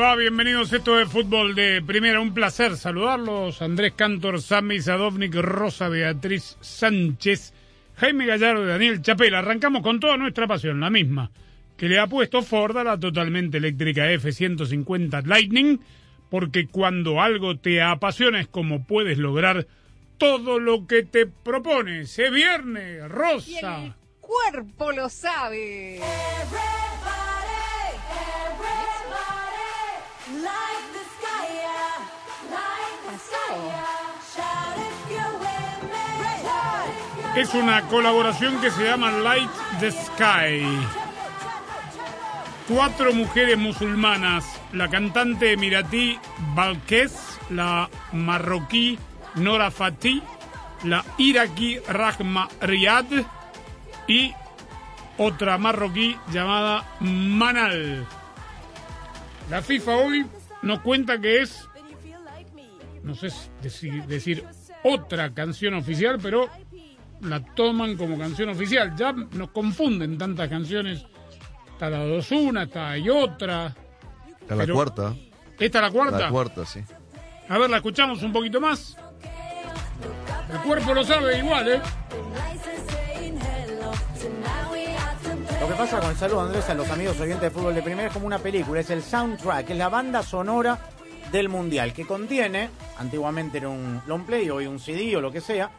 Va? 0.00 0.16
Bienvenidos 0.16 0.72
a 0.72 0.76
esto 0.78 0.96
de 0.96 1.04
Fútbol 1.04 1.54
de 1.54 1.82
Primera. 1.82 2.20
Un 2.20 2.32
placer 2.32 2.76
saludarlos. 2.76 3.60
Andrés 3.60 3.92
Cantor, 3.94 4.40
Sammy 4.40 4.80
Sadovnik, 4.80 5.34
Rosa 5.34 5.88
Beatriz 5.88 6.56
Sánchez, 6.60 7.52
Jaime 7.96 8.24
Gallardo 8.24 8.64
y 8.64 8.68
Daniel 8.68 9.02
Chapel. 9.02 9.34
Arrancamos 9.34 9.82
con 9.82 10.00
toda 10.00 10.16
nuestra 10.16 10.46
pasión, 10.46 10.80
la 10.80 10.88
misma 10.88 11.30
que 11.76 11.88
le 11.88 11.98
ha 11.98 12.06
puesto 12.06 12.42
Ford 12.42 12.76
a 12.78 12.84
la 12.84 12.98
totalmente 12.98 13.58
eléctrica 13.58 14.10
F-150 14.12 15.24
Lightning, 15.24 15.80
porque 16.30 16.66
cuando 16.66 17.20
algo 17.20 17.58
te 17.58 17.82
apasiona 17.82 18.40
es 18.40 18.48
como 18.48 18.84
puedes 18.84 19.18
lograr 19.18 19.66
todo 20.18 20.58
lo 20.60 20.86
que 20.86 21.02
te 21.04 21.26
propones. 21.26 22.18
¡Es 22.18 22.32
viernes, 22.32 22.96
Y 22.96 22.96
el 22.96 23.08
Rosa! 23.08 23.96
cuerpo 24.20 24.92
lo 24.92 25.08
sabe. 25.08 26.00
Es 37.36 37.54
una 37.54 37.82
colaboración 37.82 38.60
que 38.60 38.70
se 38.70 38.84
llama 38.84 39.10
Light 39.10 39.50
the 39.78 39.92
Sky. 39.92 40.66
Cuatro 42.68 43.12
mujeres 43.12 43.56
musulmanas, 43.56 44.44
la 44.72 44.88
cantante 44.88 45.52
emiratí 45.52 46.18
Balkes, 46.54 47.38
la 47.48 47.88
marroquí 48.12 48.98
Nora 49.36 49.70
Fatih, 49.70 50.22
la 50.84 51.04
iraquí 51.18 51.78
Rahma 51.88 52.48
Riyad 52.60 53.06
y 54.06 54.34
otra 55.18 55.56
marroquí 55.56 56.16
llamada 56.32 56.84
Manal. 57.00 58.06
La 59.48 59.62
FIFA 59.62 59.96
hoy 59.96 60.26
nos 60.62 60.80
cuenta 60.80 61.20
que 61.20 61.42
es, 61.42 61.68
no 63.02 63.14
sé 63.14 63.28
decir, 63.62 64.04
decir 64.04 64.44
otra 64.84 65.32
canción 65.32 65.74
oficial, 65.74 66.18
pero 66.22 66.48
la 67.22 67.44
toman 67.54 67.96
como 67.96 68.18
canción 68.18 68.48
oficial. 68.50 68.94
Ya 68.96 69.12
nos 69.12 69.50
confunden 69.50 70.18
tantas 70.18 70.48
canciones. 70.48 71.04
Está 71.72 71.90
la 71.90 72.04
dos 72.04 72.30
una, 72.32 72.64
está 72.64 72.90
hay 72.90 73.08
otra. 73.08 73.74
Está 74.40 74.54
la 74.54 74.66
cuarta. 74.66 75.14
¿Esta 75.58 75.78
es 75.78 75.82
la 75.82 75.90
cuarta? 75.90 76.18
La 76.18 76.30
cuarta, 76.30 76.64
sí. 76.64 76.80
A 77.48 77.58
ver, 77.58 77.70
la 77.70 77.78
escuchamos 77.78 78.22
un 78.22 78.32
poquito 78.32 78.60
más. 78.60 78.96
El 80.50 80.58
cuerpo 80.60 80.94
lo 80.94 81.04
sabe 81.04 81.38
igual, 81.38 81.68
¿eh? 81.68 81.80
Lo 85.60 85.68
que 85.68 85.74
pasa 85.74 86.00
con 86.00 86.10
el 86.10 86.16
saludo 86.16 86.40
Andrés 86.40 86.68
a 86.70 86.74
los 86.74 86.88
amigos 86.88 87.20
oyentes 87.20 87.42
de 87.42 87.50
fútbol 87.50 87.74
de 87.74 87.82
primera 87.82 88.08
es 88.08 88.14
como 88.14 88.26
una 88.26 88.38
película, 88.38 88.80
es 88.80 88.88
el 88.90 89.02
soundtrack, 89.02 89.70
es 89.70 89.76
la 89.76 89.90
banda 89.90 90.22
sonora 90.22 90.78
del 91.32 91.48
mundial 91.48 91.92
que 91.92 92.06
contiene, 92.06 92.70
antiguamente 92.98 93.58
era 93.58 93.68
un 93.68 94.00
long 94.06 94.24
play, 94.24 94.50
hoy 94.50 94.66
un 94.66 94.78
CD 94.78 95.16
o 95.16 95.20
lo 95.20 95.30
que 95.30 95.40
sea, 95.40 95.70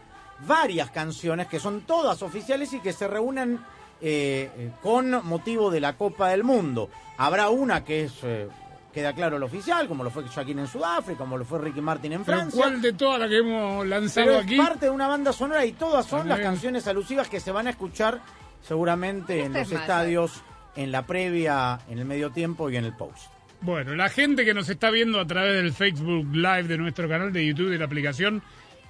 varias 0.48 0.92
canciones 0.92 1.48
que 1.48 1.60
son 1.60 1.82
todas 1.82 2.22
oficiales 2.22 2.74
y 2.74 2.80
que 2.80 2.94
se 2.94 3.08
reúnen 3.08 3.60
eh, 4.02 4.50
eh, 4.58 4.72
con 4.82 5.26
motivo 5.26 5.70
de 5.70 5.80
la 5.80 5.94
Copa 5.94 6.30
del 6.30 6.44
Mundo. 6.44 6.90
Habrá 7.18 7.50
una 7.50 7.84
que 7.84 8.06
es 8.06 8.14
eh, 8.24 8.48
queda 8.92 9.14
claro 9.14 9.38
el 9.38 9.44
oficial, 9.44 9.88
como 9.88 10.04
lo 10.04 10.10
fue 10.10 10.24
Shaquille 10.24 10.62
en 10.62 10.68
Sudáfrica, 10.68 11.20
como 11.20 11.38
lo 11.38 11.46
fue 11.46 11.60
Ricky 11.60 11.82
Martin 11.82 12.14
en 12.14 12.26
Francia. 12.26 12.62
¿cuál 12.62 12.82
de 12.82 12.94
todas 12.94 13.20
las 13.20 13.30
que 13.30 13.38
hemos 13.38 13.86
lanzado 13.86 14.26
Pero 14.26 14.40
es 14.40 14.46
aquí? 14.46 14.58
parte 14.58 14.86
de 14.88 14.92
una 14.92 15.08
banda 15.08 15.32
sonora 15.34 15.66
y 15.66 15.74
todas 15.74 16.06
son 16.06 16.28
las 16.28 16.40
canciones 16.40 16.88
alusivas 16.88 17.30
que 17.30 17.40
se 17.40 17.52
van 17.52 17.68
a 17.68 17.72
escuchar 17.72 18.22
seguramente 18.62 19.40
en 19.40 19.56
Esta 19.56 19.60
los 19.60 19.72
es 19.72 19.80
estadios, 19.80 20.44
en 20.76 20.92
la 20.92 21.06
previa, 21.06 21.80
en 21.90 22.00
el 22.00 22.06
medio 22.06 22.32
tiempo 22.32 22.70
y 22.70 22.78
en 22.78 22.86
el 22.86 22.94
post. 22.94 23.32
Bueno, 23.64 23.94
la 23.96 24.10
gente 24.10 24.44
que 24.44 24.56
nos 24.56 24.70
está 24.70 24.90
viendo 24.90 25.20
a 25.20 25.28
través 25.28 25.54
del 25.54 25.72
Facebook 25.72 26.34
Live 26.34 26.64
de 26.64 26.80
nuestro 26.80 27.08
canal 27.08 27.32
de 27.32 27.46
YouTube 27.46 27.70
de 27.70 27.78
la 27.78 27.86
aplicación 27.86 28.42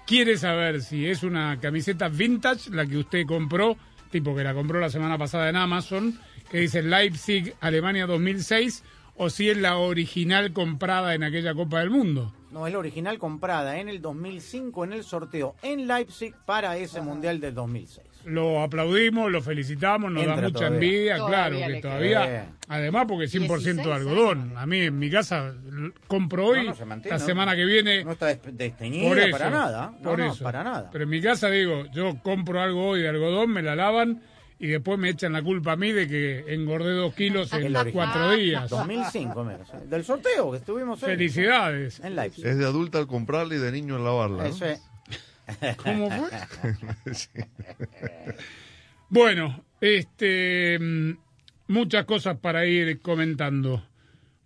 quiere 0.07 0.37
saber 0.37 0.81
si 0.81 1.07
es 1.07 1.23
una 1.23 1.59
camiseta 1.59 2.07
vintage 2.07 2.69
la 2.69 2.85
que 2.85 2.97
usted 2.97 3.25
compró, 3.25 3.75
tipo 4.11 4.33
que 4.33 4.45
la 4.45 4.53
compró 4.53 4.79
la 4.79 4.89
semana 4.89 5.17
pasada 5.17 5.49
en 5.49 5.57
Amazon, 5.57 6.17
que 6.49 6.59
dice 6.59 6.81
Leipzig, 6.81 7.53
Alemania 7.59 8.05
2006, 8.07 8.83
o 9.17 9.29
si 9.29 9.49
es 9.49 9.57
la 9.57 9.75
original 9.75 10.53
comprada 10.53 11.15
en 11.15 11.23
aquella 11.23 11.53
Copa 11.53 11.79
del 11.79 11.89
Mundo. 11.89 12.33
No, 12.49 12.65
es 12.65 12.71
la 12.71 12.79
original 12.79 13.19
comprada 13.19 13.77
en 13.77 13.89
el 13.89 14.01
2005 14.01 14.85
en 14.85 14.93
el 14.93 15.03
sorteo 15.03 15.55
en 15.61 15.85
Leipzig 15.85 16.33
para 16.45 16.77
ese 16.77 17.01
Mundial 17.01 17.41
del 17.41 17.53
2006. 17.53 18.10
Lo 18.25 18.61
aplaudimos, 18.61 19.31
lo 19.31 19.41
felicitamos, 19.41 20.11
nos 20.11 20.25
da 20.25 20.35
mucha 20.35 20.51
todavía. 20.51 20.67
envidia, 20.75 21.17
Todavía 21.17 21.57
claro, 21.57 21.73
que 21.73 21.81
todavía, 21.81 22.45
además 22.67 23.05
porque 23.07 23.25
es 23.25 23.33
100% 23.35 23.47
16 23.57 23.87
algodón. 23.87 24.53
A 24.57 24.65
mí 24.65 24.81
en 24.81 24.99
mi 24.99 25.09
casa 25.09 25.53
compro 26.07 26.47
hoy, 26.47 26.59
No, 26.63 26.69
no, 26.69 26.75
se 26.75 26.85
mantiene, 26.85 27.15
la 27.17 27.19
no. 27.19 27.25
semana 27.25 27.55
que 27.55 27.65
viene 27.65 28.03
No 28.03 28.11
está 28.11 28.27
des- 28.27 28.39
desteñida 28.51 29.07
Por 29.09 29.19
eso, 29.19 29.31
para 29.31 29.49
nada. 29.49 29.93
No, 29.99 30.09
por 30.09 30.19
no, 30.19 30.31
eso. 30.33 30.43
para 30.43 30.63
nada. 30.63 30.89
Pero 30.91 31.03
en 31.05 31.09
mi 31.09 31.21
casa 31.21 31.49
digo, 31.49 31.85
yo 31.93 32.17
compro 32.21 32.61
algo 32.61 32.89
hoy 32.89 33.01
de 33.01 33.09
algodón, 33.09 33.51
me 33.51 33.61
la 33.61 33.75
lavan 33.75 34.21
y 34.59 34.67
después 34.67 34.99
me 34.99 35.09
echan 35.09 35.33
la 35.33 35.41
culpa 35.41 35.71
a 35.71 35.75
mí 35.75 35.91
de 35.91 36.07
que 36.07 36.53
engordé 36.53 36.91
dos 36.93 37.15
kilos 37.15 37.51
en 37.53 37.73
cuatro 37.91 38.29
días. 38.33 38.69
2005, 38.69 39.43
mira, 39.43 39.65
sí. 39.65 39.71
del 39.89 40.03
sorteo 40.05 40.51
que 40.51 40.57
estuvimos 40.57 41.01
hoy. 41.01 41.09
Felicidades. 41.09 41.99
En 42.01 42.15
Leipzig. 42.15 42.45
Es 42.45 42.57
de 42.59 42.65
adulta 42.65 42.99
al 42.99 43.07
comprarla 43.07 43.55
y 43.55 43.57
de 43.57 43.71
niño 43.71 43.97
en 43.97 44.03
lavarla. 44.03 44.43
¿no? 44.43 44.49
Eso 44.49 44.65
es. 44.65 44.79
¿Cómo 45.83 46.09
fue? 46.09 46.29
Bueno, 49.13 49.65
este 49.81 50.79
mm, 50.79 51.17
muchas 51.67 52.05
cosas 52.05 52.37
para 52.37 52.65
ir 52.65 53.01
comentando. 53.01 53.85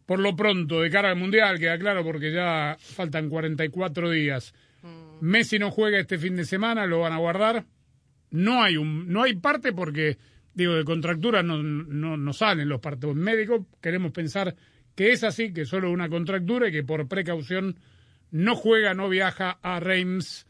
Por 0.07 0.19
lo 0.19 0.35
pronto, 0.35 0.81
de 0.81 0.89
cara 0.89 1.11
al 1.11 1.17
Mundial, 1.17 1.59
queda 1.59 1.77
claro 1.77 2.03
porque 2.03 2.31
ya 2.31 2.75
faltan 2.79 3.29
44 3.29 4.09
días. 4.09 4.55
Messi 5.21 5.59
no 5.59 5.69
juega 5.69 5.99
este 5.99 6.17
fin 6.17 6.35
de 6.35 6.45
semana, 6.45 6.87
lo 6.87 7.01
van 7.01 7.13
a 7.13 7.17
guardar. 7.17 7.65
No 8.31 8.63
hay 8.63 8.77
un, 8.77 9.07
no 9.07 9.21
hay 9.21 9.35
parte 9.35 9.71
porque, 9.71 10.17
digo, 10.55 10.73
de 10.73 10.83
contractura 10.83 11.43
no, 11.43 11.61
no, 11.61 12.17
no 12.17 12.33
salen 12.33 12.67
los 12.67 12.81
partes 12.81 13.13
médicos. 13.13 13.67
Queremos 13.81 14.13
pensar 14.13 14.55
que 14.95 15.11
es 15.11 15.23
así, 15.23 15.53
que 15.53 15.65
solo 15.65 15.91
una 15.91 16.09
contractura 16.09 16.69
y 16.69 16.71
que 16.71 16.83
por 16.83 17.07
precaución 17.07 17.77
no 18.31 18.55
juega, 18.55 18.95
no 18.95 19.09
viaja 19.09 19.59
a 19.61 19.79
Reims, 19.79 20.44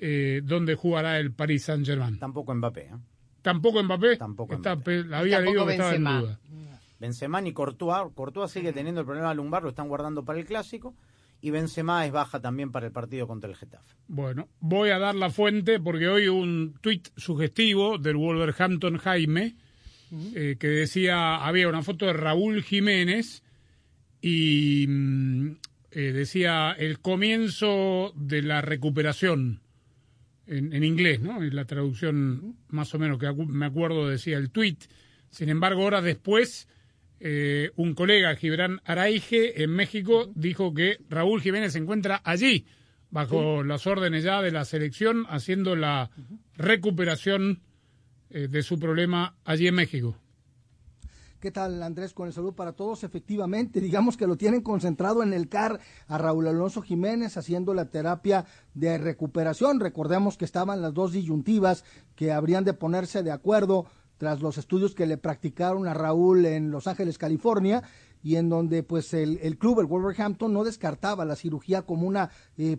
eh, 0.00 0.40
donde 0.44 0.74
jugará 0.74 1.18
el 1.18 1.32
Paris 1.32 1.64
Saint-Germain. 1.64 2.18
Tampoco 2.18 2.54
Mbappé. 2.54 2.80
¿eh? 2.82 2.90
Tampoco 3.42 3.82
Mbappé. 3.82 4.16
Tampoco 4.16 4.54
Está 4.54 4.74
Mbappé. 4.76 5.04
pe- 5.04 5.14
había 5.14 5.36
Tampoco 5.38 5.44
leído 5.52 5.66
que 5.66 5.72
estaba 5.72 5.94
en 5.94 6.04
duda. 6.04 6.40
Benzema 7.00 7.42
y 7.46 7.52
Courtois. 7.52 8.12
Courtois 8.14 8.50
sigue 8.50 8.72
teniendo 8.72 9.00
el 9.02 9.06
problema 9.06 9.34
lumbar, 9.34 9.62
lo 9.62 9.68
están 9.70 9.88
guardando 9.88 10.24
para 10.24 10.38
el 10.38 10.46
clásico. 10.46 10.94
Y 11.40 11.50
Benzema 11.50 12.06
es 12.06 12.12
baja 12.12 12.40
también 12.40 12.72
para 12.72 12.86
el 12.86 12.92
partido 12.92 13.26
contra 13.26 13.50
el 13.50 13.56
Getafe. 13.56 13.94
Bueno, 14.08 14.48
voy 14.60 14.88
a 14.90 14.98
dar 14.98 15.14
la 15.14 15.28
fuente 15.28 15.78
porque 15.78 16.08
hoy 16.08 16.28
un 16.28 16.74
tuit 16.80 17.08
sugestivo 17.18 17.98
del 17.98 18.16
Wolverhampton 18.16 18.96
Jaime 18.96 19.54
eh, 20.34 20.56
que 20.58 20.68
decía, 20.68 21.44
había 21.44 21.68
una 21.68 21.82
foto 21.82 22.06
de 22.06 22.14
Raúl 22.14 22.62
Jiménez 22.62 23.42
y 24.22 24.86
mm, 24.88 25.50
eh, 25.90 26.00
decía 26.12 26.72
el 26.72 27.00
comienzo 27.00 28.12
de 28.16 28.40
la 28.40 28.62
recuperación 28.62 29.60
en, 30.46 30.72
en 30.72 30.84
inglés, 30.84 31.20
¿no? 31.20 31.42
En 31.42 31.54
la 31.54 31.64
traducción 31.64 32.56
más 32.68 32.94
o 32.94 32.98
menos 32.98 33.18
que 33.18 33.32
me 33.32 33.66
acuerdo 33.66 34.08
decía 34.08 34.36
el 34.36 34.50
tuit. 34.50 34.84
Sin 35.30 35.48
embargo, 35.48 35.84
horas 35.84 36.04
después, 36.04 36.68
eh, 37.20 37.70
un 37.76 37.94
colega, 37.94 38.36
Gibran 38.36 38.80
Araige, 38.84 39.62
en 39.62 39.70
México, 39.70 40.30
dijo 40.34 40.74
que 40.74 40.98
Raúl 41.08 41.40
Jiménez 41.40 41.72
se 41.72 41.78
encuentra 41.78 42.20
allí, 42.24 42.66
bajo 43.10 43.62
las 43.62 43.86
órdenes 43.86 44.24
ya 44.24 44.42
de 44.42 44.50
la 44.50 44.64
selección, 44.64 45.24
haciendo 45.28 45.76
la 45.76 46.10
recuperación 46.56 47.62
eh, 48.30 48.48
de 48.48 48.62
su 48.62 48.78
problema 48.78 49.36
allí 49.44 49.68
en 49.68 49.74
México. 49.74 50.18
¿Qué 51.44 51.50
tal, 51.50 51.82
Andrés? 51.82 52.14
Con 52.14 52.26
el 52.26 52.32
saludo 52.32 52.56
para 52.56 52.72
todos. 52.72 53.04
Efectivamente, 53.04 53.78
digamos 53.78 54.16
que 54.16 54.26
lo 54.26 54.38
tienen 54.38 54.62
concentrado 54.62 55.22
en 55.22 55.34
el 55.34 55.50
CAR 55.50 55.78
a 56.08 56.16
Raúl 56.16 56.48
Alonso 56.48 56.80
Jiménez 56.80 57.36
haciendo 57.36 57.74
la 57.74 57.90
terapia 57.90 58.46
de 58.72 58.96
recuperación. 58.96 59.78
Recordemos 59.78 60.38
que 60.38 60.46
estaban 60.46 60.80
las 60.80 60.94
dos 60.94 61.12
disyuntivas 61.12 61.84
que 62.16 62.32
habrían 62.32 62.64
de 62.64 62.72
ponerse 62.72 63.22
de 63.22 63.30
acuerdo 63.30 63.84
tras 64.16 64.40
los 64.40 64.56
estudios 64.56 64.94
que 64.94 65.04
le 65.04 65.18
practicaron 65.18 65.86
a 65.86 65.92
Raúl 65.92 66.46
en 66.46 66.70
Los 66.70 66.86
Ángeles, 66.86 67.18
California, 67.18 67.82
y 68.24 68.36
en 68.36 68.48
donde 68.48 68.82
pues 68.82 69.14
el, 69.14 69.38
el 69.42 69.58
club, 69.58 69.78
el 69.80 69.86
Wolverhampton, 69.86 70.52
no 70.52 70.64
descartaba 70.64 71.24
la 71.24 71.36
cirugía 71.36 71.82
como 71.82 72.08
una, 72.08 72.30
eh, 72.56 72.78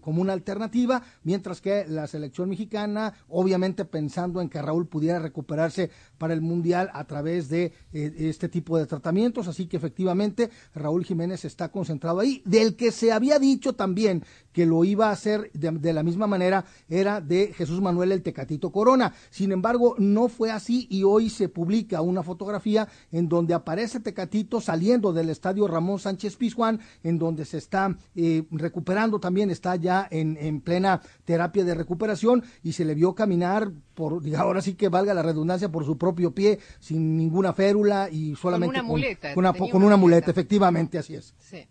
como 0.00 0.22
una 0.22 0.32
alternativa, 0.32 1.02
mientras 1.24 1.60
que 1.60 1.84
la 1.86 2.06
selección 2.06 2.48
mexicana, 2.48 3.12
obviamente 3.28 3.84
pensando 3.84 4.40
en 4.40 4.48
que 4.48 4.62
Raúl 4.62 4.86
pudiera 4.86 5.18
recuperarse 5.18 5.90
para 6.16 6.32
el 6.32 6.40
Mundial 6.40 6.90
a 6.94 7.04
través 7.04 7.48
de 7.48 7.72
eh, 7.92 8.14
este 8.18 8.48
tipo 8.48 8.78
de 8.78 8.86
tratamientos, 8.86 9.48
así 9.48 9.66
que 9.66 9.76
efectivamente 9.76 10.50
Raúl 10.74 11.04
Jiménez 11.04 11.44
está 11.44 11.70
concentrado 11.70 12.20
ahí, 12.20 12.40
del 12.44 12.76
que 12.76 12.92
se 12.92 13.10
había 13.10 13.40
dicho 13.40 13.72
también 13.72 14.24
que 14.54 14.64
lo 14.64 14.84
iba 14.84 15.08
a 15.08 15.12
hacer 15.12 15.50
de, 15.52 15.72
de 15.72 15.92
la 15.92 16.02
misma 16.02 16.26
manera 16.26 16.64
era 16.88 17.20
de 17.20 17.52
Jesús 17.52 17.82
Manuel 17.82 18.12
el 18.12 18.22
Tecatito 18.22 18.70
Corona. 18.72 19.12
Sin 19.28 19.52
embargo, 19.52 19.96
no 19.98 20.28
fue 20.28 20.50
así 20.50 20.86
y 20.88 21.02
hoy 21.02 21.28
se 21.28 21.50
publica 21.50 22.00
una 22.00 22.22
fotografía 22.22 22.88
en 23.12 23.28
donde 23.28 23.52
aparece 23.52 24.00
Tecatito 24.00 24.60
saliendo 24.60 25.12
del 25.12 25.28
estadio 25.28 25.66
Ramón 25.66 25.98
Sánchez 25.98 26.36
Pizjuán, 26.36 26.80
en 27.02 27.18
donde 27.18 27.44
se 27.44 27.58
está 27.58 27.98
eh, 28.14 28.44
recuperando 28.52 29.18
también, 29.18 29.50
está 29.50 29.74
ya 29.76 30.06
en, 30.10 30.38
en 30.40 30.60
plena 30.60 31.02
terapia 31.24 31.64
de 31.64 31.74
recuperación 31.74 32.44
y 32.62 32.72
se 32.72 32.84
le 32.84 32.94
vio 32.94 33.14
caminar 33.14 33.72
por, 33.94 34.22
diga, 34.22 34.40
ahora 34.40 34.60
sí 34.60 34.74
que 34.74 34.88
valga 34.88 35.14
la 35.14 35.22
redundancia, 35.22 35.70
por 35.70 35.84
su 35.84 35.98
propio 35.98 36.32
pie, 36.32 36.60
sin 36.78 37.16
ninguna 37.16 37.52
férula 37.52 38.08
y 38.10 38.36
solamente 38.36 38.78
una 38.78 38.82
muleta, 38.82 39.34
con 39.34 39.44
una, 39.44 39.52
con 39.52 39.62
una 39.82 39.86
una 39.86 39.96
muleta, 39.96 40.26
muleta. 40.26 40.30
efectivamente, 40.30 40.98
así 40.98 41.16
es. 41.16 41.34
Sí. 41.38 41.66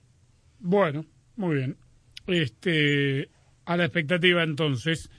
Bueno, 0.60 1.06
muy 1.36 1.56
bien. 1.56 1.78
Este, 2.28 3.30
a 3.66 3.78
la 3.78 3.86
expectativa 3.86 4.44
entonces 4.44 5.10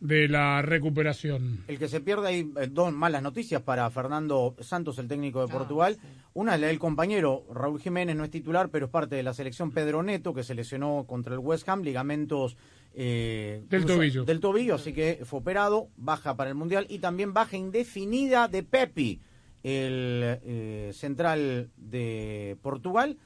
de 0.00 0.28
la 0.28 0.62
recuperación. 0.62 1.64
El 1.68 1.78
que 1.78 1.88
se 1.88 2.00
pierde 2.00 2.28
hay 2.28 2.52
eh, 2.60 2.68
dos 2.70 2.92
malas 2.92 3.22
noticias 3.22 3.62
para 3.62 3.88
Fernando 3.90 4.54
Santos, 4.60 4.98
el 4.98 5.08
técnico 5.08 5.40
de 5.46 5.52
Portugal. 5.52 5.96
Una 6.34 6.54
es 6.54 6.60
la 6.60 6.66
del 6.66 6.78
compañero 6.78 7.46
Raúl 7.52 7.80
Jiménez, 7.80 8.14
no 8.14 8.24
es 8.24 8.30
titular, 8.30 8.68
pero 8.68 8.86
es 8.86 8.92
parte 8.92 9.16
de 9.16 9.22
la 9.22 9.32
selección 9.32 9.70
Pedro 9.70 10.02
Neto, 10.02 10.34
que 10.34 10.44
se 10.44 10.54
lesionó 10.54 11.04
contra 11.06 11.32
el 11.32 11.38
West 11.38 11.68
Ham, 11.68 11.82
ligamentos 11.82 12.56
eh, 12.94 13.64
Del 13.68 13.86
tobillo. 13.86 14.24
Del 14.24 14.40
tobillo, 14.40 14.74
así 14.74 14.92
que 14.92 15.20
fue 15.24 15.40
operado, 15.40 15.88
baja 15.96 16.36
para 16.36 16.50
el 16.50 16.56
Mundial 16.56 16.86
y 16.88 16.98
también 16.98 17.32
baja 17.32 17.56
indefinida 17.56 18.48
de 18.48 18.62
Pepi, 18.62 19.20
el 19.62 20.38
eh, 20.42 20.90
central 20.92 21.70
de 21.76 22.56
Portugal. 22.62 23.16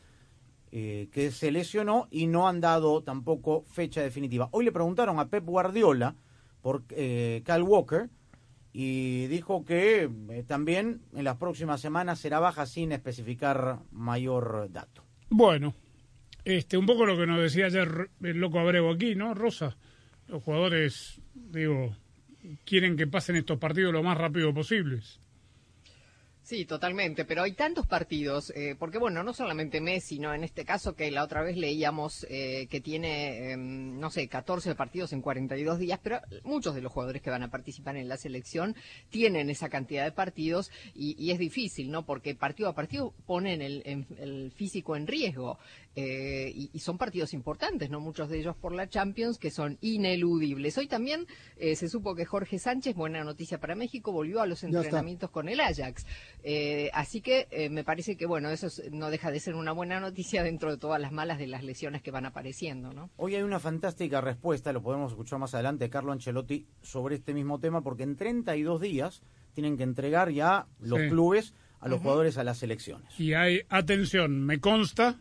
Eh, 0.72 1.08
que 1.10 1.30
se 1.32 1.50
lesionó 1.50 2.06
y 2.10 2.26
no 2.26 2.48
han 2.48 2.60
dado 2.60 3.02
tampoco 3.02 3.64
fecha 3.68 4.02
definitiva. 4.02 4.48
Hoy 4.52 4.64
le 4.64 4.72
preguntaron 4.72 5.18
a 5.18 5.28
Pep 5.28 5.44
Guardiola 5.44 6.14
por 6.62 6.84
eh, 6.90 7.42
Cal 7.44 7.62
Walker 7.62 8.08
y 8.72 9.26
dijo 9.26 9.64
que 9.64 10.08
eh, 10.30 10.44
también 10.46 11.02
en 11.14 11.24
las 11.24 11.36
próximas 11.38 11.80
semanas 11.80 12.20
será 12.20 12.38
baja 12.38 12.66
sin 12.66 12.92
especificar 12.92 13.80
mayor 13.90 14.70
dato. 14.70 15.02
Bueno, 15.28 15.74
este, 16.44 16.76
un 16.76 16.86
poco 16.86 17.04
lo 17.04 17.16
que 17.16 17.26
nos 17.26 17.40
decía 17.40 17.66
ayer 17.66 18.10
el 18.22 18.38
loco 18.38 18.60
Abreu 18.60 18.90
aquí, 18.90 19.14
¿no, 19.14 19.34
Rosa? 19.34 19.76
Los 20.28 20.42
jugadores, 20.44 21.20
digo, 21.34 21.96
quieren 22.64 22.96
que 22.96 23.06
pasen 23.06 23.36
estos 23.36 23.58
partidos 23.58 23.92
lo 23.92 24.02
más 24.02 24.16
rápido 24.16 24.54
posibles. 24.54 25.20
Sí, 26.50 26.64
totalmente, 26.64 27.24
pero 27.24 27.44
hay 27.44 27.52
tantos 27.52 27.86
partidos, 27.86 28.50
eh, 28.56 28.74
porque 28.76 28.98
bueno, 28.98 29.22
no 29.22 29.32
solamente 29.32 29.80
Messi, 29.80 30.18
¿no? 30.18 30.34
En 30.34 30.42
este 30.42 30.64
caso 30.64 30.96
que 30.96 31.12
la 31.12 31.22
otra 31.22 31.42
vez 31.42 31.56
leíamos 31.56 32.26
eh, 32.28 32.66
que 32.68 32.80
tiene, 32.80 33.52
em, 33.52 34.00
no 34.00 34.10
sé, 34.10 34.26
14 34.26 34.74
partidos 34.74 35.12
en 35.12 35.22
42 35.22 35.78
días, 35.78 36.00
pero 36.02 36.18
muchos 36.42 36.74
de 36.74 36.80
los 36.82 36.90
jugadores 36.90 37.22
que 37.22 37.30
van 37.30 37.44
a 37.44 37.52
participar 37.52 37.96
en 37.96 38.08
la 38.08 38.16
selección 38.16 38.74
tienen 39.10 39.48
esa 39.48 39.68
cantidad 39.68 40.02
de 40.02 40.10
partidos 40.10 40.72
y, 40.92 41.14
y 41.24 41.30
es 41.30 41.38
difícil, 41.38 41.88
¿no? 41.92 42.04
Porque 42.04 42.34
partido 42.34 42.68
a 42.68 42.74
partido 42.74 43.14
ponen 43.26 43.62
el, 43.62 43.82
en- 43.84 44.08
el 44.18 44.50
físico 44.50 44.96
en 44.96 45.06
riesgo 45.06 45.56
eh, 45.94 46.50
y, 46.52 46.70
y 46.72 46.78
son 46.80 46.98
partidos 46.98 47.32
importantes, 47.32 47.90
¿no? 47.90 48.00
Muchos 48.00 48.28
de 48.28 48.40
ellos 48.40 48.56
por 48.56 48.74
la 48.74 48.88
Champions 48.88 49.38
que 49.38 49.52
son 49.52 49.78
ineludibles. 49.82 50.76
Hoy 50.78 50.88
también 50.88 51.26
eh, 51.58 51.76
se 51.76 51.88
supo 51.88 52.16
que 52.16 52.24
Jorge 52.24 52.58
Sánchez, 52.58 52.96
buena 52.96 53.22
noticia 53.22 53.58
para 53.58 53.76
México, 53.76 54.10
volvió 54.10 54.40
a 54.40 54.46
los 54.46 54.64
entrenamientos 54.64 55.30
con 55.30 55.48
el 55.48 55.60
Ajax. 55.60 56.06
Eh, 56.42 56.90
así 56.94 57.20
que 57.20 57.48
eh, 57.50 57.68
me 57.68 57.84
parece 57.84 58.16
que, 58.16 58.26
bueno, 58.26 58.50
eso 58.50 58.68
es- 58.68 58.82
no 58.92 59.10
deja 59.10 59.30
de 59.30 59.40
ser 59.40 59.54
una 59.54 59.72
buena 59.72 60.00
noticia 60.00 60.42
dentro 60.42 60.70
de 60.70 60.78
todas 60.78 61.00
las 61.00 61.12
malas 61.12 61.38
de 61.38 61.46
las 61.46 61.62
lesiones 61.64 62.02
que 62.02 62.10
van 62.10 62.26
apareciendo, 62.26 62.92
¿no? 62.92 63.10
Hoy 63.16 63.34
hay 63.34 63.42
una 63.42 63.60
fantástica 63.60 64.20
respuesta, 64.20 64.72
lo 64.72 64.82
podemos 64.82 65.12
escuchar 65.12 65.38
más 65.38 65.54
adelante, 65.54 65.84
de 65.84 65.90
Carlo 65.90 66.12
Ancelotti 66.12 66.66
sobre 66.82 67.16
este 67.16 67.34
mismo 67.34 67.58
tema, 67.60 67.82
porque 67.82 68.02
en 68.04 68.16
32 68.16 68.80
días 68.80 69.22
tienen 69.54 69.76
que 69.76 69.82
entregar 69.82 70.30
ya 70.30 70.66
los 70.80 71.00
Sí. 71.00 71.08
clubes 71.08 71.54
a 71.80 71.88
los 71.88 72.00
jugadores 72.00 72.36
a 72.38 72.44
las 72.44 72.58
selecciones. 72.58 73.18
Y 73.18 73.32
hay, 73.34 73.62
atención, 73.68 74.44
me 74.44 74.60
consta 74.60 75.18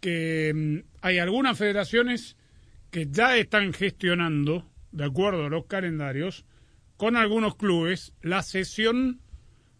que 0.00 0.52
mm, 0.54 0.78
hay 1.00 1.18
algunas 1.18 1.56
federaciones 1.58 2.36
que 2.90 3.06
ya 3.10 3.36
están 3.36 3.72
gestionando, 3.72 4.68
de 4.90 5.04
acuerdo 5.04 5.46
a 5.46 5.48
los 5.48 5.66
calendarios, 5.66 6.44
con 6.96 7.16
algunos 7.16 7.56
clubes, 7.56 8.12
la 8.20 8.42
sesión 8.42 9.20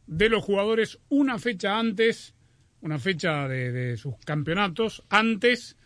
de 0.07 0.29
los 0.29 0.45
jugadores 0.45 0.99
una 1.09 1.39
fecha 1.39 1.79
antes, 1.79 2.35
una 2.81 2.99
fecha 2.99 3.49
de, 3.49 3.73
de 3.73 3.97
sus 3.97 4.15
campeonatos, 4.25 5.05
antes 5.09 5.77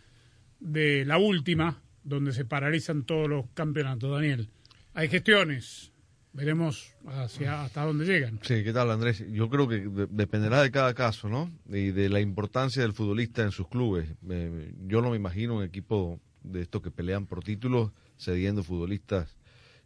de 0.61 1.05
la 1.05 1.19
última, 1.19 1.83
donde 2.03 2.33
se 2.33 2.45
paralizan 2.45 3.05
todos 3.05 3.29
los 3.29 3.47
campeonatos. 3.55 4.11
Daniel, 4.11 4.49
hay 4.95 5.09
gestiones, 5.09 5.93
veremos 6.33 6.95
hacia, 7.07 7.65
hasta 7.65 7.85
dónde 7.85 8.07
llegan. 8.07 8.39
Sí, 8.43 8.65
¿qué 8.65 8.73
tal 8.73 8.91
Andrés? 8.91 9.25
Yo 9.31 9.49
creo 9.51 9.69
que 9.69 9.81
de- 9.81 10.07
dependerá 10.07 10.63
de 10.63 10.71
cada 10.71 10.95
caso, 10.95 11.29
¿no? 11.29 11.51
Y 11.69 11.91
de 11.91 12.09
la 12.09 12.21
importancia 12.21 12.83
del 12.83 12.93
futbolista 12.95 13.43
en 13.43 13.51
sus 13.51 13.69
clubes. 13.69 14.09
Eh, 14.31 14.73
yo 14.87 15.03
no 15.03 15.11
me 15.11 15.17
imagino 15.17 15.57
un 15.57 15.65
equipo 15.65 16.21
de 16.43 16.63
estos 16.63 16.81
que 16.81 16.91
pelean 16.91 17.27
por 17.27 17.43
títulos 17.43 17.91
cediendo 18.19 18.63
futbolistas 18.63 19.37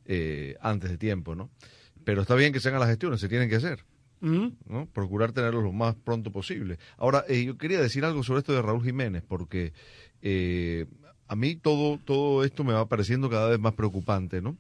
eh, 0.05 0.57
antes 0.61 0.91
de 0.91 0.99
tiempo, 0.99 1.35
¿no? 1.35 1.51
Pero 2.05 2.23
está 2.23 2.35
bien 2.35 2.53
que 2.53 2.61
se 2.61 2.69
hagan 2.69 2.81
las 2.81 2.89
gestiones, 2.91 3.21
se 3.21 3.29
tienen 3.29 3.49
que 3.49 3.57
hacer. 3.57 3.85
¿Mm? 4.21 4.49
Procurar 4.93 5.33
tenerlos 5.33 5.63
lo 5.63 5.73
más 5.73 5.95
pronto 5.95 6.31
posible. 6.31 6.79
Ahora, 6.99 7.25
eh, 7.29 7.45
yo 7.45 7.57
quería 7.57 7.81
decir 7.81 8.05
algo 8.05 8.23
sobre 8.23 8.41
esto 8.41 8.53
de 8.53 8.63
Raúl 8.63 8.85
Jiménez, 8.85 9.23
porque 9.27 9.73
eh, 10.23 10.87
a 11.27 11.37
mí 11.37 11.57
todo, 11.57 11.99
todo 12.05 12.45
esto 12.45 12.65
me 12.65 12.73
va 12.73 12.89
pareciendo 12.89 13.31
cada 13.31 13.49
vez 13.49 13.59
más 13.59 13.75
preocupante, 13.75 14.43
¿no? 14.43 14.57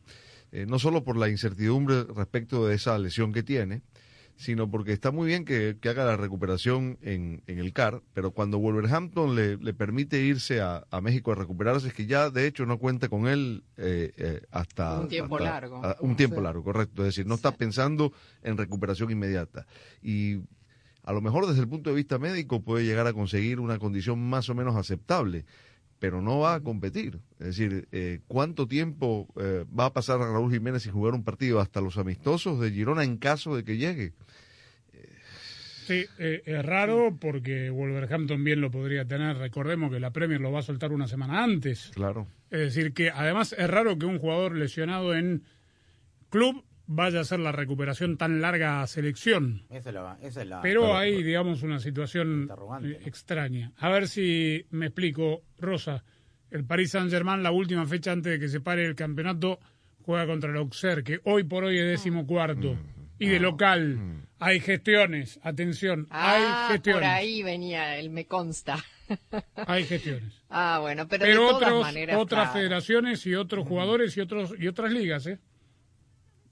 Eh, 0.52 0.66
no 0.66 0.78
solo 0.78 1.04
por 1.04 1.16
la 1.16 1.28
incertidumbre 1.28 2.04
respecto 2.04 2.66
de 2.66 2.74
esa 2.74 2.98
lesión 2.98 3.32
que 3.32 3.42
tiene, 3.42 3.82
sino 4.40 4.70
porque 4.70 4.94
está 4.94 5.10
muy 5.10 5.26
bien 5.28 5.44
que, 5.44 5.76
que 5.78 5.90
haga 5.90 6.06
la 6.06 6.16
recuperación 6.16 6.96
en, 7.02 7.42
en 7.46 7.58
el 7.58 7.74
CAR, 7.74 8.00
pero 8.14 8.30
cuando 8.30 8.58
Wolverhampton 8.58 9.34
le, 9.36 9.58
le 9.58 9.74
permite 9.74 10.22
irse 10.24 10.62
a, 10.62 10.86
a 10.90 11.02
México 11.02 11.30
a 11.30 11.34
recuperarse, 11.34 11.88
es 11.88 11.92
que 11.92 12.06
ya 12.06 12.30
de 12.30 12.46
hecho 12.46 12.64
no 12.64 12.78
cuenta 12.78 13.10
con 13.10 13.28
él 13.28 13.64
eh, 13.76 14.12
eh, 14.16 14.40
hasta... 14.50 14.98
Un 14.98 15.08
tiempo 15.08 15.36
hasta- 15.36 15.50
largo. 15.50 15.84
a- 15.84 15.96
un 16.00 16.16
tiempo 16.16 16.40
largo, 16.40 16.64
correcto. 16.64 17.02
Es 17.02 17.08
decir, 17.14 17.26
no 17.26 17.34
está 17.34 17.52
pensando 17.52 18.14
en 18.42 18.56
recuperación 18.56 19.10
inmediata. 19.10 19.66
Y 20.00 20.38
a 21.02 21.12
lo 21.12 21.20
mejor 21.20 21.46
desde 21.46 21.60
el 21.60 21.68
punto 21.68 21.90
de 21.90 21.96
vista 21.96 22.18
médico 22.18 22.62
puede 22.62 22.86
llegar 22.86 23.06
a 23.06 23.12
conseguir 23.12 23.60
una 23.60 23.78
condición 23.78 24.26
más 24.26 24.48
o 24.48 24.54
menos 24.54 24.74
aceptable, 24.74 25.44
pero 25.98 26.22
no 26.22 26.38
va 26.38 26.54
a 26.54 26.60
competir. 26.60 27.20
Es 27.38 27.48
decir, 27.48 27.86
eh, 27.92 28.20
¿cuánto 28.26 28.66
tiempo 28.66 29.28
eh, 29.36 29.66
va 29.78 29.84
a 29.84 29.92
pasar 29.92 30.22
a 30.22 30.32
Raúl 30.32 30.50
Jiménez 30.50 30.84
sin 30.84 30.92
jugar 30.92 31.12
un 31.12 31.24
partido 31.24 31.60
hasta 31.60 31.82
los 31.82 31.98
amistosos 31.98 32.58
de 32.58 32.70
Girona 32.70 33.04
en 33.04 33.18
caso 33.18 33.54
de 33.54 33.64
que 33.64 33.76
llegue? 33.76 34.14
Sí, 35.90 36.06
eh, 36.20 36.42
es 36.46 36.64
raro 36.64 37.16
porque 37.20 37.68
Wolverhampton 37.70 38.44
bien 38.44 38.60
lo 38.60 38.70
podría 38.70 39.04
tener. 39.06 39.36
Recordemos 39.38 39.90
que 39.90 39.98
la 39.98 40.12
Premier 40.12 40.40
lo 40.40 40.52
va 40.52 40.60
a 40.60 40.62
soltar 40.62 40.92
una 40.92 41.08
semana 41.08 41.42
antes. 41.42 41.90
Claro. 41.94 42.28
Es 42.48 42.60
decir, 42.60 42.92
que 42.94 43.10
además 43.10 43.54
es 43.58 43.68
raro 43.68 43.98
que 43.98 44.06
un 44.06 44.18
jugador 44.20 44.56
lesionado 44.56 45.14
en 45.14 45.42
club 46.28 46.64
vaya 46.86 47.18
a 47.18 47.22
hacer 47.22 47.40
la 47.40 47.50
recuperación 47.52 48.16
tan 48.16 48.40
larga 48.40 48.82
a 48.82 48.86
selección. 48.86 49.62
Esa 49.70 49.88
es 49.90 49.94
la, 49.94 50.18
esa 50.22 50.42
es 50.42 50.48
la- 50.48 50.60
Pero 50.62 50.82
claro. 50.82 50.96
hay, 50.98 51.22
digamos, 51.24 51.62
una 51.64 51.80
situación 51.80 52.48
eh, 52.50 52.54
¿no? 52.56 52.88
extraña. 53.06 53.72
A 53.76 53.88
ver 53.88 54.06
si 54.08 54.64
me 54.70 54.86
explico, 54.86 55.42
Rosa. 55.58 56.04
El 56.50 56.64
Paris 56.64 56.90
Saint-Germain, 56.92 57.42
la 57.42 57.50
última 57.52 57.84
fecha 57.86 58.12
antes 58.12 58.32
de 58.32 58.38
que 58.38 58.48
se 58.48 58.60
pare 58.60 58.84
el 58.86 58.94
campeonato, 58.94 59.58
juega 60.02 60.26
contra 60.26 60.50
el 60.50 60.56
Auxerre, 60.56 61.02
que 61.04 61.20
hoy 61.24 61.44
por 61.44 61.64
hoy 61.64 61.78
es 61.78 61.86
décimo 61.86 62.26
cuarto. 62.26 62.76
Y 63.20 63.28
de 63.28 63.38
local 63.38 64.26
hay 64.38 64.58
gestiones, 64.60 65.38
atención, 65.42 66.06
Ah, 66.10 66.66
hay 66.68 66.72
gestiones. 66.72 67.02
por 67.02 67.10
ahí 67.10 67.42
venía 67.42 67.96
el 67.98 68.10
me 68.10 68.24
consta. 68.26 68.82
Hay 69.66 69.84
gestiones. 69.84 70.32
Ah, 70.48 70.78
bueno, 70.80 71.06
pero, 71.08 71.24
Pero 71.24 71.42
de 71.42 71.48
todas 71.48 71.62
otros, 71.68 71.82
maneras, 71.82 72.16
otras 72.16 72.42
claro, 72.50 72.52
federaciones 72.52 73.26
y 73.26 73.34
otros 73.34 73.66
jugadores 73.66 74.16
y 74.16 74.20
otros 74.20 74.54
y 74.58 74.68
otras 74.68 74.92
ligas, 74.92 75.26
¿eh? 75.26 75.38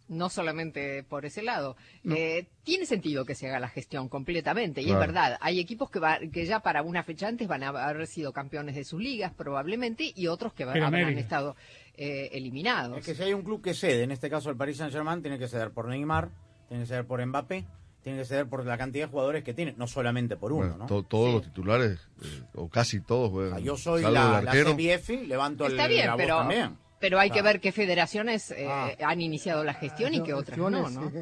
no 0.08 0.28
solamente 0.30 1.02
por 1.04 1.24
ese 1.26 1.42
lado. 1.42 1.76
Eh, 2.08 2.46
tiene 2.64 2.86
sentido 2.86 3.24
que 3.26 3.34
se 3.34 3.46
haga 3.46 3.60
la 3.60 3.68
gestión 3.68 4.08
completamente, 4.08 4.80
y 4.82 4.90
es 4.90 4.98
verdad. 4.98 5.36
Hay 5.40 5.60
equipos 5.60 5.90
que, 5.90 5.98
va- 6.00 6.18
que 6.32 6.46
ya 6.46 6.60
para 6.60 6.82
una 6.82 7.02
fecha 7.04 7.28
antes 7.28 7.46
van 7.46 7.62
a 7.62 7.68
haber 7.68 8.06
sido 8.06 8.32
campeones 8.32 8.74
de 8.74 8.84
sus 8.84 9.00
ligas, 9.02 9.32
probablemente, 9.34 10.10
y 10.16 10.26
otros 10.26 10.54
que 10.54 10.64
va- 10.64 10.74
En 10.74 10.82
habrán 10.82 11.02
América. 11.02 11.20
estado 11.20 11.56
eh, 11.94 12.30
eliminados. 12.32 12.98
Es 12.98 13.04
que 13.06 13.14
si 13.14 13.22
hay 13.22 13.34
un 13.34 13.42
club 13.42 13.62
que 13.62 13.74
cede, 13.74 14.02
en 14.02 14.10
este 14.10 14.30
caso 14.30 14.48
el 14.50 14.56
Paris 14.56 14.78
Saint-Germain, 14.78 15.20
tiene 15.20 15.38
que 15.38 15.46
ceder 15.46 15.70
por 15.72 15.86
Neymar, 15.88 16.30
tiene 16.68 16.82
que 16.84 16.86
ceder 16.88 17.06
por 17.06 17.24
Mbappé, 17.24 17.64
tiene 18.02 18.18
que 18.20 18.24
ceder 18.24 18.46
por 18.48 18.64
la 18.64 18.78
cantidad 18.78 19.06
de 19.06 19.10
jugadores 19.10 19.42
que 19.44 19.54
tiene, 19.54 19.74
no 19.76 19.86
solamente 19.86 20.36
por 20.36 20.52
uno, 20.52 20.66
Bueno, 20.68 20.76
¿no? 20.78 20.86
to- 20.86 21.02
todos 21.02 21.26
Sí. 21.28 21.32
los 21.34 21.42
titulares, 21.42 22.08
eh, 22.22 22.42
o 22.54 22.68
casi 22.68 23.00
todos, 23.00 23.30
juegan. 23.30 23.54
Ah, 23.58 23.60
Yo 23.60 23.76
soy 23.76 24.02
la, 24.02 24.40
la. 24.42 24.52
CBF, 24.52 25.26
levanto 25.26 25.66
el, 25.66 25.72
Está 25.72 25.86
bien, 25.88 26.06
la 26.06 26.12
voz 26.12 26.22
pero, 26.22 26.36
también. 26.38 26.76
pero 27.00 27.18
hay 27.18 27.30
que 27.30 27.42
ver 27.42 27.60
qué 27.60 27.72
federaciones 27.72 28.50
eh, 28.52 28.66
Ah. 28.68 28.90
han 29.06 29.20
iniciado 29.20 29.64
la 29.64 29.74
gestión 29.74 30.14
y 30.14 30.22
qué 30.22 30.34
otras 30.34 30.56
no, 30.58 30.70
¿no? 30.70 31.12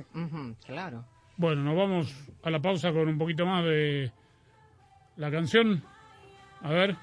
Claro. 0.67 1.05
Bueno, 1.39 1.63
nos 1.63 1.77
vamos 1.77 2.15
a 2.43 2.51
la 2.51 2.61
pausa 2.61 2.93
con 2.93 3.09
un 3.09 3.19
poquito 3.19 3.45
más 3.47 3.65
de 3.65 4.11
la 5.17 5.31
canción. 5.31 5.83
A 6.63 6.71
ver. 6.71 6.97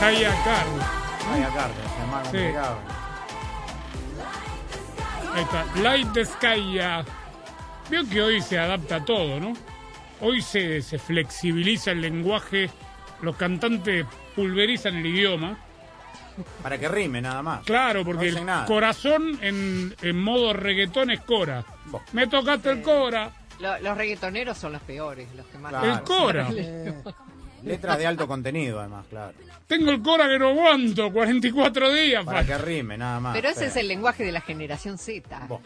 Kaya 0.00 0.30
Carl. 0.44 0.80
Ay, 1.30 1.42
acá, 1.42 3.01
Ahí 5.34 5.42
está. 5.42 5.64
Light 5.80 6.12
the 6.12 6.24
Sky. 6.24 6.74
ya. 6.74 7.04
Veo 7.90 8.08
que 8.08 8.22
hoy 8.22 8.40
se 8.40 8.58
adapta 8.58 8.96
a 8.96 9.04
todo, 9.04 9.40
¿no? 9.40 9.52
Hoy 10.20 10.40
se, 10.40 10.82
se 10.82 10.98
flexibiliza 10.98 11.90
el 11.92 12.00
lenguaje. 12.00 12.70
Los 13.22 13.36
cantantes 13.36 14.06
pulverizan 14.34 14.96
el 14.96 15.06
idioma. 15.06 15.58
Para 16.62 16.78
que 16.78 16.88
rime 16.88 17.20
nada 17.20 17.42
más. 17.42 17.64
Claro, 17.64 18.04
porque 18.04 18.32
No 18.32 18.60
el 18.60 18.66
corazón 18.66 19.38
en, 19.42 19.94
en 20.00 20.20
modo 20.22 20.52
reggaetón 20.52 21.10
es 21.10 21.20
Cora. 21.20 21.64
Bo. 21.86 22.02
Me 22.12 22.26
tocaste 22.26 22.70
el 22.70 22.82
Cora. 22.82 23.30
Lo- 23.60 23.78
los 23.80 23.96
reggaetoneros 23.96 24.56
son 24.56 24.72
los 24.72 24.82
peores, 24.82 25.28
los 25.36 25.44
que 25.46 25.58
más... 25.58 25.70
Claro. 25.70 25.92
El 25.92 26.02
Cora. 26.02 26.48
Letras 27.64 27.98
de 27.98 28.06
alto 28.06 28.26
contenido, 28.26 28.80
además, 28.80 29.06
claro. 29.08 29.32
Tengo 29.66 29.90
el 29.90 30.02
Cora 30.02 30.28
que 30.28 30.38
no 30.38 30.48
aguanto. 30.48 31.12
44 31.12 31.92
días. 31.92 32.24
Para 32.24 32.44
que 32.44 32.58
rime, 32.58 32.98
nada 32.98 33.20
más. 33.20 33.34
Pero 33.34 33.48
ese 33.48 33.66
es 33.66 33.76
el 33.76 33.88
lenguaje 33.88 34.24
de 34.24 34.32
la 34.32 34.40
generación 34.40 34.98
Z. 34.98 35.46
Bo. 35.48 35.60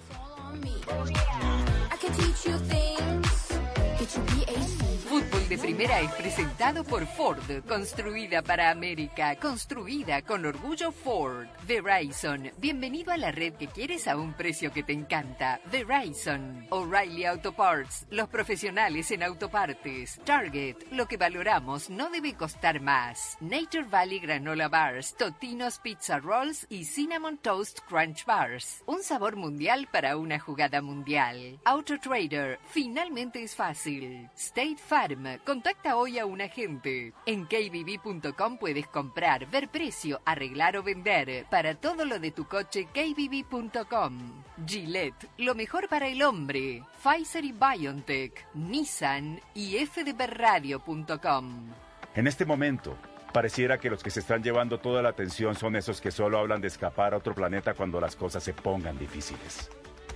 Primera 5.60 6.00
es 6.00 6.12
presentado 6.12 6.84
por 6.84 7.06
Ford, 7.06 7.42
construida 7.66 8.42
para 8.42 8.70
América, 8.70 9.36
construida 9.36 10.22
con 10.22 10.44
orgullo 10.44 10.92
Ford. 10.92 11.46
Verizon, 11.66 12.50
bienvenido 12.58 13.10
a 13.12 13.16
la 13.16 13.32
red 13.32 13.54
que 13.54 13.66
quieres 13.66 14.06
a 14.06 14.16
un 14.16 14.34
precio 14.34 14.72
que 14.72 14.82
te 14.82 14.92
encanta. 14.92 15.60
Verizon, 15.72 16.66
O'Reilly 16.70 17.24
Auto 17.24 17.52
Parts, 17.52 18.06
los 18.10 18.28
profesionales 18.28 19.10
en 19.10 19.22
autopartes. 19.22 20.20
Target, 20.24 20.76
lo 20.92 21.08
que 21.08 21.16
valoramos 21.16 21.90
no 21.90 22.10
debe 22.10 22.34
costar 22.34 22.80
más. 22.80 23.36
Nature 23.40 23.84
Valley 23.84 24.20
Granola 24.20 24.68
Bars, 24.68 25.16
Totinos 25.16 25.78
Pizza 25.78 26.18
Rolls 26.18 26.66
y 26.68 26.84
Cinnamon 26.84 27.38
Toast 27.38 27.80
Crunch 27.88 28.24
Bars. 28.24 28.82
Un 28.86 29.02
sabor 29.02 29.36
mundial 29.36 29.88
para 29.90 30.16
una 30.16 30.38
jugada 30.38 30.82
mundial. 30.82 31.58
Auto 31.64 31.98
Trader, 31.98 32.58
finalmente 32.70 33.42
es 33.42 33.54
fácil. 33.54 34.28
State 34.36 34.76
Farm, 34.76 35.38
contacta 35.46 35.96
hoy 35.96 36.18
a 36.18 36.26
un 36.26 36.42
agente. 36.42 37.14
En 37.24 37.46
kbb.com 37.46 38.58
puedes 38.58 38.86
comprar, 38.88 39.46
ver 39.46 39.68
precio, 39.68 40.20
arreglar 40.26 40.76
o 40.76 40.82
vender. 40.82 41.46
Para 41.48 41.76
todo 41.76 42.04
lo 42.04 42.18
de 42.18 42.32
tu 42.32 42.46
coche, 42.46 42.88
kbb.com. 42.92 44.44
Gillette, 44.66 45.28
lo 45.38 45.54
mejor 45.54 45.88
para 45.88 46.08
el 46.08 46.22
hombre. 46.22 46.82
Pfizer 47.02 47.44
y 47.44 47.52
BioNTech, 47.52 48.46
Nissan 48.54 49.40
y 49.54 49.76
fdbradio.com. 49.86 51.70
En 52.14 52.26
este 52.26 52.44
momento, 52.44 52.96
pareciera 53.32 53.78
que 53.78 53.90
los 53.90 54.02
que 54.02 54.10
se 54.10 54.20
están 54.20 54.42
llevando 54.42 54.80
toda 54.80 55.00
la 55.02 55.10
atención 55.10 55.54
son 55.54 55.76
esos 55.76 56.00
que 56.00 56.10
solo 56.10 56.38
hablan 56.38 56.60
de 56.60 56.68
escapar 56.68 57.14
a 57.14 57.18
otro 57.18 57.34
planeta 57.34 57.74
cuando 57.74 58.00
las 58.00 58.16
cosas 58.16 58.42
se 58.42 58.52
pongan 58.52 58.98
difíciles. 58.98 59.70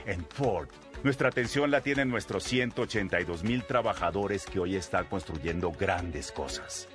En 0.06 0.24
Ford, 0.24 0.68
nuestra 1.02 1.28
atención 1.28 1.70
la 1.70 1.80
tienen 1.80 2.08
nuestros 2.08 2.44
182 2.44 3.42
mil 3.42 3.64
trabajadores 3.64 4.44
que 4.44 4.60
hoy 4.60 4.76
están 4.76 5.06
construyendo 5.06 5.72
grandes 5.72 6.30
cosas. 6.30 6.88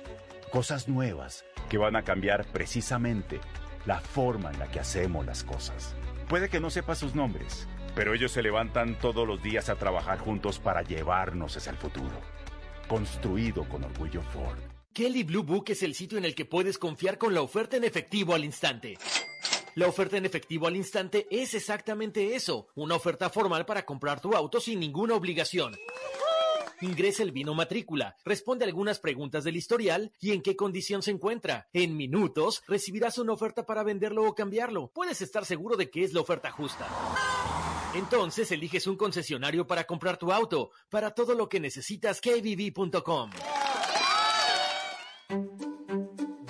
Cosas 0.50 0.88
nuevas 0.88 1.44
que 1.68 1.78
van 1.78 1.96
a 1.96 2.02
cambiar 2.02 2.46
precisamente 2.46 3.40
la 3.84 4.00
forma 4.00 4.50
en 4.50 4.58
la 4.58 4.70
que 4.70 4.80
hacemos 4.80 5.26
las 5.26 5.44
cosas. 5.44 5.94
Puede 6.28 6.48
que 6.48 6.60
no 6.60 6.70
sepa 6.70 6.94
sus 6.94 7.14
nombres, 7.14 7.68
pero 7.94 8.14
ellos 8.14 8.32
se 8.32 8.42
levantan 8.42 8.98
todos 8.98 9.26
los 9.26 9.42
días 9.42 9.68
a 9.68 9.76
trabajar 9.76 10.18
juntos 10.18 10.58
para 10.58 10.82
llevarnos 10.82 11.56
hacia 11.56 11.70
el 11.70 11.78
futuro. 11.78 12.20
Construido 12.88 13.68
con 13.68 13.84
orgullo 13.84 14.22
Ford. 14.22 14.58
Kelly 14.92 15.24
Blue 15.24 15.42
Book 15.42 15.64
es 15.68 15.82
el 15.82 15.94
sitio 15.94 16.16
en 16.16 16.24
el 16.24 16.34
que 16.34 16.44
puedes 16.46 16.78
confiar 16.78 17.18
con 17.18 17.34
la 17.34 17.42
oferta 17.42 17.76
en 17.76 17.84
efectivo 17.84 18.34
al 18.34 18.44
instante. 18.44 18.96
La 19.76 19.88
oferta 19.88 20.16
en 20.16 20.24
efectivo 20.24 20.66
al 20.66 20.74
instante 20.74 21.26
es 21.30 21.52
exactamente 21.52 22.34
eso, 22.34 22.68
una 22.76 22.94
oferta 22.94 23.28
formal 23.28 23.66
para 23.66 23.84
comprar 23.84 24.22
tu 24.22 24.34
auto 24.34 24.58
sin 24.58 24.80
ninguna 24.80 25.14
obligación. 25.14 25.76
Ingresa 26.80 27.22
el 27.22 27.30
vino 27.30 27.52
matrícula, 27.52 28.16
responde 28.24 28.64
algunas 28.64 29.00
preguntas 29.00 29.44
del 29.44 29.56
historial 29.56 30.14
y 30.18 30.32
en 30.32 30.40
qué 30.40 30.56
condición 30.56 31.02
se 31.02 31.10
encuentra. 31.10 31.68
En 31.74 31.94
minutos 31.94 32.62
recibirás 32.66 33.18
una 33.18 33.34
oferta 33.34 33.66
para 33.66 33.82
venderlo 33.82 34.24
o 34.26 34.34
cambiarlo. 34.34 34.90
Puedes 34.94 35.20
estar 35.20 35.44
seguro 35.44 35.76
de 35.76 35.90
que 35.90 36.04
es 36.04 36.14
la 36.14 36.22
oferta 36.22 36.50
justa. 36.50 36.88
Entonces 37.94 38.50
eliges 38.52 38.86
un 38.86 38.96
concesionario 38.96 39.66
para 39.66 39.84
comprar 39.84 40.16
tu 40.16 40.32
auto. 40.32 40.70
Para 40.88 41.10
todo 41.10 41.34
lo 41.34 41.50
que 41.50 41.60
necesitas, 41.60 42.22
kbb.com. 42.22 43.30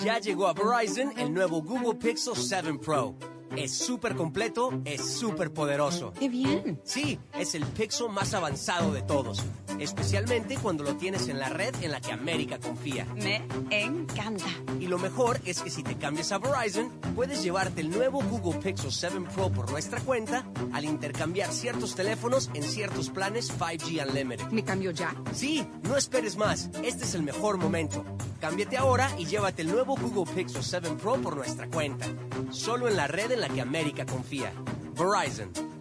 Ya 0.06 0.20
llegó 0.20 0.46
a 0.46 0.52
Verizon 0.52 1.18
el 1.18 1.34
nuevo 1.34 1.60
Google 1.60 1.96
Pixel 1.96 2.36
7 2.36 2.74
Pro. 2.74 3.16
Es 3.56 3.72
súper 3.72 4.14
completo, 4.14 4.70
es 4.84 5.04
súper 5.04 5.52
poderoso. 5.52 6.12
¡Qué 6.16 6.28
bien! 6.28 6.80
Sí, 6.84 7.18
es 7.36 7.56
el 7.56 7.64
Pixel 7.66 8.10
más 8.10 8.32
avanzado 8.32 8.92
de 8.92 9.02
todos. 9.02 9.42
Especialmente 9.78 10.56
cuando 10.56 10.84
lo 10.84 10.96
tienes 10.96 11.28
en 11.28 11.38
la 11.38 11.48
red 11.48 11.74
en 11.82 11.92
la 11.92 12.00
que 12.00 12.12
América 12.12 12.58
confía. 12.58 13.06
Me 13.14 13.42
encanta. 13.70 14.46
Y 14.80 14.86
lo 14.86 14.98
mejor 14.98 15.40
es 15.44 15.62
que 15.62 15.70
si 15.70 15.82
te 15.82 15.96
cambias 15.96 16.32
a 16.32 16.38
Verizon, 16.38 16.90
puedes 17.14 17.42
llevarte 17.42 17.80
el 17.80 17.90
nuevo 17.90 18.22
Google 18.22 18.60
Pixel 18.60 18.92
7 18.92 19.20
Pro 19.34 19.50
por 19.50 19.70
nuestra 19.70 20.00
cuenta 20.00 20.44
al 20.72 20.84
intercambiar 20.84 21.52
ciertos 21.52 21.94
teléfonos 21.94 22.50
en 22.54 22.62
ciertos 22.62 23.10
planes 23.10 23.52
5G 23.52 24.06
Unlimited. 24.08 24.46
¿Me 24.48 24.64
cambio 24.64 24.90
ya? 24.90 25.14
Sí, 25.32 25.66
no 25.82 25.96
esperes 25.96 26.36
más. 26.36 26.70
Este 26.82 27.04
es 27.04 27.14
el 27.14 27.22
mejor 27.22 27.58
momento. 27.58 28.04
Cámbiate 28.40 28.76
ahora 28.76 29.10
y 29.18 29.26
llévate 29.26 29.62
el 29.62 29.68
nuevo 29.68 29.96
Google 29.96 30.32
Pixel 30.34 30.62
7 30.62 30.90
Pro 31.02 31.14
por 31.20 31.36
nuestra 31.36 31.68
cuenta. 31.68 32.06
Solo 32.50 32.88
en 32.88 32.96
la 32.96 33.06
red 33.06 33.30
en 33.32 33.40
la 33.40 33.48
que 33.48 33.60
América 33.60 34.06
confía. 34.06 34.52
Verizon. 34.94 35.75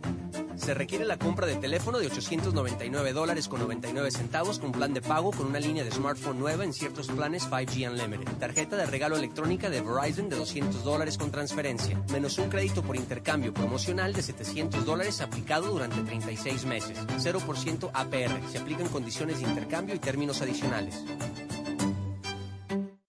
Se 0.57 0.73
requiere 0.73 1.05
la 1.05 1.17
compra 1.17 1.47
de 1.47 1.55
teléfono 1.55 1.99
de 1.99 2.07
899 2.07 3.13
dólares 3.13 3.47
con 3.47 3.59
99 3.59 4.11
centavos 4.11 4.59
con 4.59 4.71
plan 4.71 4.93
de 4.93 5.01
pago 5.01 5.31
con 5.31 5.47
una 5.47 5.59
línea 5.59 5.83
de 5.83 5.91
smartphone 5.91 6.39
nueva 6.39 6.63
en 6.63 6.73
ciertos 6.73 7.07
planes 7.07 7.49
5G 7.49 7.89
Unlimited. 7.89 8.33
Tarjeta 8.37 8.75
de 8.77 8.85
regalo 8.85 9.17
electrónica 9.17 9.69
de 9.69 9.81
Verizon 9.81 10.29
de 10.29 10.37
200 10.37 10.83
dólares 10.83 11.17
con 11.17 11.31
transferencia. 11.31 12.01
Menos 12.11 12.37
un 12.37 12.49
crédito 12.49 12.81
por 12.83 12.95
intercambio 12.95 13.53
promocional 13.53 14.13
de 14.13 14.21
700 14.21 14.85
dólares 14.85 15.21
aplicado 15.21 15.71
durante 15.71 16.01
36 16.01 16.65
meses. 16.65 16.97
0% 17.07 17.91
APR. 17.93 18.51
Se 18.51 18.57
aplican 18.57 18.87
condiciones 18.87 19.39
de 19.39 19.47
intercambio 19.47 19.95
y 19.95 19.99
términos 19.99 20.41
adicionales. 20.41 21.03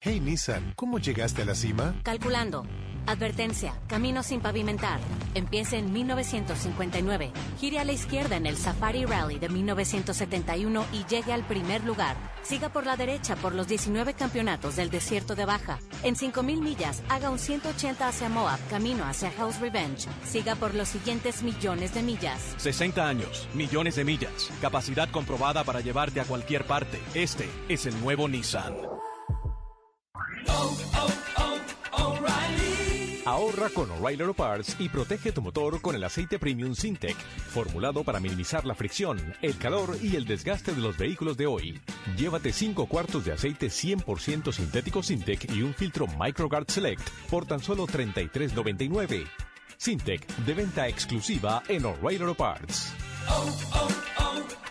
Hey 0.00 0.21
Nissan, 0.21 0.73
¿cómo 0.76 0.99
llegaste 0.99 1.43
a 1.43 1.45
la 1.45 1.55
cima? 1.55 2.00
Calculando. 2.05 2.65
Advertencia, 3.07 3.73
camino 3.87 4.25
sin 4.25 4.41
pavimentar. 4.41 4.99
Empiece 5.35 5.79
en 5.79 5.93
1959. 5.93 7.31
Gire 7.61 7.79
a 7.79 7.85
la 7.85 7.93
izquierda 7.93 8.37
en 8.37 8.47
el 8.47 8.57
Safari 8.57 9.05
Rally 9.05 9.39
de 9.39 9.49
1971 9.49 10.85
y 10.93 11.05
llegue 11.05 11.33
al 11.33 11.45
primer 11.45 11.85
lugar. 11.85 12.17
Siga 12.43 12.69
por 12.69 12.85
la 12.85 12.97
derecha 12.97 13.37
por 13.37 13.55
los 13.55 13.69
19 13.69 14.15
campeonatos 14.15 14.77
del 14.77 14.91
desierto 14.91 15.37
de 15.37 15.45
Baja. 15.45 15.79
En 16.03 16.17
5000 16.17 16.61
millas, 16.61 17.03
haga 17.09 17.31
un 17.31 17.39
180 17.39 18.09
hacia 18.09 18.29
Moab, 18.29 18.59
camino 18.69 19.05
hacia 19.05 19.31
Hell's 19.31 19.61
Revenge. 19.61 20.09
Siga 20.25 20.57
por 20.57 20.75
los 20.75 20.89
siguientes 20.89 21.43
millones 21.43 21.95
de 21.95 22.03
millas. 22.03 22.55
60 22.57 23.07
años, 23.07 23.49
millones 23.55 23.97
de 23.97 24.05
millas, 24.05 24.51
capacidad 24.61 25.09
comprobada 25.11 25.63
para 25.63 25.81
llevarte 25.81 26.21
a 26.21 26.25
cualquier 26.25 26.65
parte. 26.65 27.01
Este 27.15 27.49
es 27.69 27.87
el 27.87 28.01
nuevo 28.01 28.29
Nissan. 28.29 28.75
Ahorra 33.26 33.71
con 33.71 33.90
O'Reilly 33.90 34.23
Auto 34.23 34.35
Parts 34.35 34.76
y 34.78 34.88
protege 34.88 35.33
tu 35.33 35.42
motor 35.42 35.83
con 35.83 35.97
el 35.97 36.04
aceite 36.04 36.38
premium 36.38 36.76
Sintec, 36.76 37.16
formulado 37.16 38.04
para 38.04 38.21
minimizar 38.21 38.64
la 38.64 38.76
fricción, 38.76 39.35
el 39.42 39.59
calor 39.59 39.99
y 40.00 40.14
el 40.14 40.26
desgaste 40.26 40.73
de 40.73 40.80
los 40.80 40.97
vehículos 40.97 41.37
de 41.37 41.49
hoy. 41.49 41.80
Llévate 42.16 42.52
5 42.52 42.87
cuartos 42.87 43.25
de 43.25 43.33
aceite 43.33 43.66
100% 43.66 44.52
sintético 44.52 45.02
Sintec 45.02 45.50
y 45.52 45.62
un 45.62 45.75
filtro 45.75 46.06
MicroGuard 46.06 46.71
Select 46.71 47.02
por 47.28 47.47
tan 47.47 47.59
solo 47.59 47.88
$33.99. 47.88 49.26
Sintec, 49.76 50.25
de 50.25 50.54
venta 50.54 50.87
exclusiva 50.87 51.64
en 51.66 51.85
O'Reilly 51.85 52.23
Auto. 52.23 52.37
Oh, 53.28 53.59
oh, 53.75 53.88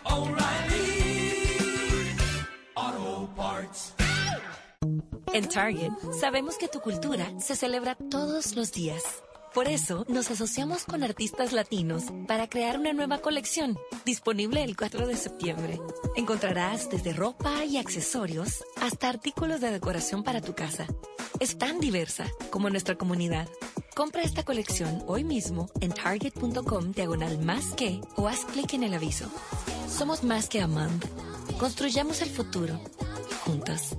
oh, 0.06 0.22
O'Reilly 0.22 0.96
Auto 2.74 3.30
Parts. 3.36 3.92
En 5.36 5.46
Target 5.50 5.92
sabemos 6.18 6.56
que 6.56 6.66
tu 6.66 6.80
cultura 6.80 7.30
se 7.38 7.56
celebra 7.56 7.94
todos 7.94 8.56
los 8.56 8.72
días. 8.72 9.02
Por 9.52 9.68
eso 9.68 10.06
nos 10.08 10.30
asociamos 10.30 10.84
con 10.84 11.02
artistas 11.02 11.52
latinos 11.52 12.04
para 12.26 12.48
crear 12.48 12.78
una 12.78 12.94
nueva 12.94 13.18
colección 13.18 13.78
disponible 14.06 14.64
el 14.64 14.78
4 14.78 15.06
de 15.06 15.14
septiembre. 15.14 15.78
Encontrarás 16.16 16.88
desde 16.88 17.12
ropa 17.12 17.66
y 17.66 17.76
accesorios 17.76 18.64
hasta 18.80 19.10
artículos 19.10 19.60
de 19.60 19.72
decoración 19.72 20.24
para 20.24 20.40
tu 20.40 20.54
casa. 20.54 20.86
Es 21.38 21.58
tan 21.58 21.80
diversa 21.80 22.24
como 22.48 22.70
nuestra 22.70 22.94
comunidad. 22.94 23.46
Compra 23.94 24.22
esta 24.22 24.42
colección 24.42 25.04
hoy 25.06 25.22
mismo 25.22 25.68
en 25.82 25.92
target.com 25.92 26.92
diagonal 26.92 27.38
más 27.40 27.74
que 27.74 28.00
o 28.16 28.26
haz 28.26 28.46
clic 28.46 28.72
en 28.72 28.84
el 28.84 28.94
aviso. 28.94 29.30
Somos 29.86 30.24
más 30.24 30.48
que 30.48 30.62
a 30.62 30.66
month. 30.66 31.04
Construyamos 31.58 32.22
el 32.22 32.30
futuro 32.30 32.80
juntos. 33.44 33.98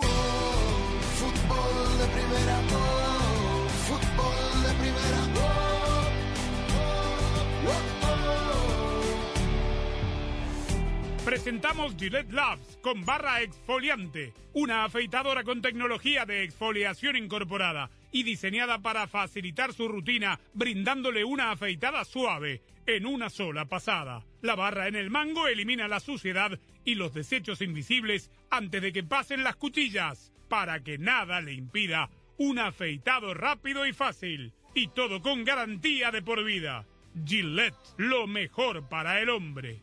Fútbol 0.00 1.98
de 1.98 2.06
primera, 2.14 2.56
fútbol 3.86 4.62
de 4.62 4.72
primera, 4.80 5.20
Presentamos 11.24 11.94
Gillette 11.96 12.32
Labs 12.32 12.78
con 12.80 13.04
barra 13.04 13.42
exfoliante, 13.42 14.32
una 14.54 14.84
afeitadora 14.84 15.44
con 15.44 15.60
tecnología 15.60 16.24
de 16.24 16.42
exfoliación 16.44 17.16
incorporada 17.16 17.90
y 18.12 18.22
diseñada 18.22 18.78
para 18.80 19.06
facilitar 19.06 19.72
su 19.72 19.88
rutina, 19.88 20.40
brindándole 20.54 21.24
una 21.24 21.50
afeitada 21.50 22.04
suave 22.04 22.62
en 22.86 23.06
una 23.06 23.30
sola 23.30 23.66
pasada. 23.66 24.24
La 24.40 24.54
barra 24.54 24.88
en 24.88 24.96
el 24.96 25.10
mango 25.10 25.46
elimina 25.46 25.88
la 25.88 26.00
suciedad 26.00 26.58
y 26.84 26.94
los 26.94 27.12
desechos 27.12 27.60
invisibles 27.60 28.30
antes 28.50 28.80
de 28.80 28.92
que 28.92 29.04
pasen 29.04 29.44
las 29.44 29.56
cuchillas, 29.56 30.32
para 30.48 30.82
que 30.82 30.96
nada 30.96 31.40
le 31.40 31.52
impida 31.52 32.10
un 32.38 32.58
afeitado 32.58 33.34
rápido 33.34 33.86
y 33.86 33.92
fácil. 33.92 34.54
Y 34.74 34.88
todo 34.88 35.20
con 35.22 35.44
garantía 35.44 36.10
de 36.10 36.22
por 36.22 36.44
vida. 36.44 36.86
Gillette, 37.24 37.74
lo 37.96 38.26
mejor 38.26 38.88
para 38.88 39.20
el 39.20 39.28
hombre. 39.28 39.82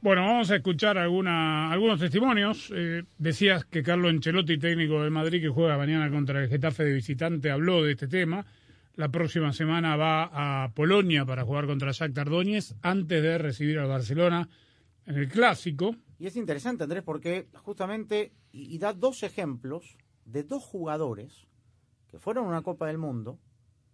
Bueno, 0.00 0.24
vamos 0.24 0.48
a 0.52 0.56
escuchar 0.56 0.96
alguna, 0.96 1.72
algunos 1.72 1.98
testimonios. 1.98 2.72
Eh, 2.72 3.02
decías 3.18 3.64
que 3.64 3.82
Carlo 3.82 4.08
Ancelotti, 4.08 4.56
técnico 4.56 5.02
del 5.02 5.10
Madrid, 5.10 5.42
que 5.42 5.48
juega 5.48 5.76
mañana 5.76 6.08
contra 6.08 6.40
el 6.40 6.48
Getafe 6.48 6.84
de 6.84 6.92
visitante, 6.92 7.50
habló 7.50 7.82
de 7.82 7.92
este 7.92 8.06
tema. 8.06 8.46
La 8.94 9.08
próxima 9.08 9.52
semana 9.52 9.96
va 9.96 10.64
a 10.64 10.72
Polonia 10.72 11.24
para 11.26 11.44
jugar 11.44 11.66
contra 11.66 11.90
Shakhtar 11.90 12.30
Donetsk 12.30 12.76
antes 12.82 13.20
de 13.20 13.38
recibir 13.38 13.80
al 13.80 13.88
Barcelona 13.88 14.48
en 15.04 15.16
el 15.16 15.28
Clásico. 15.28 15.96
Y 16.20 16.26
es 16.26 16.36
interesante, 16.36 16.84
Andrés, 16.84 17.02
porque 17.02 17.48
justamente, 17.54 18.32
y, 18.52 18.72
y 18.72 18.78
da 18.78 18.92
dos 18.92 19.24
ejemplos 19.24 19.98
de 20.24 20.44
dos 20.44 20.62
jugadores 20.62 21.48
que 22.06 22.20
fueron 22.20 22.44
a 22.44 22.48
una 22.48 22.62
Copa 22.62 22.86
del 22.86 22.98
Mundo, 22.98 23.40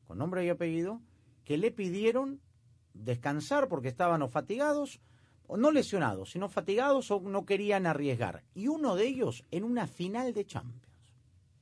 con 0.04 0.18
nombre 0.18 0.44
y 0.44 0.50
apellido, 0.50 1.00
que 1.44 1.56
le 1.56 1.70
pidieron 1.70 2.40
descansar 2.92 3.68
porque 3.68 3.88
estaban 3.88 4.20
o 4.20 4.28
fatigados, 4.28 5.00
no 5.56 5.70
lesionados, 5.70 6.30
sino 6.30 6.48
fatigados 6.48 7.10
o 7.10 7.20
no 7.20 7.44
querían 7.44 7.86
arriesgar. 7.86 8.42
Y 8.54 8.68
uno 8.68 8.96
de 8.96 9.06
ellos 9.06 9.44
en 9.50 9.64
una 9.64 9.86
final 9.86 10.32
de 10.34 10.44
Champions. 10.46 10.84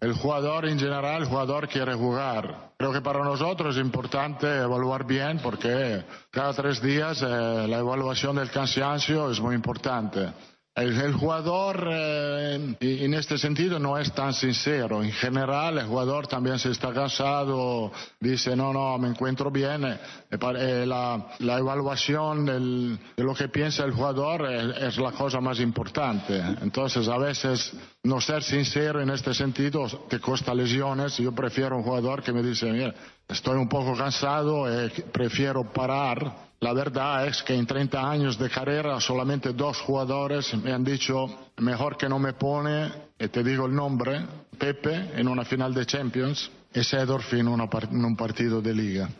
El 0.01 0.14
jugador 0.14 0.66
en 0.66 0.81
general, 0.81 1.23
el 1.23 1.29
jugador 1.29 1.68
quiere 1.68 1.95
jugar. 1.95 2.73
Creo 2.77 2.92
que 2.92 3.01
para 3.01 3.23
nosotros 3.23 3.77
es 3.77 3.81
importante 3.81 4.49
evaluar 4.49 5.07
bien 5.07 5.38
porque 5.40 6.03
cada 6.29 6.53
tres 6.55 6.83
días 6.83 7.23
eh, 7.23 7.27
la 7.68 7.79
evaluación 7.79 8.35
del 8.35 8.51
cansancio 8.51 9.31
es 9.31 9.38
muy 9.38 9.55
importante. 9.55 10.33
El, 10.75 11.13
jugador 11.13 11.87
eh, 11.93 12.77
en 12.81 13.13
este 13.13 13.37
sentido 13.37 13.79
no 13.79 13.99
es 13.99 14.11
tan 14.15 14.33
sincero. 14.33 15.03
En 15.03 15.13
general, 15.13 15.77
el 15.77 15.87
jugador 15.87 16.27
también 16.27 16.59
se 16.59 16.71
está 16.71 16.95
cansado, 16.95 17.93
dice 18.19 18.57
no, 18.57 18.73
no, 18.73 18.97
me 18.97 19.09
encuentro 19.09 19.51
bien. 19.51 19.85
Eh, 19.85 19.99
eh, 20.31 20.87
la, 20.87 21.59
evaluación 21.59 22.99
de 23.17 23.23
lo 23.23 23.35
que 23.35 23.49
piensa 23.49 23.85
el 23.85 23.93
jugador 23.93 24.51
es, 24.51 24.97
la 24.97 25.13
cosa 25.13 25.43
más 25.43 25.61
importante. 25.61 26.43
Entonces, 26.63 27.07
a 27.07 27.19
veces 27.19 27.75
no 28.05 28.23
ser 28.23 28.43
sincero 28.43 29.03
en 29.03 29.11
este 29.11 29.35
sentido 29.35 29.87
te 30.09 30.21
cuesta 30.21 30.55
lesiones. 30.55 31.19
Yo 31.19 31.33
prefiero 31.33 31.77
un 31.77 31.83
jugador 31.83 32.23
que 32.23 32.33
me 32.33 32.43
dice, 32.43 32.73
mira, 32.73 32.95
estoy 33.29 33.59
un 33.59 33.69
poco 33.69 33.95
cansado, 33.95 34.65
prefiero 35.13 35.71
parar 35.71 36.52
la 36.62 36.72
verdad 36.72 37.27
es 37.27 37.42
que 37.42 37.55
en 37.55 37.66
30 37.66 38.09
años 38.09 38.38
de 38.38 38.48
carrera 38.48 39.01
solamente 39.01 39.53
dos 39.53 39.81
jugadores 39.81 40.55
me 40.62 40.72
han 40.72 40.85
dicho, 40.85 41.51
mejor 41.59 41.96
que 41.96 42.09
no 42.09 42.20
me 42.20 42.35
pone, 42.35 42.88
y 43.18 43.27
te 43.27 43.42
digo 43.42 43.66
el 43.66 43.75
nombre, 43.75 44.25
Pepe 44.57 45.11
en 45.16 45.27
una 45.27 45.44
final 45.44 45.75
de 45.75 45.85
Champions 45.87 46.53
y 46.72 46.85
Sedorf 46.85 47.35
en, 47.35 47.48
una, 47.48 47.68
en 47.90 48.05
un 48.05 48.16
partido 48.16 48.62
de 48.62 48.75
liga. 48.75 49.11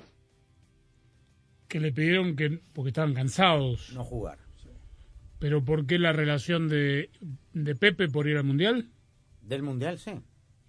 Que 1.67 1.81
le 1.81 1.91
pidieron 1.91 2.37
que, 2.37 2.61
porque 2.73 2.91
estaban 2.91 3.13
cansados. 3.13 3.93
No 3.93 4.05
jugar. 4.05 4.39
Pero 5.41 5.65
¿por 5.65 5.85
qué 5.87 5.99
la 5.99 6.13
relación 6.13 6.69
de, 6.69 7.11
de 7.55 7.75
Pepe 7.75 8.07
por 8.07 8.29
ir 8.29 8.37
al 8.37 8.45
Mundial? 8.45 8.89
Del 9.41 9.65
Mundial, 9.65 9.99
sí. 9.99 10.13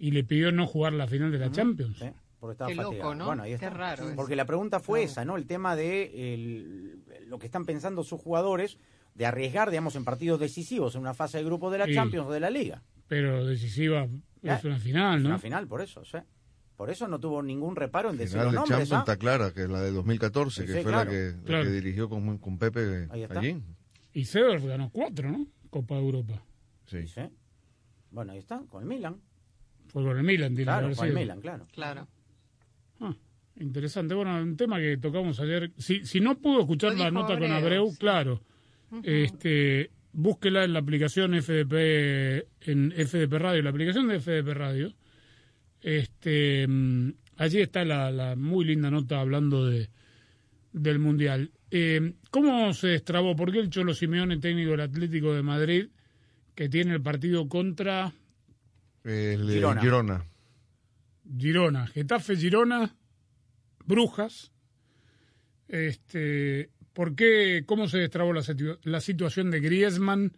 Y 0.00 0.10
le 0.10 0.24
pidió 0.24 0.50
no 0.50 0.66
jugar 0.66 0.94
la 0.94 1.06
final 1.06 1.30
de 1.30 1.38
la 1.38 1.46
uh 1.46 1.50
-huh. 1.50 1.54
Champions. 1.54 1.98
Sí 1.98 2.06
porque 2.44 2.52
estaba 2.52 2.68
Qué 2.68 2.74
fatigado. 2.76 2.92
loco, 2.92 3.14
¿no? 3.14 3.24
Bueno, 3.24 3.42
ahí 3.44 3.54
está. 3.54 3.70
Qué 3.70 3.74
raro. 3.74 4.04
Porque 4.14 4.36
la 4.36 4.44
pregunta 4.44 4.78
fue 4.78 5.02
esa, 5.02 5.24
¿no? 5.24 5.38
El 5.38 5.46
tema 5.46 5.74
de 5.76 6.34
el, 6.34 7.02
lo 7.26 7.38
que 7.38 7.46
están 7.46 7.64
pensando 7.64 8.04
sus 8.04 8.20
jugadores 8.20 8.76
de 9.14 9.24
arriesgar, 9.24 9.70
digamos, 9.70 9.96
en 9.96 10.04
partidos 10.04 10.38
decisivos, 10.38 10.94
en 10.94 11.00
una 11.00 11.14
fase 11.14 11.38
de 11.38 11.44
grupo 11.44 11.70
de 11.70 11.78
la 11.78 11.86
Sí. 11.86 11.94
Champions 11.94 12.26
o 12.28 12.32
de 12.32 12.40
la 12.40 12.50
Liga. 12.50 12.82
Pero 13.08 13.46
decisiva 13.46 14.06
Ya, 14.42 14.56
es 14.56 14.64
una 14.64 14.78
final, 14.78 15.22
¿no? 15.22 15.30
Una 15.30 15.38
final, 15.38 15.66
por 15.66 15.80
eso, 15.80 16.04
sí. 16.04 16.18
Por 16.76 16.90
eso 16.90 17.08
no 17.08 17.18
tuvo 17.18 17.42
ningún 17.42 17.76
reparo 17.76 18.10
en 18.10 18.18
decir 18.18 18.36
los 18.36 18.48
de 18.48 18.52
nombres, 18.56 18.68
Champions 18.68 18.92
¿ah? 18.92 18.98
está 18.98 19.16
clara, 19.16 19.54
que 19.54 19.62
es 19.62 19.70
la 19.70 19.80
de 19.80 19.90
2014, 19.92 20.60
Sí, 20.60 20.66
que 20.66 20.72
sí, 20.74 20.82
fue 20.82 20.92
claro. 20.92 21.10
la, 21.10 21.16
que, 21.16 21.50
la 21.50 21.62
que 21.62 21.70
dirigió 21.70 22.10
con, 22.10 22.36
con 22.36 22.58
Pepe 22.58 23.08
allí. 23.30 23.62
Y 24.12 24.26
Seedorf 24.26 24.66
ganó 24.66 24.90
cuatro, 24.90 25.30
¿no? 25.30 25.46
Copa 25.70 25.94
de 25.94 26.00
Europa. 26.02 26.44
Sí. 26.84 27.06
Sí. 27.06 27.22
Bueno, 28.10 28.32
ahí 28.32 28.38
está, 28.38 28.60
con 28.68 28.82
el 28.82 28.88
Milan. 28.90 29.18
Fue 29.86 30.02
con 30.04 30.18
el 30.18 30.24
Milan, 30.24 30.54
que 30.54 30.64
Claro, 30.64 30.94
con 30.94 31.06
el. 31.08 31.14
Milan, 31.14 31.40
claro. 31.40 31.66
Claro. 31.72 32.06
Interesante. 33.60 34.14
Bueno, 34.14 34.42
un 34.42 34.56
tema 34.56 34.78
que 34.78 34.96
tocamos 34.96 35.38
ayer. 35.40 35.70
Si, 35.78 36.04
si 36.04 36.20
no 36.20 36.38
pudo 36.38 36.60
escuchar 36.60 36.96
la 36.96 37.10
nota 37.10 37.38
con 37.38 37.50
Abreu, 37.50 37.90
sí. 37.90 37.98
claro. 37.98 38.40
Este, 39.02 39.90
búsquela 40.12 40.64
en 40.64 40.72
la 40.72 40.80
aplicación 40.80 41.40
FDP, 41.40 42.46
en 42.60 42.92
FDP 42.92 43.32
Radio, 43.32 43.62
la 43.62 43.70
aplicación 43.70 44.08
de 44.08 44.20
FDP 44.20 44.48
Radio. 44.54 44.94
Este, 45.80 46.66
mm, 46.66 47.12
allí 47.36 47.60
está 47.60 47.84
la, 47.84 48.10
la 48.10 48.36
muy 48.36 48.64
linda 48.64 48.90
nota 48.90 49.20
hablando 49.20 49.66
de 49.66 49.88
del 50.74 50.98
Mundial. 50.98 51.50
Eh, 51.70 52.14
¿Cómo 52.30 52.74
se 52.74 52.88
destrabó? 52.88 53.34
¿Por 53.34 53.52
qué 53.52 53.60
el 53.60 53.70
Cholo 53.70 53.94
Simeone, 53.94 54.38
técnico 54.38 54.72
del 54.72 54.80
Atlético 54.80 55.32
de 55.32 55.42
Madrid, 55.42 55.88
que 56.54 56.68
tiene 56.68 56.92
el 56.94 57.00
partido 57.00 57.48
contra 57.48 58.12
El, 59.04 59.48
eh, 59.48 59.54
Girona. 59.54 59.80
Girona. 59.80 60.24
Girona, 61.38 61.86
Getafe, 61.86 62.36
Girona, 62.36 62.94
Brujas. 63.86 64.52
Este, 65.68 66.70
¿por 66.92 67.14
qué, 67.14 67.64
cómo 67.66 67.88
se 67.88 67.98
destrabó 67.98 68.32
la, 68.32 68.42
situ- 68.42 68.78
la 68.84 69.00
situación 69.00 69.50
de 69.50 69.60
Griezmann 69.60 70.32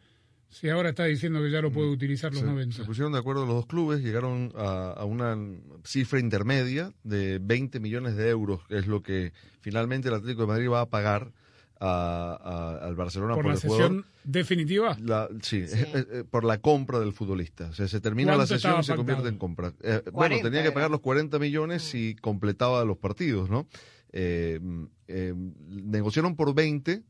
Si 0.50 0.68
ahora 0.68 0.90
está 0.90 1.04
diciendo 1.04 1.42
que 1.42 1.50
ya 1.50 1.60
lo 1.60 1.72
puede 1.72 1.88
utilizar 1.88 2.32
los 2.32 2.40
se, 2.40 2.46
90. 2.46 2.76
se 2.76 2.84
pusieron 2.84 3.12
de 3.12 3.18
acuerdo 3.18 3.44
los 3.44 3.54
dos 3.56 3.66
clubes, 3.66 4.02
llegaron 4.02 4.52
a, 4.56 4.92
a 4.92 5.04
una 5.04 5.36
cifra 5.84 6.20
intermedia 6.20 6.92
de 7.02 7.38
20 7.42 7.80
millones 7.80 8.16
de 8.16 8.28
euros, 8.30 8.64
que 8.68 8.78
es 8.78 8.86
lo 8.86 9.02
que 9.02 9.32
finalmente 9.60 10.08
el 10.08 10.14
Atlético 10.14 10.42
de 10.42 10.48
Madrid 10.48 10.68
va 10.70 10.82
a 10.82 10.88
pagar 10.90 11.32
a- 11.80 12.78
a- 12.80 12.86
al 12.86 12.94
Barcelona 12.94 13.34
¿Por 13.34 13.44
por, 13.44 13.52
la 13.52 13.58
el 13.58 13.62
jugador. 13.62 13.86
sesión 13.88 14.06
definitiva? 14.24 14.96
La- 15.00 15.28
sí, 15.42 15.58
eh, 15.66 16.06
eh, 16.12 16.24
por 16.28 16.44
la 16.44 16.58
compra 16.60 16.98
del 17.00 17.12
futbolista. 17.12 17.66
O 17.68 17.72
sea, 17.74 17.86
se 17.88 18.00
termina 18.00 18.32
la 18.32 18.38
¿Cuánto 18.38 18.54
sesión 18.54 18.80
y 18.80 18.84
se 18.84 18.96
convierte 18.96 19.22
pactado? 19.24 19.28
en 19.28 19.38
compra. 19.38 19.68
Eh, 19.82 20.00
bueno, 20.04 20.12
40 20.12 20.44
tenía 20.50 20.62
que 20.62 20.72
pagar 20.72 20.90
los 20.90 21.00
40 21.00 21.38
millones 21.38 21.82
si 21.82 22.14
completaba 22.16 22.84
los 22.84 22.96
partidos, 22.98 23.50
¿no? 23.50 23.66
Eh, 24.12 24.60
eh, 25.08 25.34
negociaron 25.68 26.36
por 26.36 26.54
20. 26.54 27.02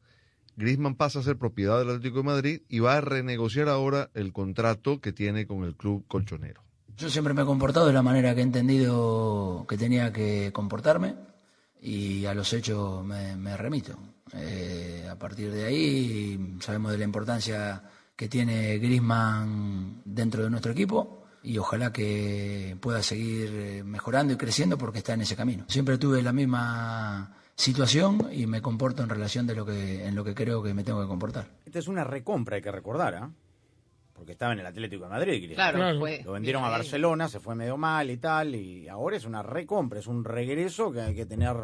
Griezmann 0.57 0.94
pasa 0.94 1.18
a 1.18 1.22
ser 1.22 1.37
propiedad 1.37 1.79
del 1.79 1.90
Atlético 1.90 2.18
de 2.18 2.22
Madrid 2.24 2.61
y 2.68 2.79
va 2.79 2.96
a 2.96 3.00
renegociar 3.02 3.68
ahora 3.68 4.11
el 4.14 4.33
contrato 4.33 5.00
que 5.02 5.12
tiene 5.12 5.46
con 5.46 5.64
el 5.64 5.76
club 5.76 6.05
colchonero. 6.09 6.62
Yo 6.96 7.11
siempre 7.11 7.35
me 7.35 7.42
he 7.42 7.44
comportado 7.44 7.87
de 7.87 7.92
la 7.92 8.00
manera 8.02 8.35
que 8.35 8.40
he 8.40 8.44
entendido 8.44 9.66
que 9.68 9.76
tenía 9.76 10.14
que 10.14 10.50
comportarme 10.55 11.14
y 11.83 12.24
a 12.24 12.33
los 12.33 12.55
hechos 12.55 13.05
me, 13.05 13.37
me 13.37 13.55
remito. 13.57 13.98
Eh, 14.34 15.06
a 15.10 15.16
partir 15.18 15.52
de 15.52 15.64
ahí 15.64 16.56
sabemos 16.60 16.92
de 16.92 16.98
la 16.98 17.04
importancia 17.04 17.82
que 18.16 18.28
tiene 18.28 18.78
Griezmann 18.78 20.02
dentro 20.04 20.42
de 20.42 20.50
nuestro 20.50 20.72
equipo 20.72 21.24
y 21.42 21.58
ojalá 21.58 21.92
que 21.92 22.76
pueda 22.80 23.02
seguir 23.02 23.50
eh, 23.52 23.82
mejorando 23.84 24.32
y 24.32 24.36
creciendo 24.36 24.76
porque 24.76 24.98
está 24.98 25.14
en 25.14 25.20
ese 25.20 25.36
camino. 25.36 25.64
Siempre 25.68 25.96
tuve 25.98 26.22
la 26.22 26.32
misma 26.32 27.36
situación 27.54 28.28
y 28.32 28.46
me 28.46 28.60
comporto 28.60 29.02
en 29.02 29.08
relación 29.08 29.46
de 29.46 29.54
lo 29.54 29.64
que 29.64 30.06
en 30.06 30.14
lo 30.14 30.24
que 30.24 30.34
creo 30.34 30.62
que 30.62 30.74
me 30.74 30.82
tengo 30.82 31.00
que 31.00 31.06
comportar. 31.06 31.46
Esta 31.64 31.78
es 31.78 31.88
una 31.88 32.04
recompra, 32.04 32.56
hay 32.56 32.62
que 32.62 32.72
recordar, 32.72 33.14
¿ah? 33.14 33.30
Porque 34.12 34.32
estaba 34.32 34.54
en 34.54 34.60
el 34.60 34.66
Atlético 34.66 35.04
de 35.04 35.10
Madrid. 35.10 35.42
Griezmann. 35.42 35.54
Claro, 35.54 35.78
Claro. 35.78 35.98
fue 36.00 36.22
Lo 36.24 36.32
vendieron 36.32 36.64
a. 36.64 36.70
Barcelona, 36.70 37.28
se 37.28 37.38
fue 37.38 37.54
medio 37.54 37.76
mal 37.76 38.10
y 38.10 38.16
tal, 38.16 38.54
y 38.54 38.88
ahora 38.88 39.16
es 39.16 39.26
una 39.26 39.42
recompra, 39.42 39.98
es 40.00 40.06
un 40.06 40.24
regreso 40.24 40.90
que 40.90 41.02
hay 41.02 41.14
que 41.14 41.26
tener... 41.26 41.54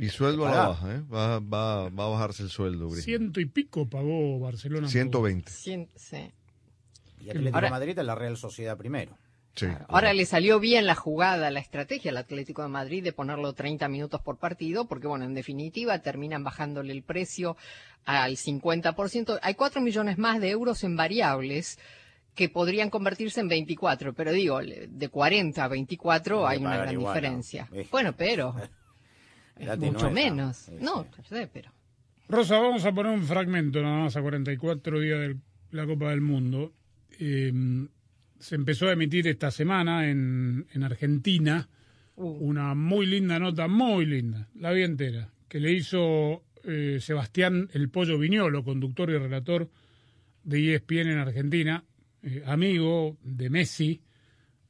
Y 0.00 0.08
sueldo 0.08 0.46
a 0.46 0.50
la 0.50 0.68
baja, 0.68 0.94
¿eh? 0.94 1.02
Va, 1.12 1.38
va, 1.40 1.88
va 1.90 2.04
a 2.06 2.08
bajarse 2.08 2.42
el 2.42 2.48
sueldo, 2.50 2.86
Griezmann. 2.88 3.02
Ciento 3.04 3.40
y 3.40 3.44
pico 3.46 3.86
pagó 3.88 4.38
Barcelona. 4.40 4.82
por- 4.82 4.90
120. 4.90 5.50
Cien- 5.50 5.88
sí. 5.94 6.30
Y 7.20 7.28
Atlético 7.30 7.56
Ahora- 7.56 7.66
de 7.68 7.70
Madrid 7.70 7.98
es 7.98 8.04
la 8.04 8.14
Real 8.14 8.36
Sociedad 8.36 8.76
primero. 8.78 9.16
Sí. 9.56 9.66
Ahora 9.88 10.14
le 10.14 10.24
salió 10.26 10.58
bien 10.60 10.86
la 10.86 10.94
jugada, 10.94 11.50
la 11.50 11.60
estrategia 11.60 12.12
al 12.12 12.16
Atlético 12.16 12.62
de 12.62 12.68
Madrid 12.68 13.02
de 13.04 13.12
ponerlo 13.12 13.52
30 13.52 13.88
minutos 13.88 14.20
por 14.22 14.38
partido, 14.38 14.86
porque 14.86 15.06
bueno, 15.08 15.24
en 15.24 15.34
definitiva 15.34 15.98
terminan 15.98 16.44
bajándole 16.44 16.92
el 16.92 17.02
precio 17.02 17.56
al 18.06 18.36
50%. 18.36 19.38
Hay 19.42 19.54
4 19.54 19.82
millones 19.82 20.18
más 20.18 20.40
de 20.40 20.50
euros 20.50 20.82
en 20.84 20.96
variables 20.96 21.78
que 22.34 22.48
podrían 22.48 22.90
convertirse 22.90 23.40
en 23.40 23.48
24, 23.48 24.14
pero 24.14 24.32
digo, 24.32 24.60
de 24.60 25.08
40 25.08 25.64
a 25.64 25.68
24 25.68 26.46
Hay 26.46 26.58
una 26.58 26.76
gran 26.78 26.96
diferencia. 26.96 27.68
Bueno, 27.90 28.14
pero 28.16 28.54
mucho 29.78 30.10
menos. 30.10 30.56
Sí, 30.56 30.72
No, 30.80 31.06
sé, 31.28 31.48
pero 31.52 31.70
Rosa, 32.28 32.58
vamos 32.58 32.84
a 32.84 32.92
poner 32.92 33.12
un 33.12 33.24
fragmento 33.24 33.82
nada 33.82 34.04
más 34.04 34.16
a 34.16 34.22
44 34.22 35.00
días 35.00 35.18
de 35.20 35.36
la 35.72 35.86
Copa 35.86 36.10
del 36.10 36.20
Mundo. 36.20 36.72
Eh, 37.18 37.52
se 38.38 38.54
empezó 38.54 38.88
a 38.88 38.92
emitir 38.92 39.26
esta 39.28 39.50
semana 39.50 40.08
en, 40.08 40.66
en 40.72 40.82
Argentina 40.82 41.68
una 42.20 42.74
muy 42.74 43.06
linda 43.06 43.38
nota, 43.38 43.66
muy 43.66 44.04
linda, 44.04 44.48
la 44.54 44.72
vi 44.72 44.82
entera, 44.82 45.30
que 45.48 45.58
le 45.58 45.72
hizo 45.72 46.44
eh, 46.64 46.98
Sebastián 47.00 47.68
El 47.72 47.88
Pollo 47.88 48.18
Viñolo, 48.18 48.62
conductor 48.62 49.10
y 49.10 49.16
relator 49.16 49.70
de 50.44 50.74
ESPN 50.74 51.08
en 51.08 51.18
Argentina, 51.18 51.84
eh, 52.22 52.42
amigo 52.46 53.16
de 53.22 53.50
Messi, 53.50 54.02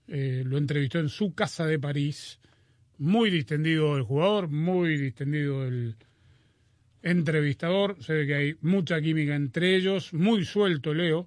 eh, 0.07 0.42
lo 0.44 0.59
entrevistó 0.59 0.98
en 0.98 1.09
su 1.09 1.35
casa 1.35 1.66
de 1.66 1.79
París, 1.79 2.40
muy 3.00 3.30
distendido 3.30 3.96
el 3.96 4.02
jugador, 4.02 4.48
muy 4.48 4.96
distendido 4.98 5.64
el 5.64 5.96
entrevistador, 7.02 7.96
se 8.02 8.12
ve 8.12 8.26
que 8.26 8.34
hay 8.34 8.56
mucha 8.60 9.00
química 9.00 9.34
entre 9.34 9.74
ellos, 9.74 10.12
muy 10.12 10.44
suelto 10.44 10.92
Leo, 10.92 11.26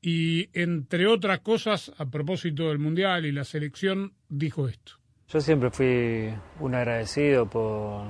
y 0.00 0.48
entre 0.52 1.08
otras 1.08 1.40
cosas, 1.40 1.92
a 1.98 2.06
propósito 2.06 2.68
del 2.68 2.78
Mundial 2.78 3.26
y 3.26 3.32
la 3.32 3.42
selección, 3.42 4.12
dijo 4.28 4.68
esto. 4.68 4.92
Yo 5.28 5.40
siempre 5.40 5.70
fui 5.70 6.32
un 6.60 6.74
agradecido 6.76 7.46
por, 7.50 8.04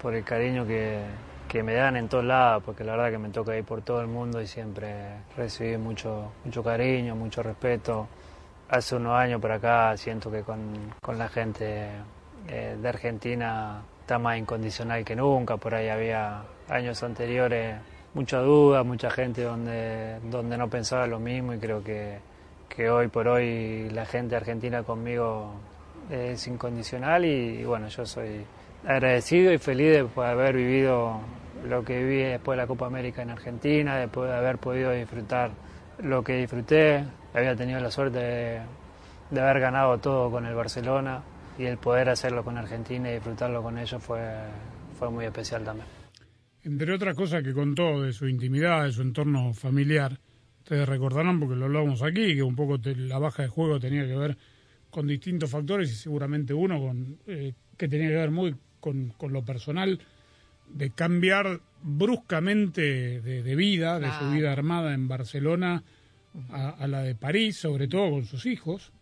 por 0.00 0.14
el 0.14 0.24
cariño 0.24 0.66
que, 0.66 1.02
que 1.46 1.62
me 1.62 1.74
dan 1.74 1.96
en 1.96 2.08
todos 2.08 2.24
lados, 2.24 2.62
porque 2.64 2.82
la 2.82 2.92
verdad 2.92 3.10
que 3.10 3.18
me 3.18 3.28
toca 3.28 3.58
ir 3.58 3.64
por 3.64 3.82
todo 3.82 4.00
el 4.00 4.06
mundo 4.06 4.40
y 4.40 4.46
siempre 4.46 5.18
recibí 5.36 5.76
mucho, 5.76 6.32
mucho 6.46 6.62
cariño, 6.62 7.14
mucho 7.14 7.42
respeto. 7.42 8.08
Hace 8.70 8.96
unos 8.96 9.12
años 9.12 9.38
por 9.38 9.52
acá 9.52 9.94
siento 9.98 10.30
que 10.30 10.40
con, 10.40 10.94
con 11.02 11.18
la 11.18 11.28
gente 11.28 11.90
eh, 12.48 12.76
de 12.80 12.88
Argentina 12.88 13.82
está 14.00 14.18
más 14.18 14.38
incondicional 14.38 15.04
que 15.04 15.14
nunca, 15.14 15.56
por 15.56 15.74
ahí 15.74 15.88
había 15.88 16.42
años 16.68 17.02
anteriores 17.02 17.76
mucha 18.14 18.40
duda, 18.40 18.82
mucha 18.82 19.10
gente 19.10 19.42
donde, 19.42 20.18
donde 20.30 20.56
no 20.58 20.68
pensaba 20.68 21.06
lo 21.06 21.18
mismo 21.18 21.54
y 21.54 21.58
creo 21.58 21.82
que, 21.82 22.18
que 22.68 22.90
hoy 22.90 23.08
por 23.08 23.28
hoy 23.28 23.88
la 23.90 24.04
gente 24.04 24.36
argentina 24.36 24.82
conmigo 24.82 25.54
es 26.10 26.46
incondicional 26.46 27.24
y, 27.24 27.64
bueno, 27.64 27.88
yo 27.88 28.04
soy 28.04 28.44
agradecido 28.86 29.52
y 29.52 29.58
feliz 29.58 29.92
de 29.92 30.22
haber 30.22 30.56
vivido 30.56 31.20
lo 31.64 31.84
que 31.84 32.02
viví 32.02 32.22
después 32.22 32.56
de 32.56 32.62
la 32.62 32.66
Copa 32.66 32.86
América 32.86 33.22
en 33.22 33.30
Argentina, 33.30 33.96
después 33.96 34.28
de 34.28 34.36
haber 34.36 34.58
podido 34.58 34.90
disfrutar 34.90 35.50
lo 35.98 36.22
que 36.22 36.34
disfruté. 36.34 37.04
Había 37.32 37.56
tenido 37.56 37.80
la 37.80 37.90
suerte 37.90 38.60
de 39.30 39.40
haber 39.40 39.60
ganado 39.60 39.96
todo 39.98 40.30
con 40.30 40.44
el 40.44 40.54
Barcelona 40.54 41.22
y 41.58 41.64
el 41.64 41.78
poder 41.78 42.08
hacerlo 42.08 42.44
con 42.44 42.56
Argentina 42.58 43.10
y 43.10 43.14
disfrutarlo 43.14 43.62
con 43.62 43.78
ellos 43.78 44.02
fue, 44.02 44.20
fue 44.98 45.10
muy 45.10 45.24
especial 45.24 45.64
también. 45.64 45.86
Entre 46.64 46.92
otras 46.92 47.16
cosas 47.16 47.42
que 47.42 47.52
contó 47.52 48.02
de 48.02 48.12
su 48.12 48.28
intimidad, 48.28 48.84
de 48.84 48.92
su 48.92 49.02
entorno 49.02 49.52
familiar, 49.52 50.18
ustedes 50.58 50.88
recordarán 50.88 51.40
porque 51.40 51.56
lo 51.56 51.64
hablamos 51.66 52.02
aquí, 52.02 52.34
que 52.36 52.42
un 52.42 52.54
poco 52.54 52.80
te- 52.80 52.94
la 52.94 53.18
baja 53.18 53.42
de 53.42 53.48
juego 53.48 53.80
tenía 53.80 54.06
que 54.06 54.16
ver 54.16 54.36
con 54.90 55.06
distintos 55.08 55.50
factores 55.50 55.90
y 55.90 55.94
seguramente 55.94 56.54
uno 56.54 56.78
con 56.80 57.18
eh, 57.26 57.54
que 57.76 57.88
tenía 57.88 58.08
que 58.08 58.14
ver 58.16 58.30
muy 58.30 58.54
con, 58.78 59.08
con 59.16 59.32
lo 59.32 59.44
personal 59.44 59.98
de 60.68 60.90
cambiar 60.90 61.60
bruscamente 61.82 63.20
de, 63.20 63.42
de 63.42 63.56
vida, 63.56 63.98
de 63.98 64.12
su 64.12 64.30
vida 64.30 64.52
armada 64.52 64.94
en 64.94 65.08
Barcelona 65.08 65.82
a, 66.50 66.70
a 66.70 66.86
la 66.86 67.02
de 67.02 67.14
París, 67.14 67.56
sobre 67.58 67.88
todo 67.88 68.10
con 68.10 68.24
sus 68.24 68.46
hijos, 68.46 68.92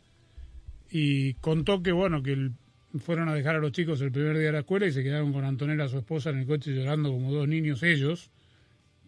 y 0.90 1.34
contó 1.34 1.82
que 1.82 1.92
bueno 1.92 2.22
que 2.22 2.32
el- 2.32 2.52
fueron 2.98 3.28
a 3.28 3.34
dejar 3.34 3.54
a 3.54 3.58
los 3.60 3.70
chicos 3.72 4.00
el 4.00 4.10
primer 4.10 4.36
día 4.36 4.46
de 4.46 4.52
la 4.52 4.58
escuela 4.60 4.86
y 4.86 4.92
se 4.92 5.02
quedaron 5.04 5.32
con 5.32 5.44
Antonella, 5.44 5.88
su 5.88 5.98
esposa, 5.98 6.30
en 6.30 6.38
el 6.38 6.46
coche 6.46 6.72
llorando 6.74 7.10
como 7.10 7.32
dos 7.32 7.46
niños 7.46 7.82
ellos, 7.84 8.30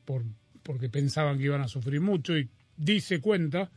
por, 0.05 0.23
porque 0.62 0.88
pensaban 0.88 1.38
que 1.38 1.45
iban 1.45 1.61
a 1.62 1.68
sufrir 1.68 2.01
mucho 2.01 2.38
y 2.38 2.49
dice 2.77 3.21
cuenta 3.21 3.71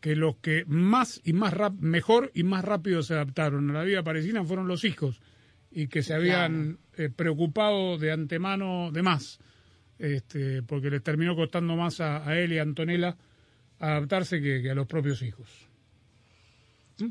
que 0.00 0.16
los 0.16 0.36
que 0.38 0.64
más 0.66 1.20
y 1.24 1.32
más 1.32 1.52
rap- 1.54 1.78
mejor 1.80 2.30
y 2.34 2.42
más 2.42 2.64
rápido 2.64 3.02
se 3.04 3.14
adaptaron 3.14 3.70
a 3.70 3.72
la 3.74 3.84
vida 3.84 4.02
parisina 4.02 4.42
fueron 4.44 4.66
los 4.68 4.84
hijos 4.84 5.20
y 5.70 5.86
que 5.88 6.02
se 6.02 6.14
habían 6.14 6.78
eh, 6.96 7.08
preocupado 7.08 7.98
de 7.98 8.10
antemano 8.10 8.90
de 8.92 9.02
más, 9.02 9.38
este, 10.00 10.62
porque 10.62 10.90
les 10.90 11.02
terminó 11.02 11.36
costando 11.36 11.76
más 11.76 12.00
a, 12.00 12.28
a 12.28 12.36
él 12.38 12.52
y 12.52 12.58
a 12.58 12.62
Antonella 12.62 13.16
adaptarse 13.78 14.40
que, 14.40 14.62
que 14.62 14.70
a 14.70 14.74
los 14.74 14.86
propios 14.88 15.22
hijos. 15.22 15.67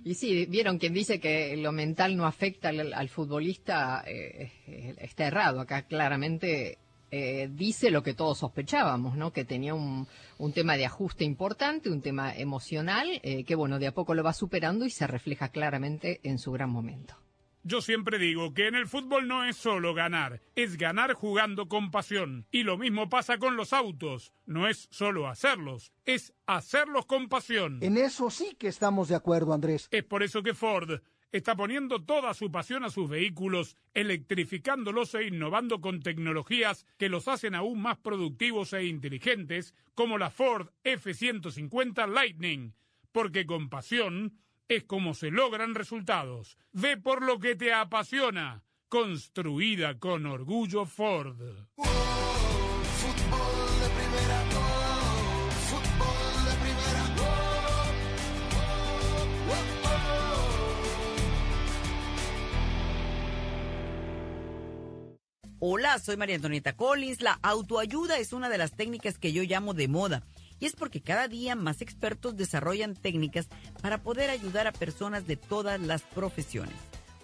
Y 0.04 0.16
sí, 0.16 0.46
vieron 0.48 0.80
quien 0.80 0.94
dice 0.94 1.20
que 1.20 1.56
lo 1.58 1.72
mental 1.72 2.18
no 2.18 2.26
afecta 2.26 2.70
al, 2.70 3.10
futbolista, 3.10 4.04
eh, 4.06 4.52
está 4.98 5.28
errado. 5.28 5.62
Acá 5.62 5.84
claramente 5.84 6.78
eh, 7.10 7.50
dice 7.54 7.90
lo 7.90 8.04
que 8.04 8.14
todos 8.14 8.40
sospechábamos, 8.40 9.16
¿no? 9.16 9.32
Que 9.32 9.46
tenía 9.46 9.74
un, 9.74 10.08
un 10.38 10.52
tema 10.52 10.76
de 10.76 10.86
ajuste 10.86 11.24
importante, 11.24 11.90
un 11.90 12.02
tema 12.02 12.36
emocional, 12.36 13.08
eh, 13.24 13.46
que 13.46 13.56
bueno, 13.56 13.80
de 13.80 13.88
a 13.88 13.94
poco 13.94 14.14
lo 14.14 14.24
va 14.24 14.34
superando 14.34 14.86
y 14.86 14.90
se 14.90 15.08
refleja 15.08 15.50
claramente 15.50 16.20
en 16.24 16.38
su 16.38 16.52
gran 16.52 16.70
momento. 16.70 17.16
Yo 17.68 17.82
siempre 17.82 18.18
digo 18.18 18.54
que 18.54 18.68
en 18.68 18.76
el 18.76 18.88
fútbol 18.88 19.28
no 19.28 19.44
es 19.44 19.58
solo 19.58 19.94
ganar, 19.94 20.40
es 20.56 20.78
ganar 20.78 21.12
jugando 21.12 21.68
con 21.68 21.92
pasión. 21.92 22.48
Y 22.50 22.64
lo 22.64 22.78
mismo 22.78 23.10
pasa 23.10 23.40
con 23.40 23.58
los 23.58 23.74
autos. 23.74 24.32
No 24.46 24.70
es 24.70 24.88
solo 24.90 25.28
hacerlos, 25.28 25.92
es 26.06 26.34
hacerlos 26.46 27.06
con 27.06 27.28
pasión. 27.28 27.80
En 27.82 27.98
eso 27.98 28.30
sí 28.30 28.56
que 28.58 28.70
estamos 28.70 29.10
de 29.10 29.16
acuerdo, 29.16 29.52
Andrés. 29.52 29.90
Es 29.92 30.06
por 30.06 30.24
eso 30.24 30.44
que 30.44 30.54
Ford 30.54 31.02
está 31.34 31.58
poniendo 31.58 32.06
toda 32.06 32.34
su 32.34 32.50
pasión 32.54 32.86
a 32.86 32.90
sus 32.90 33.10
vehículos, 33.10 33.76
electrificándolos 33.94 35.14
e 35.16 35.26
innovando 35.26 35.82
con 35.82 36.00
tecnologías 36.00 36.86
que 36.98 37.10
los 37.10 37.28
hacen 37.28 37.54
aún 37.54 37.82
más 37.82 37.98
productivos 37.98 38.72
e 38.72 38.86
inteligentes, 38.86 39.76
como 39.94 40.18
la 40.18 40.30
Ford 40.30 40.70
F-150 40.86 42.08
Lightning. 42.08 42.76
Porque 43.12 43.46
con 43.46 43.68
pasión 43.68 44.40
es 44.68 44.84
como 44.84 45.14
se 45.14 45.32
logran 45.32 45.76
resultados. 45.76 46.58
Ve 46.72 46.98
por 46.98 47.24
lo 47.24 47.40
que 47.40 47.56
te 47.56 47.74
apasiona. 47.74 48.64
Construida 48.90 50.00
con 50.00 50.26
orgullo 50.26 50.86
Ford. 50.86 51.38
Hola, 65.60 66.00
soy 66.00 66.18
María 66.18 66.36
Antonieta 66.36 66.78
Collins. 66.78 67.22
La 67.22 67.40
autoayuda 67.42 68.20
es 68.20 68.32
una 68.32 68.48
de 68.48 68.58
las 68.58 68.76
técnicas 68.76 69.18
que 69.18 69.34
yo 69.34 69.44
llamo 69.44 69.74
de 69.74 69.88
moda 69.88 70.24
y 70.60 70.66
es 70.66 70.76
porque 70.76 71.02
cada 71.02 71.28
día 71.28 71.56
más 71.56 71.82
expertos 71.82 72.36
desarrollan 72.36 72.96
técnicas 72.96 73.48
para 73.82 74.02
poder 74.02 74.30
ayudar 74.30 74.68
a 74.68 74.72
personas 74.72 75.28
de 75.28 75.38
todas 75.38 75.80
las 75.80 76.02
profesiones. 76.02 76.76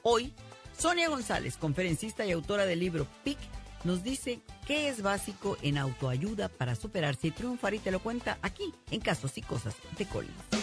Hoy, 0.04 0.34
Sonia 0.78 1.10
González, 1.10 1.58
conferencista 1.58 2.26
y 2.26 2.32
autora 2.32 2.66
del 2.66 2.80
libro 2.80 3.08
PIC, 3.24 3.38
nos 3.84 4.04
dice 4.04 4.40
qué 4.66 4.88
es 4.88 5.02
básico 5.02 5.58
en 5.62 5.78
autoayuda 5.78 6.50
para 6.50 6.76
superarse 6.76 7.28
y 7.28 7.32
triunfar 7.32 7.74
y 7.74 7.80
te 7.80 7.92
lo 7.92 8.00
cuenta 8.00 8.38
aquí 8.42 8.74
en 8.92 9.02
Casos 9.02 9.38
y 9.38 9.42
Cosas 9.42 9.76
de 9.98 10.06
Collins. 10.06 10.63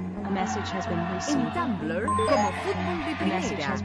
En 0.31 1.53
Tumblr, 1.53 2.05
como 2.05 2.51
Fútbol 2.63 3.05
de 3.05 3.15
Primera. 3.17 3.75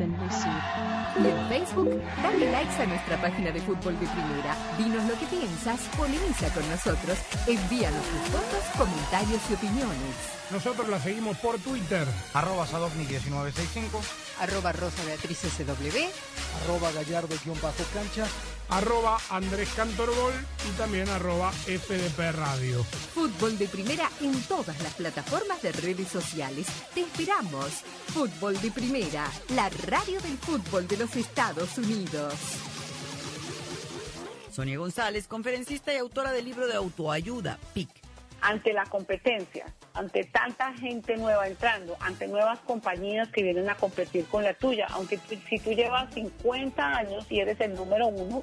Y 1.18 1.26
en 1.26 1.48
Facebook, 1.48 2.02
dale 2.22 2.52
likes 2.52 2.82
a 2.82 2.86
nuestra 2.86 3.20
página 3.20 3.50
de 3.50 3.60
Fútbol 3.60 3.98
de 3.98 4.06
Primera. 4.06 4.54
Dinos 4.78 5.04
lo 5.04 5.18
que 5.18 5.26
piensas, 5.26 5.80
polemiza 5.96 6.48
con 6.54 6.68
nosotros, 6.70 7.18
envíanos 7.48 8.02
tus 8.04 8.30
fotos, 8.30 8.64
comentarios 8.78 9.42
y 9.50 9.54
opiniones. 9.54 10.36
Nosotros 10.50 10.88
la 10.88 11.00
seguimos 11.00 11.36
por 11.38 11.58
Twitter. 11.58 12.06
Arroba 12.32 12.64
Sadovni1965. 12.66 14.00
Arroba 14.40 14.70
Rosa 14.72 15.02
Beatriz 15.04 15.38
SW. 15.38 15.98
Arroba 16.62 16.92
Gallardo-cancha. 16.92 18.26
Arroba 18.68 19.18
Andrés 19.30 19.68
Cantorbol 19.76 20.32
y 20.68 20.76
también 20.76 21.08
arroba 21.08 21.52
FDP 21.52 22.32
Radio. 22.32 22.82
Fútbol 23.14 23.56
de 23.58 23.68
Primera 23.68 24.10
en 24.20 24.40
todas 24.42 24.80
las 24.82 24.94
plataformas 24.94 25.62
de 25.62 25.72
redes 25.72 26.08
sociales. 26.08 26.66
Te 26.94 27.02
esperamos. 27.02 27.84
Fútbol 28.12 28.60
de 28.60 28.70
Primera, 28.70 29.30
la 29.54 29.68
radio 29.86 30.20
del 30.20 30.36
fútbol 30.38 30.88
de 30.88 30.96
los 30.96 31.14
Estados 31.14 31.78
Unidos. 31.78 32.34
Sonia 34.50 34.78
González, 34.78 35.28
conferencista 35.28 35.92
y 35.92 35.98
autora 35.98 36.32
del 36.32 36.46
libro 36.46 36.66
de 36.66 36.74
autoayuda, 36.74 37.58
PIC. 37.74 38.05
Ante 38.40 38.72
la 38.72 38.84
competencia, 38.84 39.66
ante 39.94 40.24
tanta 40.24 40.72
gente 40.74 41.16
nueva 41.16 41.46
entrando, 41.46 41.96
ante 42.00 42.28
nuevas 42.28 42.58
compañías 42.60 43.28
que 43.28 43.42
vienen 43.42 43.68
a 43.68 43.76
competir 43.76 44.26
con 44.26 44.44
la 44.44 44.54
tuya, 44.54 44.86
aunque 44.90 45.18
si 45.48 45.58
tú 45.58 45.72
llevas 45.72 46.12
50 46.14 46.86
años 46.86 47.26
y 47.30 47.40
eres 47.40 47.60
el 47.60 47.74
número 47.74 48.08
uno, 48.08 48.42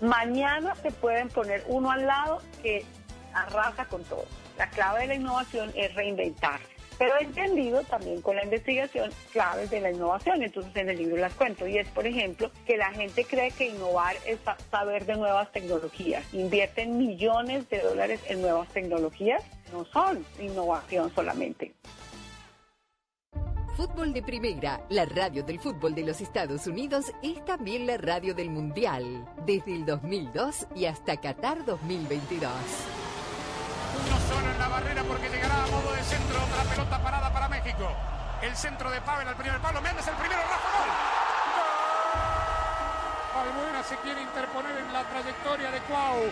mañana 0.00 0.74
te 0.82 0.90
pueden 0.90 1.28
poner 1.28 1.64
uno 1.68 1.90
al 1.90 2.06
lado 2.06 2.42
que 2.62 2.84
arrasa 3.32 3.84
con 3.86 4.02
todo. 4.04 4.26
La 4.58 4.68
clave 4.68 5.02
de 5.02 5.06
la 5.06 5.14
innovación 5.14 5.72
es 5.74 5.94
reinventarse. 5.94 6.79
Pero 7.00 7.14
he 7.18 7.24
entendido 7.24 7.82
también 7.84 8.20
con 8.20 8.36
la 8.36 8.44
investigación 8.44 9.10
claves 9.32 9.70
de 9.70 9.80
la 9.80 9.90
innovación, 9.90 10.42
entonces 10.42 10.76
en 10.76 10.90
el 10.90 10.98
libro 10.98 11.16
las 11.16 11.32
cuento. 11.32 11.66
Y 11.66 11.78
es, 11.78 11.88
por 11.88 12.06
ejemplo, 12.06 12.50
que 12.66 12.76
la 12.76 12.90
gente 12.92 13.24
cree 13.24 13.50
que 13.52 13.68
innovar 13.70 14.16
es 14.26 14.38
sa- 14.44 14.58
saber 14.70 15.06
de 15.06 15.16
nuevas 15.16 15.50
tecnologías. 15.50 16.22
Invierten 16.34 16.98
millones 16.98 17.66
de 17.70 17.80
dólares 17.80 18.20
en 18.28 18.42
nuevas 18.42 18.68
tecnologías, 18.68 19.42
no 19.72 19.86
son 19.86 20.26
innovación 20.38 21.10
solamente. 21.14 21.72
Fútbol 23.78 24.12
de 24.12 24.22
Primera, 24.22 24.84
la 24.90 25.06
radio 25.06 25.42
del 25.42 25.58
fútbol 25.58 25.94
de 25.94 26.04
los 26.04 26.20
Estados 26.20 26.66
Unidos, 26.66 27.06
es 27.22 27.42
también 27.46 27.86
la 27.86 27.96
radio 27.96 28.34
del 28.34 28.50
Mundial, 28.50 29.26
desde 29.46 29.74
el 29.74 29.86
2002 29.86 30.66
y 30.76 30.84
hasta 30.84 31.16
Qatar 31.18 31.64
2022. 31.64 32.50
Uno 33.90 34.16
solo 34.28 34.50
en 34.50 34.58
la 34.58 34.68
barrera 34.68 35.02
porque 35.04 35.28
llegará 35.28 35.64
a 35.64 35.66
modo 35.66 35.92
de 35.92 36.02
centro. 36.04 36.42
Otra 36.42 36.62
pelota 36.64 36.98
parada 37.02 37.32
para 37.32 37.48
México. 37.48 37.92
El 38.42 38.56
centro 38.56 38.90
de 38.90 39.00
Pavel 39.00 39.28
al 39.28 39.36
primer 39.36 39.60
palo. 39.60 39.80
Méndez 39.82 40.06
el 40.06 40.14
primero. 40.14 40.40
Rafa 40.42 40.70
gol. 40.78 40.88
¡Gol! 43.34 43.48
Albuena 43.48 43.82
se 43.82 43.96
quiere 43.98 44.22
interponer 44.22 44.76
en 44.76 44.92
la 44.92 45.02
trayectoria 45.04 45.70
de 45.70 45.80
Cuau. 45.80 46.30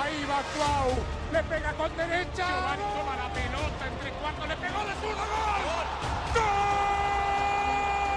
Ahí 0.00 0.24
va 0.28 0.42
Cuau. 0.56 1.04
Le 1.32 1.42
pega 1.44 1.72
con 1.72 1.96
derecha. 1.96 2.46
Giovanni 2.46 2.82
toma 2.94 3.16
la 3.16 3.28
pelota 3.32 3.86
entre 3.86 4.10
cuartos. 4.12 4.48
Le 4.48 4.56
pegó 4.56 4.84
de 4.84 4.94
zurdo. 5.00 5.24
¡Gol! 5.24 5.86
¡Gol! 6.34 6.44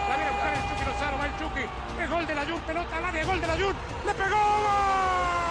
La 0.10 0.16
viene 0.16 0.30
a 0.30 0.34
buscar 0.34 0.54
el 0.54 0.62
Chucky 0.70 0.86
Lozano. 0.86 1.18
Va 1.18 1.26
el 1.26 1.38
Chucky. 1.40 1.66
Es 2.02 2.10
gol 2.10 2.28
de 2.28 2.36
la 2.36 2.46
Jun. 2.46 2.62
Pelota 2.62 2.98
al 2.98 3.06
área. 3.06 3.26
Gol 3.26 3.42
de 3.42 3.48
la 3.48 3.54
Jun. 3.54 3.76
Le 4.06 4.14
pegó. 4.14 4.38
¡Gol! 4.38 5.51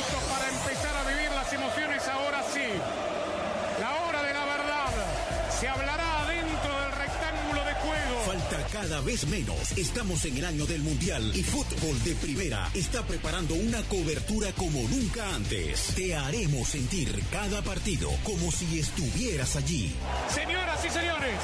cada 8.81 9.01
vez 9.01 9.27
menos. 9.27 9.77
Estamos 9.77 10.25
en 10.25 10.37
el 10.37 10.45
año 10.45 10.65
del 10.65 10.81
Mundial 10.81 11.31
y 11.35 11.43
Fútbol 11.43 12.03
de 12.03 12.15
Primera 12.15 12.67
está 12.73 13.05
preparando 13.05 13.53
una 13.53 13.83
cobertura 13.83 14.51
como 14.53 14.81
nunca 14.89 15.35
antes. 15.35 15.93
Te 15.95 16.15
haremos 16.15 16.69
sentir 16.69 17.23
cada 17.31 17.61
partido 17.61 18.09
como 18.23 18.51
si 18.51 18.79
estuvieras 18.79 19.55
allí. 19.55 19.93
Señoras 20.33 20.83
y 20.83 20.89
señores, 20.89 21.37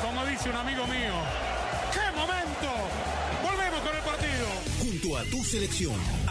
como 0.00 0.24
dice 0.26 0.48
un 0.48 0.54
amigo 0.54 0.86
mío, 0.86 1.14
¡qué 1.92 2.16
momento! 2.16 2.70
Volvemos 3.42 3.80
con 3.80 3.96
el 3.96 4.02
partido. 4.02 4.46
Junto 4.80 5.18
a 5.18 5.24
tu 5.24 5.42
selección, 5.42 5.98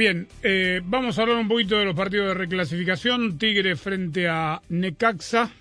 Bien, 0.00 0.26
eh, 0.42 0.80
vamos 0.82 1.18
a 1.18 1.22
hablar 1.22 1.36
un 1.36 1.46
poquito 1.46 1.76
de 1.76 1.84
los 1.84 1.94
partidos 1.94 2.28
de 2.28 2.32
reclasificación. 2.32 3.36
Tigre 3.36 3.76
frente 3.76 4.28
a 4.28 4.62
Necaxa. 4.70 5.52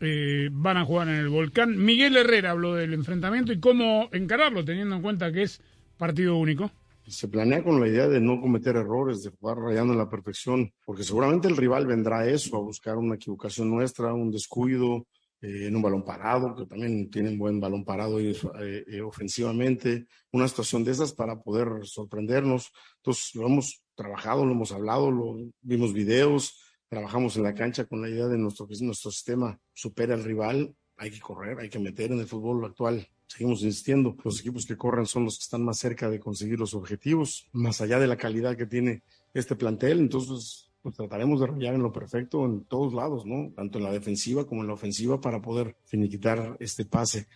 Eh, 0.00 0.48
van 0.52 0.76
a 0.76 0.84
jugar 0.84 1.08
en 1.08 1.16
el 1.16 1.28
Volcán. 1.28 1.76
Miguel 1.76 2.16
Herrera 2.16 2.52
habló 2.52 2.76
del 2.76 2.94
enfrentamiento 2.94 3.52
y 3.52 3.58
cómo 3.58 4.08
encararlo, 4.12 4.64
teniendo 4.64 4.94
en 4.94 5.02
cuenta 5.02 5.32
que 5.32 5.42
es 5.42 5.60
partido 5.98 6.36
único. 6.36 6.70
se 7.04 7.26
planea 7.26 7.64
con 7.64 7.80
la 7.80 7.88
idea 7.88 8.06
de 8.06 8.20
no 8.20 8.40
cometer 8.40 8.76
errores, 8.76 9.24
de 9.24 9.30
jugar 9.30 9.58
rayando 9.58 9.92
en 9.92 9.98
la 9.98 10.08
perfección, 10.08 10.72
porque 10.84 11.02
seguramente 11.02 11.48
el 11.48 11.56
rival 11.56 11.84
vendrá 11.84 12.20
a 12.20 12.28
eso, 12.28 12.56
a 12.56 12.60
buscar 12.60 12.96
una 12.96 13.16
equivocación 13.16 13.68
nuestra, 13.68 14.14
un 14.14 14.30
descuido 14.30 15.04
eh, 15.42 15.66
en 15.66 15.74
un 15.74 15.82
balón 15.82 16.04
parado, 16.04 16.54
que 16.54 16.66
también 16.66 17.10
tienen 17.10 17.36
buen 17.36 17.58
balón 17.58 17.84
parado 17.84 18.20
y, 18.20 18.30
eh, 18.30 18.84
eh, 18.86 19.00
ofensivamente, 19.00 20.06
una 20.30 20.46
situación 20.46 20.84
de 20.84 20.92
esas 20.92 21.12
para 21.12 21.42
poder 21.42 21.84
sorprendernos. 21.84 22.70
Entonces 22.98 23.34
lo 23.34 23.46
hemos 23.46 23.82
trabajado, 23.96 24.46
lo 24.46 24.52
hemos 24.52 24.70
hablado, 24.70 25.10
lo, 25.10 25.36
vimos 25.60 25.92
videos, 25.92 26.60
trabajamos 26.88 27.36
en 27.36 27.42
la 27.42 27.54
cancha 27.54 27.86
con 27.86 28.00
la 28.00 28.08
idea 28.08 28.28
de 28.28 28.38
nuestro, 28.38 28.68
nuestro 28.82 29.10
sistema 29.10 29.58
supera 29.72 30.14
al 30.14 30.22
rival, 30.22 30.76
hay 30.96 31.10
que 31.10 31.20
correr, 31.20 31.58
hay 31.58 31.68
que 31.68 31.80
meter 31.80 32.12
en 32.12 32.20
el 32.20 32.28
fútbol 32.28 32.64
actual. 32.64 33.08
Seguimos 33.26 33.62
insistiendo, 33.62 34.16
los 34.22 34.40
equipos 34.40 34.64
que 34.64 34.76
corren 34.76 35.06
son 35.06 35.24
los 35.24 35.38
que 35.38 35.42
están 35.42 35.64
más 35.64 35.78
cerca 35.78 36.08
de 36.08 36.20
conseguir 36.20 36.60
los 36.60 36.74
objetivos, 36.74 37.48
más 37.52 37.80
allá 37.80 37.98
de 37.98 38.06
la 38.06 38.16
calidad 38.16 38.56
que 38.56 38.66
tiene 38.66 39.02
este 39.34 39.56
plantel, 39.56 39.98
entonces 39.98 40.71
pues 40.82 40.96
trataremos 40.96 41.40
de 41.40 41.46
rayar 41.46 41.74
en 41.74 41.82
lo 41.82 41.92
perfecto 41.92 42.44
en 42.44 42.64
todos 42.64 42.92
lados, 42.92 43.24
¿no? 43.24 43.52
Tanto 43.54 43.78
en 43.78 43.84
la 43.84 43.92
defensiva 43.92 44.46
como 44.46 44.62
en 44.62 44.66
la 44.66 44.74
ofensiva 44.74 45.20
para 45.20 45.40
poder 45.40 45.76
finiquitar 45.84 46.56
este 46.58 46.84
pase. 46.84 47.28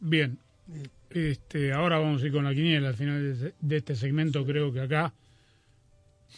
Bien. 0.00 0.38
Este, 1.10 1.72
ahora 1.72 1.98
vamos 1.98 2.22
a 2.22 2.26
ir 2.26 2.32
con 2.32 2.44
la 2.44 2.54
quiniela 2.54 2.88
al 2.88 2.94
final 2.94 3.38
de, 3.38 3.54
de 3.60 3.76
este 3.76 3.94
segmento. 3.94 4.44
Creo 4.44 4.72
que 4.72 4.80
acá, 4.80 5.12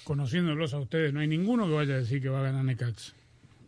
conociéndolos 0.05 0.75
a 0.75 0.81
ustedes, 0.81 1.15
no 1.15 1.21
hay 1.21 1.29
ninguno 1.29 1.67
que 1.67 1.75
vaya 1.75 1.95
a 1.95 1.99
decir 1.99 2.21
que 2.21 2.29
va 2.29 2.41
a 2.41 2.43
ganar 2.43 2.65
Necaxa. 2.65 3.15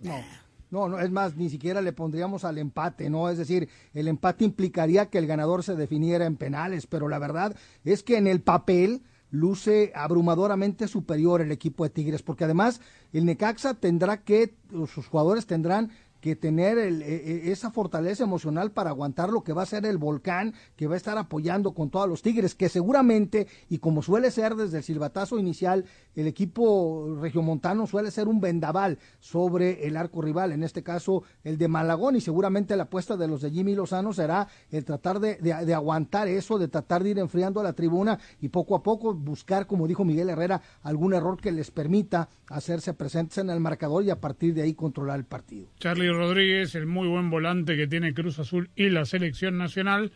No. 0.03 0.23
No, 0.71 0.87
no, 0.87 1.01
es 1.01 1.11
más, 1.11 1.35
ni 1.37 1.49
siquiera 1.49 1.81
le 1.81 1.95
pondríamos 1.95 2.45
al 2.45 2.59
empate, 2.59 3.09
¿no? 3.09 3.31
Es 3.31 3.39
decir, 3.39 3.71
el 3.95 4.07
empate 4.07 4.45
implicaría 4.45 5.07
que 5.07 5.17
el 5.17 5.27
ganador 5.27 5.63
se 5.63 5.77
definiera 5.77 6.27
en 6.27 6.37
penales, 6.37 6.87
pero 6.87 7.09
la 7.09 7.19
verdad 7.19 7.57
es 7.85 8.03
que 8.03 8.19
en 8.19 8.27
el 8.27 8.43
papel 8.43 9.01
luce 9.31 9.93
abrumadoramente 9.95 10.89
superior 10.89 11.41
el 11.41 11.53
equipo 11.53 11.85
de 11.85 11.91
Tigres, 11.91 12.23
porque 12.23 12.45
además 12.45 12.81
el 13.13 13.25
Necaxa 13.25 13.75
tendrá 13.75 14.23
que, 14.23 14.55
sus 14.93 15.07
jugadores 15.07 15.47
tendrán 15.47 15.91
que 16.21 16.37
tener 16.37 16.79
el, 16.79 17.03
e, 17.03 17.49
e, 17.49 17.53
esa 17.53 17.71
fortaleza 17.71 18.25
emocional 18.25 18.73
para 18.73 18.91
aguantar 18.91 19.31
lo 19.31 19.43
que 19.43 19.53
va 19.53 19.63
a 19.63 19.67
ser 19.67 19.87
el 19.87 19.99
volcán 19.99 20.55
que 20.77 20.87
va 20.87 20.95
a 20.95 20.97
estar 20.97 21.19
apoyando 21.19 21.73
con 21.73 21.91
todos 21.91 22.09
los 22.09 22.23
Tigres, 22.23 22.55
que 22.55 22.69
seguramente, 22.69 23.47
y 23.69 23.79
como 23.79 24.03
suele 24.03 24.31
ser 24.31 24.55
desde 24.55 24.79
el 24.79 24.85
silbatazo 24.85 25.39
inicial, 25.39 25.85
el 26.15 26.27
equipo 26.27 27.17
regiomontano 27.21 27.87
suele 27.87 28.11
ser 28.11 28.29
un 28.29 28.41
vendaval 28.41 28.99
sobre 29.21 29.87
el 29.87 29.97
arco 29.97 30.23
rival, 30.23 30.53
en 30.53 30.63
este 30.63 30.83
caso 30.83 31.23
el 31.45 31.59
de 31.59 31.69
Malagón, 31.69 32.17
y 32.17 32.21
seguramente 32.21 32.77
la 32.77 32.85
apuesta 32.85 33.17
de 33.17 33.29
los 33.29 33.43
de 33.43 33.51
Jimmy 33.51 33.75
Lozano 33.75 34.13
será 34.13 34.49
el 34.71 34.85
tratar 34.85 35.21
de, 35.21 35.37
de, 35.37 35.75
aguantar 35.75 36.29
eso, 36.29 36.59
de 36.59 36.69
tratar 36.69 37.03
de 37.05 37.11
ir 37.11 37.19
enfriando 37.19 37.61
a 37.61 37.63
la 37.63 37.73
tribuna 37.73 38.19
y 38.41 38.49
poco 38.49 38.75
a 38.75 38.83
poco 38.83 39.15
buscar, 39.15 39.67
como 39.67 39.87
dijo 39.87 40.05
Miguel 40.05 40.31
Herrera, 40.31 40.61
algún 40.83 41.15
error 41.15 41.41
que 41.41 41.53
les 41.53 41.71
permita 41.71 42.29
hacerse 42.49 42.95
presentes 42.95 43.39
en 43.39 43.51
el 43.51 43.61
marcador 43.61 44.05
y 44.05 44.11
a 44.11 44.21
partir 44.21 44.55
de 44.55 44.63
ahí 44.63 44.75
controlar 44.75 45.19
el 45.19 45.25
partido. 45.25 45.69
Charlie 45.79 46.09
Rodríguez, 46.19 46.75
el 46.75 46.87
muy 46.87 47.09
buen 47.09 47.31
volante 47.31 47.77
que 47.77 47.87
tiene 47.87 48.13
Cruz 48.13 48.39
Azul 48.39 48.71
y 48.75 48.91
la 48.91 49.05
selección 49.05 49.57
nacional, 49.57 50.13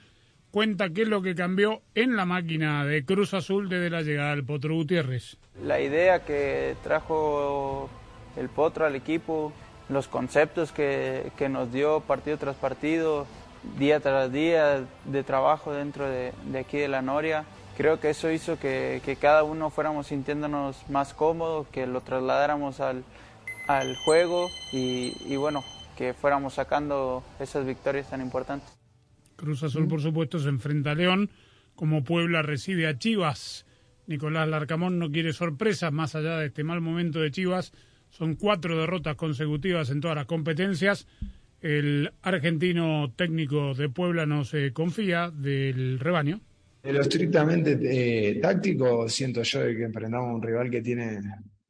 cuenta 0.51 0.91
qué 0.91 1.03
es 1.03 1.09
lo 1.09 1.23
que 1.23 1.35
cambió 1.35 1.81
en 1.95 2.17
la 2.17 2.27
máquina 2.27 2.85
de 2.85 3.05
Cruz 3.05 3.35
Azul 3.35 3.69
desde 3.69 3.88
la 3.88 4.03
llegada 4.03 4.31
del 4.31 4.45
Potro 4.45 4.75
Gutiérrez. 4.75 5.37
La 5.65 5.81
idea 5.81 6.25
que 6.25 6.75
trajo 6.83 7.88
el 8.37 8.49
Potro 8.49 8.85
al 8.85 8.97
equipo, 8.97 9.53
los 9.88 10.09
conceptos 10.09 10.73
que, 10.73 11.31
que 11.38 11.49
nos 11.49 11.73
dio 11.73 12.01
partido 12.01 12.37
tras 12.37 12.57
partido, 12.57 13.27
día 13.79 14.01
tras 14.01 14.33
día 14.33 14.85
de 15.05 15.23
trabajo 15.23 15.73
dentro 15.73 16.09
de, 16.09 16.33
aquí 16.59 16.79
de 16.79 16.88
la 16.88 17.03
Noria, 17.03 17.45
creo 17.77 18.01
que 18.01 18.11
eso 18.11 18.31
hizo 18.31 18.59
que, 18.59 19.01
que, 19.05 19.17
cada 19.17 19.45
uno 19.45 19.71
fuéramos 19.71 20.09
sintiéndonos 20.09 20.88
más 20.88 21.15
cómodos, 21.15 21.67
que 21.69 21.87
lo 21.87 22.01
trasladáramos 22.01 22.81
al, 22.81 23.05
al 23.69 23.97
juego 24.05 24.49
y, 24.73 25.17
y, 25.27 25.37
bueno, 25.37 25.62
que 26.03 26.15
fuéramos 26.15 26.55
sacando 26.55 27.23
esas 27.38 27.65
victorias 27.65 28.11
tan 28.11 28.21
importantes. 28.21 28.69
Cruz 29.37 29.62
Azul, 29.62 29.87
por 29.87 30.03
supuesto, 30.03 30.41
se 30.41 30.49
enfrenta 30.49 30.91
a 30.91 30.95
León, 30.97 31.31
como 31.77 32.03
Puebla 32.03 32.43
recibe 32.43 32.88
a 32.88 32.99
Chivas. 32.99 33.67
Nicolás 34.09 34.49
Larcamón 34.49 34.99
no 34.99 35.12
quiere 35.12 35.33
sorpresas 35.33 35.93
más 35.93 36.17
allá 36.17 36.38
de 36.38 36.47
este 36.47 36.65
mal 36.65 36.81
momento 36.81 37.21
de 37.21 37.31
Chivas. 37.31 37.73
Son 38.11 38.35
cuatro 38.35 38.77
derrotas 38.77 39.15
consecutivas 39.15 39.91
en 39.91 40.01
todas 40.01 40.17
las 40.17 40.27
competencias. 40.27 41.07
El 41.61 42.12
argentino 42.23 43.12
técnico 43.15 43.73
de 43.73 43.88
Puebla 43.88 44.27
no 44.27 44.45
se 44.45 44.73
confía 44.73 45.31
del 45.31 46.01
rebaño. 46.01 46.41
De 46.83 46.93
lo 46.93 47.03
estrictamente 47.03 47.79
eh, 47.81 48.41
táctico, 48.41 49.09
siento 49.09 49.45
yo 49.45 49.61
de 49.61 49.77
que 49.77 49.85
enfrentamos 49.85 50.31
a 50.31 50.35
un 50.35 50.43
rival 50.43 50.69
que 50.69 50.83
tiene 50.83 51.21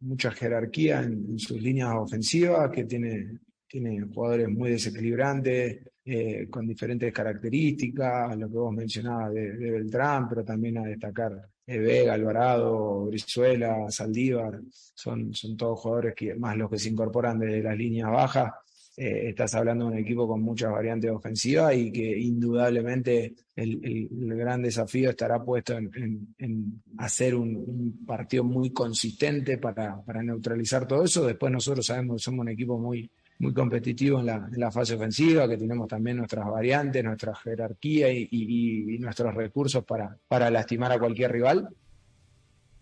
mucha 0.01 0.31
jerarquía 0.31 1.03
en, 1.03 1.33
en 1.33 1.39
sus 1.39 1.61
líneas 1.61 1.91
ofensivas, 1.93 2.71
que 2.71 2.85
tiene, 2.85 3.39
tiene 3.73 4.03
jugadores 4.03 4.51
muy 4.51 4.71
desequilibrantes, 4.73 5.79
eh, 6.05 6.47
con 6.51 6.67
diferentes 6.67 7.11
características, 7.11 8.37
lo 8.37 8.47
que 8.49 8.59
vos 8.59 8.75
mencionabas 8.75 9.33
de, 9.33 9.71
Beltrán, 9.71 10.29
pero 10.29 10.45
también 10.45 10.77
a 10.77 10.83
destacar 10.83 11.49
eh, 11.67 11.79
Vega, 11.79 12.13
Alvarado, 12.13 13.07
Brizuela, 13.07 13.87
Saldívar, 13.89 14.61
son, 14.69 15.33
son 15.33 15.57
todos 15.57 15.81
jugadores 15.81 16.15
que 16.15 16.35
más 16.35 16.55
los 16.55 16.69
que 16.69 16.79
se 16.79 16.91
incorporan 16.91 17.39
desde 17.39 17.63
las 17.63 17.79
líneas 17.79 18.11
bajas. 18.11 18.53
Eh, 18.95 19.31
estás 19.31 19.55
hablando 19.55 19.87
de 19.87 19.93
un 19.93 19.99
equipo 20.01 20.29
con 20.29 20.43
muchas 20.43 20.71
variantes 20.71 21.11
ofensivas 21.11 21.75
y 21.75 21.91
que 21.91 22.19
indudablemente 22.19 23.35
el, 23.57 23.81
el, 23.83 24.37
gran 24.37 24.61
desafío 24.61 25.09
estará 25.09 25.43
puesto 25.43 25.79
en, 25.79 26.35
en, 26.37 26.83
hacer 26.99 27.35
un, 27.35 27.57
un, 27.57 28.05
partido 28.05 28.45
muy 28.45 28.71
consistente 28.71 29.57
para, 29.57 30.03
para 30.05 30.23
neutralizar 30.23 30.87
todo 30.87 31.05
eso. 31.05 31.27
Después 31.27 31.51
nosotros 31.51 31.87
sabemos 31.87 32.17
que 32.17 32.25
somos 32.25 32.41
un 32.41 32.51
equipo 32.51 32.79
muy, 32.79 33.11
muy 33.43 33.53
competitivo 33.53 34.21
en 34.21 34.27
la, 34.27 34.49
en 34.53 34.61
la, 34.61 34.71
fase 34.71 34.95
ofensiva, 34.95 35.49
que 35.49 35.57
tenemos 35.57 35.89
también 35.89 36.17
nuestras 36.17 36.47
variantes, 36.47 37.03
nuestra 37.03 37.35
jerarquía 37.35 38.13
y, 38.13 38.29
y, 38.31 38.95
y, 38.95 38.99
nuestros 39.01 39.35
recursos 39.35 39.85
para, 39.85 40.17
para 40.29 40.49
lastimar 40.49 40.93
a 40.93 40.99
cualquier 41.01 41.33
rival. 41.33 41.69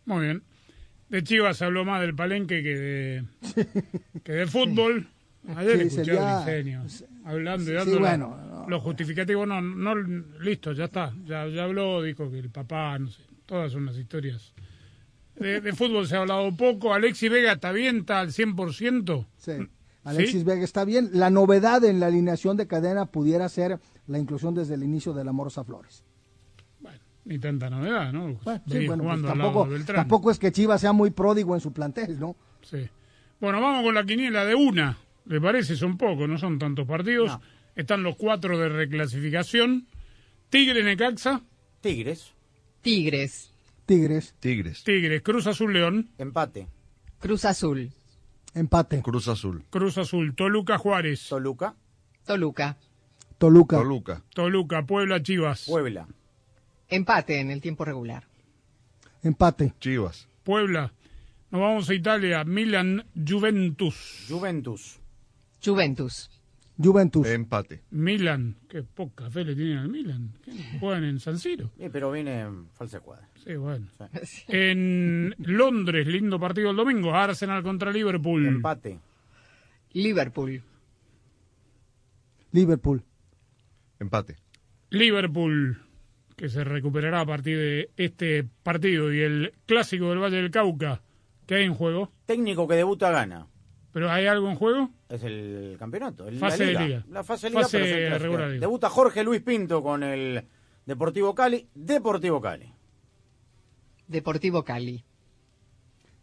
Muy 0.04 0.26
bien. 0.26 0.42
De 1.08 1.24
Chivas 1.24 1.62
habló 1.62 1.86
más 1.86 2.02
del 2.02 2.14
palenque 2.14 2.62
que 2.62 2.76
de, 2.76 3.24
que 4.22 4.32
de 4.32 4.46
fútbol. 4.46 5.08
Ayer 5.56 5.78
sí, 5.78 5.86
escuché 5.86 6.04
sería... 6.04 6.38
a 6.40 6.44
Briceño 6.44 6.84
hablando 7.24 7.70
y 7.70 7.74
dando 7.74 7.92
sí, 7.94 7.98
bueno, 7.98 8.36
no, 8.50 8.68
los 8.68 8.82
justificativos. 8.82 9.48
No, 9.48 9.62
no, 9.62 9.94
listo, 9.94 10.72
ya 10.72 10.84
está. 10.84 11.14
Ya, 11.24 11.46
ya 11.46 11.64
habló, 11.64 12.02
dijo 12.02 12.30
que 12.30 12.38
el 12.38 12.50
papá, 12.50 12.98
no 12.98 13.08
sé, 13.08 13.22
todas 13.46 13.72
son 13.72 13.86
las 13.86 13.96
historias. 13.96 14.52
De, 15.36 15.62
de 15.62 15.72
fútbol 15.72 16.06
se 16.06 16.16
ha 16.16 16.20
hablado 16.20 16.54
poco. 16.54 16.92
Alexis 16.92 17.30
Vega 17.30 17.52
está 17.52 17.72
bien, 17.72 18.00
está 18.00 18.20
al 18.20 18.28
100%. 18.28 19.26
Sí. 19.38 19.52
Alexis 20.04 20.40
¿Sí? 20.40 20.44
Vega 20.44 20.64
está 20.64 20.84
bien. 20.84 21.10
La 21.12 21.30
novedad 21.30 21.84
en 21.84 22.00
la 22.00 22.06
alineación 22.06 22.56
de 22.56 22.66
cadena 22.66 23.06
pudiera 23.06 23.48
ser 23.48 23.78
la 24.06 24.18
inclusión 24.18 24.54
desde 24.54 24.74
el 24.74 24.82
inicio 24.82 25.12
de 25.12 25.24
la 25.24 25.32
Morsa 25.32 25.64
Flores. 25.64 26.04
Bueno, 26.80 26.98
ni 27.24 27.38
tanta 27.38 27.68
novedad, 27.68 28.12
¿no? 28.12 28.38
Bueno, 28.42 28.62
sí, 28.66 28.86
bueno 28.86 29.04
pues 29.04 29.22
tampoco, 29.22 29.68
tampoco 29.86 30.30
es 30.30 30.38
que 30.38 30.52
Chivas 30.52 30.80
sea 30.80 30.92
muy 30.92 31.10
pródigo 31.10 31.54
en 31.54 31.60
su 31.60 31.72
plantel, 31.72 32.18
¿no? 32.18 32.36
Sí. 32.62 32.88
Bueno, 33.40 33.60
vamos 33.60 33.84
con 33.84 33.94
la 33.94 34.04
quiniela 34.04 34.44
de 34.44 34.54
una. 34.54 34.98
¿Le 35.26 35.40
parece? 35.40 35.76
Son 35.76 35.96
pocos, 35.96 36.28
no 36.28 36.38
son 36.38 36.58
tantos 36.58 36.86
partidos. 36.86 37.30
No. 37.30 37.40
Están 37.76 38.02
los 38.02 38.16
cuatro 38.16 38.58
de 38.58 38.68
reclasificación. 38.68 39.86
Tigre 40.48 40.82
Necaxa. 40.82 41.42
Tigres. 41.80 42.32
Tigres. 42.82 43.52
Tigres. 43.86 44.34
Tigres. 44.40 44.84
Tigres. 44.84 45.22
Cruz 45.22 45.46
Azul 45.46 45.72
León. 45.72 46.10
Empate. 46.18 46.66
Cruz 47.18 47.44
Azul. 47.44 47.90
Empate. 48.54 49.02
Cruz 49.02 49.28
Azul. 49.28 49.64
Cruz 49.70 49.98
Azul. 49.98 50.34
Toluca 50.34 50.78
Juárez. 50.78 51.28
Toluca. 51.28 51.74
Toluca. 52.26 52.76
Toluca. 53.38 53.76
Toluca. 53.78 54.22
Toluca. 54.34 54.86
Puebla 54.86 55.22
Chivas. 55.22 55.66
Puebla. 55.66 56.06
Empate 56.88 57.40
en 57.40 57.50
el 57.50 57.60
tiempo 57.60 57.84
regular. 57.84 58.24
Empate. 59.22 59.74
Chivas. 59.80 60.28
Puebla. 60.44 60.92
Nos 61.50 61.60
vamos 61.60 61.88
a 61.88 61.94
Italia. 61.94 62.44
Milan 62.44 63.06
Juventus. 63.14 64.26
Juventus. 64.28 64.98
Juventus. 65.64 66.30
Juventus. 66.82 67.26
Empate. 67.26 67.82
Milan. 67.90 68.56
Qué 68.68 68.82
poca 68.82 69.30
fe 69.30 69.44
le 69.44 69.54
tienen 69.54 69.78
al 69.78 69.88
Milan. 69.88 70.32
Juegan 70.80 71.04
en 71.04 71.20
San 71.20 71.38
Siro. 71.38 71.70
Sí, 71.76 71.88
pero 71.92 72.10
viene 72.10 72.40
en 72.40 72.68
falsa 72.70 73.00
cuadra. 73.00 73.28
Sí, 73.44 73.54
bueno. 73.56 73.86
Sí. 74.22 74.44
En 74.48 75.34
Londres, 75.38 76.06
lindo 76.06 76.38
partido 76.40 76.70
el 76.70 76.76
domingo. 76.76 77.14
Arsenal 77.14 77.62
contra 77.62 77.92
Liverpool. 77.92 78.46
Empate. 78.46 78.98
Liverpool. 79.92 80.62
Liverpool. 82.52 83.04
Empate. 83.98 84.36
Liverpool, 84.90 85.82
que 86.36 86.48
se 86.48 86.64
recuperará 86.64 87.20
a 87.20 87.26
partir 87.26 87.58
de 87.58 87.90
este 87.96 88.44
partido 88.62 89.12
y 89.12 89.20
el 89.20 89.52
clásico 89.66 90.10
del 90.10 90.18
Valle 90.18 90.36
del 90.36 90.50
Cauca. 90.50 91.02
¿Qué 91.46 91.56
hay 91.56 91.64
en 91.64 91.74
juego? 91.74 92.10
Técnico 92.26 92.66
que 92.66 92.74
debuta 92.74 93.10
gana. 93.10 93.46
¿Pero 93.92 94.10
hay 94.10 94.26
algo 94.26 94.48
en 94.48 94.56
juego? 94.56 94.90
Es 95.08 95.22
el 95.24 95.76
campeonato. 95.78 96.26
El, 96.26 96.38
fase 96.38 96.58
la 96.58 96.66
liga. 96.66 96.80
de 96.80 96.86
liga. 96.86 97.04
La 97.08 97.24
fase 97.24 97.46
de 97.46 97.50
liga. 97.50 97.62
Fase 97.62 98.18
regular. 98.18 98.58
Debuta 98.58 98.88
Jorge 98.88 99.24
Luis 99.24 99.42
Pinto 99.42 99.82
con 99.82 100.02
el 100.02 100.46
Deportivo 100.86 101.34
Cali. 101.34 101.68
Deportivo 101.74 102.40
Cali. 102.40 102.72
Deportivo 104.06 104.64
Cali. 104.64 105.04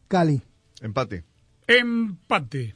Cali. 0.07 0.41
Empate. 0.81 1.23
Empate. 1.67 2.75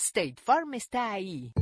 State 0.00 0.36
Farm 0.42 0.72
está 0.72 1.12
ahí. 1.12 1.52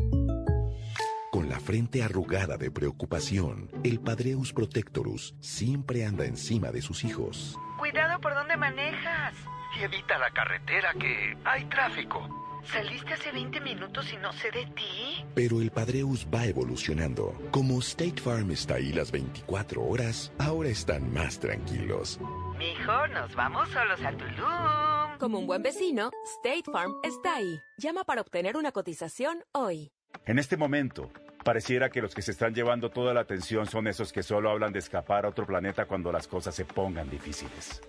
Con 1.33 1.49
la 1.49 1.59
frente 1.59 2.05
arrugada 2.05 2.57
de 2.57 2.71
preocupación, 2.71 3.69
el 3.83 3.99
Padreus 3.99 4.53
Protectorus 4.53 5.35
siempre 5.41 6.07
anda 6.07 6.25
encima 6.25 6.71
de 6.71 6.81
sus 6.81 7.03
hijos. 7.03 7.59
Cuidado 7.79 8.21
por 8.21 8.35
donde 8.35 8.57
manejas. 8.57 9.35
Y 9.79 9.83
evita 9.83 10.19
la 10.19 10.31
carretera 10.31 10.95
que 10.95 11.37
hay 11.45 11.65
tráfico. 11.65 12.48
Saliste 12.65 13.15
hace 13.15 13.33
20 13.33 13.61
minutos 13.61 14.13
y 14.13 14.17
no 14.17 14.33
sé 14.33 14.51
de 14.51 14.67
ti. 14.75 15.25
Pero 15.35 15.61
el 15.61 15.71
Padreus 15.71 16.27
va 16.33 16.45
evolucionando. 16.45 17.35
Como 17.51 17.79
State 17.81 18.21
Farm 18.21 18.51
está 18.51 18.75
ahí 18.75 18.93
las 18.93 19.11
24 19.11 19.83
horas, 19.83 20.33
ahora 20.39 20.69
están 20.69 21.13
más 21.13 21.39
tranquilos. 21.39 22.21
Mijo, 22.59 23.07
nos 23.09 23.35
vamos 23.35 23.69
solos 23.71 24.01
a 24.05 24.11
Tulum. 24.13 25.19
Como 25.19 25.39
un 25.39 25.47
buen 25.47 25.63
vecino, 25.63 26.11
State 26.43 26.71
Farm 26.71 26.95
está 27.03 27.37
ahí. 27.37 27.61
Llama 27.79 28.05
para 28.05 28.21
obtener 28.21 28.57
una 28.57 28.73
cotización 28.73 29.45
hoy. 29.53 29.93
En 30.27 30.39
este 30.39 30.57
momento, 30.57 31.11
pareciera 31.45 31.89
que 31.89 32.03
los 32.03 32.15
que 32.15 32.23
se 32.23 32.33
están 32.33 32.55
llevando 32.55 32.91
toda 32.91 33.15
la 33.15 33.21
atención 33.21 33.67
son 33.67 33.87
esos 33.87 34.13
que 34.13 34.23
solo 34.23 34.51
hablan 34.51 34.73
de 34.73 34.81
escapar 34.81 35.25
a 35.25 35.31
otro 35.31 35.47
planeta 35.47 35.87
cuando 35.87 36.13
las 36.13 36.27
cosas 36.29 36.55
se 36.55 36.65
pongan 36.65 37.09
difíciles. 37.09 37.81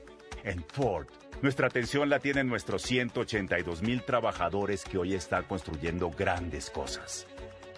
En 0.43 0.63
Ford, 0.63 1.07
nuestra 1.41 1.67
atención 1.67 2.09
la 2.09 2.19
tienen 2.19 2.47
nuestros 2.47 2.81
182 2.83 3.81
mil 3.81 4.03
trabajadores 4.03 4.83
que 4.83 4.97
hoy 4.97 5.13
están 5.13 5.43
construyendo 5.45 6.09
grandes 6.11 6.69
cosas. 6.69 7.27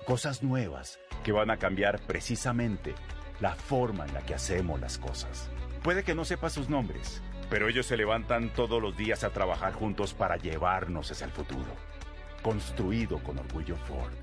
Cosas 0.06 0.42
nuevas 0.42 1.00
que 1.24 1.32
van 1.32 1.52
a 1.52 1.58
cambiar 1.58 2.02
precisamente 2.02 2.96
la 3.40 3.56
forma 3.56 4.06
en 4.06 4.14
la 4.14 4.22
que 4.22 4.34
hacemos 4.34 4.80
las 4.80 4.98
cosas. 4.98 5.50
Puede 5.84 6.04
que 6.04 6.16
no 6.16 6.26
sepa 6.26 6.50
sus 6.50 6.70
nombres, 6.70 7.22
pero 7.50 7.70
ellos 7.70 7.86
se 7.86 7.98
levantan 7.98 8.54
todos 8.54 8.82
los 8.82 8.98
días 8.98 9.24
a 9.24 9.32
trabajar 9.32 9.74
juntos 9.74 10.14
para 10.14 10.38
llevarnos 10.38 11.12
hacia 11.12 11.26
el 11.26 11.32
futuro. 11.32 11.76
Construido 12.42 13.22
con 13.22 13.38
orgullo 13.38 13.76
Ford. 13.78 14.14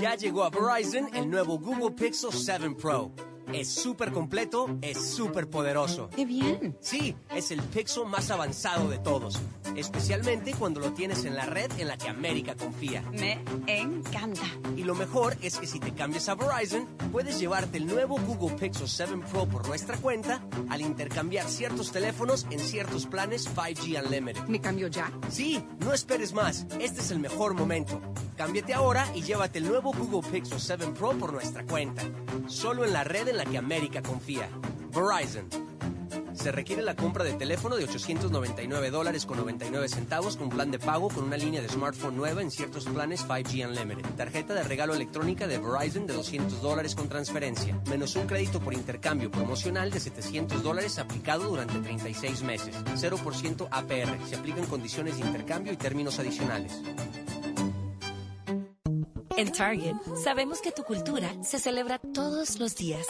Ya 0.00 0.16
llegó 0.16 0.44
a 0.44 0.50
Verizon 0.50 1.14
el 1.14 1.30
nuevo 1.30 1.58
Google 1.58 1.94
Pixel 1.94 2.32
7 2.32 2.70
Pro. 2.80 3.12
Es 3.52 3.68
súper 3.68 4.12
completo, 4.12 4.66
es 4.80 4.98
súper 5.00 5.48
poderoso. 5.48 6.08
¡Qué 6.14 6.24
bien! 6.24 6.76
Sí, 6.80 7.14
es 7.34 7.50
el 7.50 7.60
Pixel 7.62 8.06
más 8.06 8.30
avanzado 8.30 8.88
de 8.88 8.98
todos. 8.98 9.40
Especialmente 9.76 10.54
cuando 10.54 10.80
lo 10.80 10.92
tienes 10.92 11.24
en 11.24 11.34
la 11.34 11.46
red 11.46 11.70
en 11.78 11.88
la 11.88 11.96
que 11.96 12.08
América 12.08 12.54
confía. 12.54 13.02
Me 13.12 13.42
encanta. 13.66 14.42
Y 14.76 14.84
lo 14.84 14.94
mejor 14.94 15.36
es 15.42 15.58
que 15.58 15.66
si 15.66 15.80
te 15.80 15.92
cambias 15.92 16.28
a 16.28 16.34
Verizon, 16.34 16.86
puedes 17.12 17.38
llevarte 17.38 17.78
el 17.78 17.86
nuevo 17.86 18.16
Google 18.18 18.56
Pixel 18.56 18.88
7 18.88 19.14
Pro 19.30 19.46
por 19.46 19.66
nuestra 19.68 19.96
cuenta 19.98 20.42
al 20.68 20.80
intercambiar 20.80 21.48
ciertos 21.48 21.92
teléfonos 21.92 22.46
en 22.50 22.60
ciertos 22.60 23.06
planes 23.06 23.48
5G 23.54 24.04
Unlimited. 24.04 24.44
¿Me 24.44 24.60
cambio 24.60 24.88
ya? 24.88 25.12
Sí, 25.28 25.64
no 25.80 25.92
esperes 25.92 26.32
más. 26.32 26.66
Este 26.80 27.00
es 27.00 27.10
el 27.10 27.18
mejor 27.18 27.54
momento. 27.54 28.00
Cámbiate 28.36 28.74
ahora 28.74 29.06
y 29.14 29.22
llévate 29.22 29.58
el 29.58 29.68
nuevo 29.68 29.92
Google 29.92 30.28
Pixel 30.28 30.60
7 30.60 30.86
Pro 30.98 31.12
por 31.12 31.32
nuestra 31.32 31.64
cuenta. 31.64 32.02
Solo 32.46 32.84
en 32.84 32.92
la 32.92 33.04
red 33.04 33.28
en 33.28 33.33
la 33.34 33.44
que 33.44 33.58
América 33.58 34.02
confía. 34.02 34.48
Verizon. 34.92 35.48
Se 36.34 36.50
requiere 36.52 36.82
la 36.82 36.96
compra 36.96 37.24
de 37.24 37.32
teléfono 37.34 37.76
de 37.76 37.84
899 37.84 38.90
dólares 38.90 39.24
con 39.24 39.38
99 39.38 39.88
centavos 39.88 40.36
con 40.36 40.48
plan 40.48 40.70
de 40.70 40.78
pago 40.78 41.08
con 41.08 41.24
una 41.24 41.36
línea 41.36 41.62
de 41.62 41.68
smartphone 41.68 42.16
nueva 42.16 42.42
en 42.42 42.50
ciertos 42.50 42.84
planes 42.86 43.24
5G 43.26 43.66
Unlimited. 43.68 44.10
Tarjeta 44.16 44.52
de 44.52 44.64
regalo 44.64 44.94
electrónica 44.94 45.46
de 45.46 45.58
Verizon 45.58 46.06
de 46.06 46.14
200 46.14 46.60
dólares 46.60 46.94
con 46.94 47.08
transferencia. 47.08 47.80
Menos 47.88 48.16
un 48.16 48.26
crédito 48.26 48.60
por 48.60 48.74
intercambio 48.74 49.30
promocional 49.30 49.90
de 49.90 50.00
700 50.00 50.62
dólares 50.62 50.98
aplicado 50.98 51.48
durante 51.48 51.78
36 51.78 52.42
meses. 52.42 52.76
0% 52.84 53.68
APR. 53.70 54.28
Se 54.28 54.36
aplican 54.36 54.66
condiciones 54.66 55.16
de 55.16 55.26
intercambio 55.26 55.72
y 55.72 55.76
términos 55.76 56.18
adicionales. 56.18 56.82
En 59.36 59.50
Target, 59.50 59.96
sabemos 60.22 60.60
que 60.60 60.70
tu 60.70 60.84
cultura 60.84 61.34
se 61.42 61.58
celebra 61.58 61.98
todos 61.98 62.60
los 62.60 62.76
días. 62.76 63.04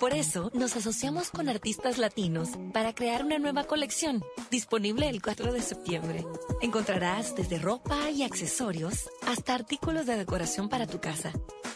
Por 0.00 0.14
eso, 0.14 0.50
nos 0.54 0.74
asociamos 0.74 1.30
con 1.30 1.50
artistas 1.50 1.98
latinos 1.98 2.48
para 2.72 2.94
crear 2.94 3.22
una 3.22 3.38
nueva 3.38 3.64
colección, 3.64 4.24
disponible 4.50 5.08
el 5.08 5.20
4 5.20 5.52
de 5.52 5.60
septiembre. 5.60 6.24
Encontrarás 6.62 7.34
desde 7.36 7.58
ropa 7.58 8.10
y 8.10 8.22
accesorios 8.22 9.10
hasta 9.26 9.54
artículos 9.54 10.06
de 10.06 10.16
decoración 10.16 10.70
para 10.70 10.86
tu 10.86 10.98
casa. 10.98 11.32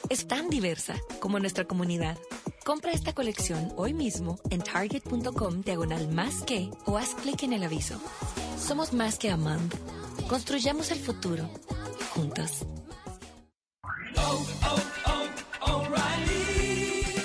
Es 0.09 0.26
tan 0.26 0.48
diversa 0.48 0.94
como 1.18 1.38
nuestra 1.38 1.66
comunidad. 1.66 2.16
Compra 2.64 2.92
esta 2.92 3.14
colección 3.14 3.70
hoy 3.76 3.92
mismo 3.92 4.38
en 4.48 4.62
target.com 4.62 5.61
diagonal 5.61 6.09
más 6.09 6.42
que 6.42 6.70
o 6.86 6.96
haz 6.96 7.14
clic 7.16 7.42
en 7.42 7.53
el 7.53 7.64
aviso. 7.64 8.01
Somos 8.59 8.94
más 8.94 9.18
que 9.18 9.30
Amand. 9.30 9.74
Construyamos 10.26 10.90
el 10.90 11.01
futuro 11.01 11.51
juntos. 12.14 12.64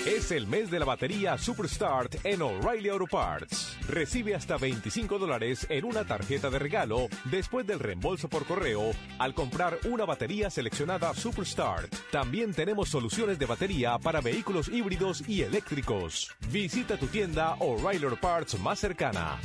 Es 0.05 0.31
el 0.31 0.47
mes 0.47 0.71
de 0.71 0.79
la 0.79 0.85
batería 0.85 1.37
Superstart 1.37 2.25
en 2.25 2.41
O'Reilly 2.41 2.89
Auto 2.89 3.05
Parts. 3.05 3.77
Recibe 3.87 4.33
hasta 4.33 4.57
25 4.57 5.19
dólares 5.19 5.67
en 5.69 5.85
una 5.85 6.03
tarjeta 6.05 6.49
de 6.49 6.57
regalo 6.57 7.09
después 7.25 7.67
del 7.67 7.79
reembolso 7.79 8.27
por 8.27 8.45
correo 8.45 8.91
al 9.19 9.33
comprar 9.33 9.77
una 9.85 10.05
batería 10.05 10.49
seleccionada 10.49 11.13
Superstart. 11.13 11.93
También 12.11 12.53
tenemos 12.53 12.89
soluciones 12.89 13.37
de 13.37 13.45
batería 13.45 13.99
para 13.99 14.21
vehículos 14.21 14.67
híbridos 14.69 15.27
y 15.27 15.41
eléctricos. 15.41 16.35
Visita 16.51 16.97
tu 16.97 17.07
tienda 17.07 17.55
O'Reilly 17.59 18.05
Auto 18.05 18.19
Parts 18.19 18.59
más 18.59 18.79
cercana. 18.79 19.37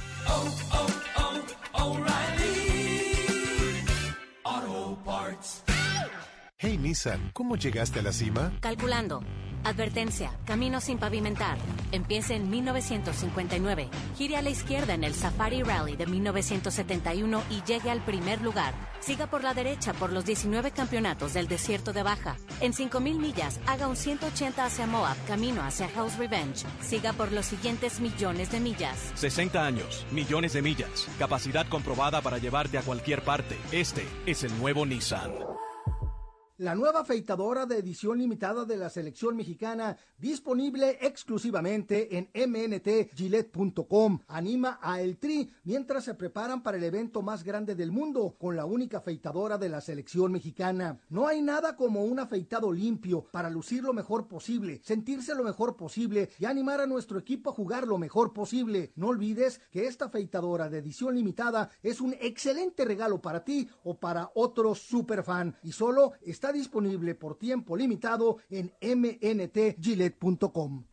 Hey 6.62 6.76
Nissan, 6.76 7.30
¿cómo 7.32 7.56
llegaste 7.56 8.00
a 8.00 8.02
la 8.02 8.12
cima? 8.12 8.52
Calculando. 8.60 9.22
Advertencia, 9.64 10.30
camino 10.44 10.82
sin 10.82 10.98
pavimentar. 10.98 11.56
Empiece 11.90 12.34
en 12.34 12.50
1959. 12.50 13.88
Gire 14.18 14.36
a 14.36 14.42
la 14.42 14.50
izquierda 14.50 14.92
en 14.92 15.02
el 15.02 15.14
Safari 15.14 15.62
Rally 15.62 15.96
de 15.96 16.04
1971 16.04 17.42
y 17.48 17.62
llegue 17.62 17.90
al 17.90 18.04
primer 18.04 18.42
lugar. 18.42 18.74
Siga 19.00 19.26
por 19.26 19.42
la 19.42 19.54
derecha 19.54 19.94
por 19.94 20.12
los 20.12 20.26
19 20.26 20.72
campeonatos 20.72 21.32
del 21.32 21.48
desierto 21.48 21.94
de 21.94 22.02
Baja. 22.02 22.36
En 22.60 22.74
5.000 22.74 23.18
millas, 23.18 23.58
haga 23.66 23.88
un 23.88 23.96
180 23.96 24.62
hacia 24.62 24.86
Moab, 24.86 25.16
camino 25.26 25.62
hacia 25.62 25.88
House 25.88 26.18
Revenge. 26.18 26.66
Siga 26.82 27.14
por 27.14 27.32
los 27.32 27.46
siguientes 27.46 28.00
millones 28.00 28.52
de 28.52 28.60
millas. 28.60 29.12
60 29.14 29.64
años, 29.64 30.04
millones 30.10 30.52
de 30.52 30.60
millas, 30.60 31.08
capacidad 31.18 31.66
comprobada 31.68 32.20
para 32.20 32.36
llevarte 32.36 32.76
a 32.76 32.82
cualquier 32.82 33.22
parte. 33.22 33.56
Este 33.72 34.06
es 34.26 34.44
el 34.44 34.54
nuevo 34.58 34.84
Nissan. 34.84 35.30
La 36.60 36.74
nueva 36.74 37.00
afeitadora 37.00 37.64
de 37.64 37.78
edición 37.78 38.18
limitada 38.18 38.66
de 38.66 38.76
la 38.76 38.90
selección 38.90 39.34
mexicana, 39.34 39.96
disponible 40.18 40.98
exclusivamente 41.00 42.18
en 42.18 42.28
mntgillette.com, 42.34 44.18
anima 44.28 44.78
a 44.82 45.00
El 45.00 45.16
Tri 45.16 45.50
mientras 45.64 46.04
se 46.04 46.12
preparan 46.12 46.62
para 46.62 46.76
el 46.76 46.84
evento 46.84 47.22
más 47.22 47.44
grande 47.44 47.74
del 47.74 47.90
mundo, 47.90 48.36
con 48.38 48.56
la 48.56 48.66
única 48.66 48.98
afeitadora 48.98 49.56
de 49.56 49.70
la 49.70 49.80
selección 49.80 50.32
mexicana. 50.32 51.00
No 51.08 51.26
hay 51.26 51.40
nada 51.40 51.76
como 51.76 52.04
un 52.04 52.18
afeitado 52.18 52.70
limpio 52.70 53.24
para 53.32 53.48
lucir 53.48 53.82
lo 53.82 53.94
mejor 53.94 54.28
posible, 54.28 54.82
sentirse 54.84 55.34
lo 55.34 55.44
mejor 55.44 55.78
posible 55.78 56.28
y 56.38 56.44
animar 56.44 56.82
a 56.82 56.86
nuestro 56.86 57.18
equipo 57.18 57.48
a 57.48 57.54
jugar 57.54 57.86
lo 57.86 57.96
mejor 57.96 58.34
posible. 58.34 58.92
No 58.96 59.06
olvides 59.06 59.62
que 59.70 59.86
esta 59.86 60.04
afeitadora 60.04 60.68
de 60.68 60.76
edición 60.76 61.14
limitada 61.14 61.70
es 61.82 62.02
un 62.02 62.14
excelente 62.20 62.84
regalo 62.84 63.22
para 63.22 63.46
ti 63.46 63.66
o 63.82 63.98
para 63.98 64.30
otro 64.34 64.74
superfan 64.74 65.56
y 65.62 65.72
solo 65.72 66.12
está 66.20 66.49
disponible 66.52 67.14
por 67.14 67.38
tiempo 67.38 67.76
limitado 67.76 68.38
en 68.50 68.72
mntgillette.com. 68.80 70.84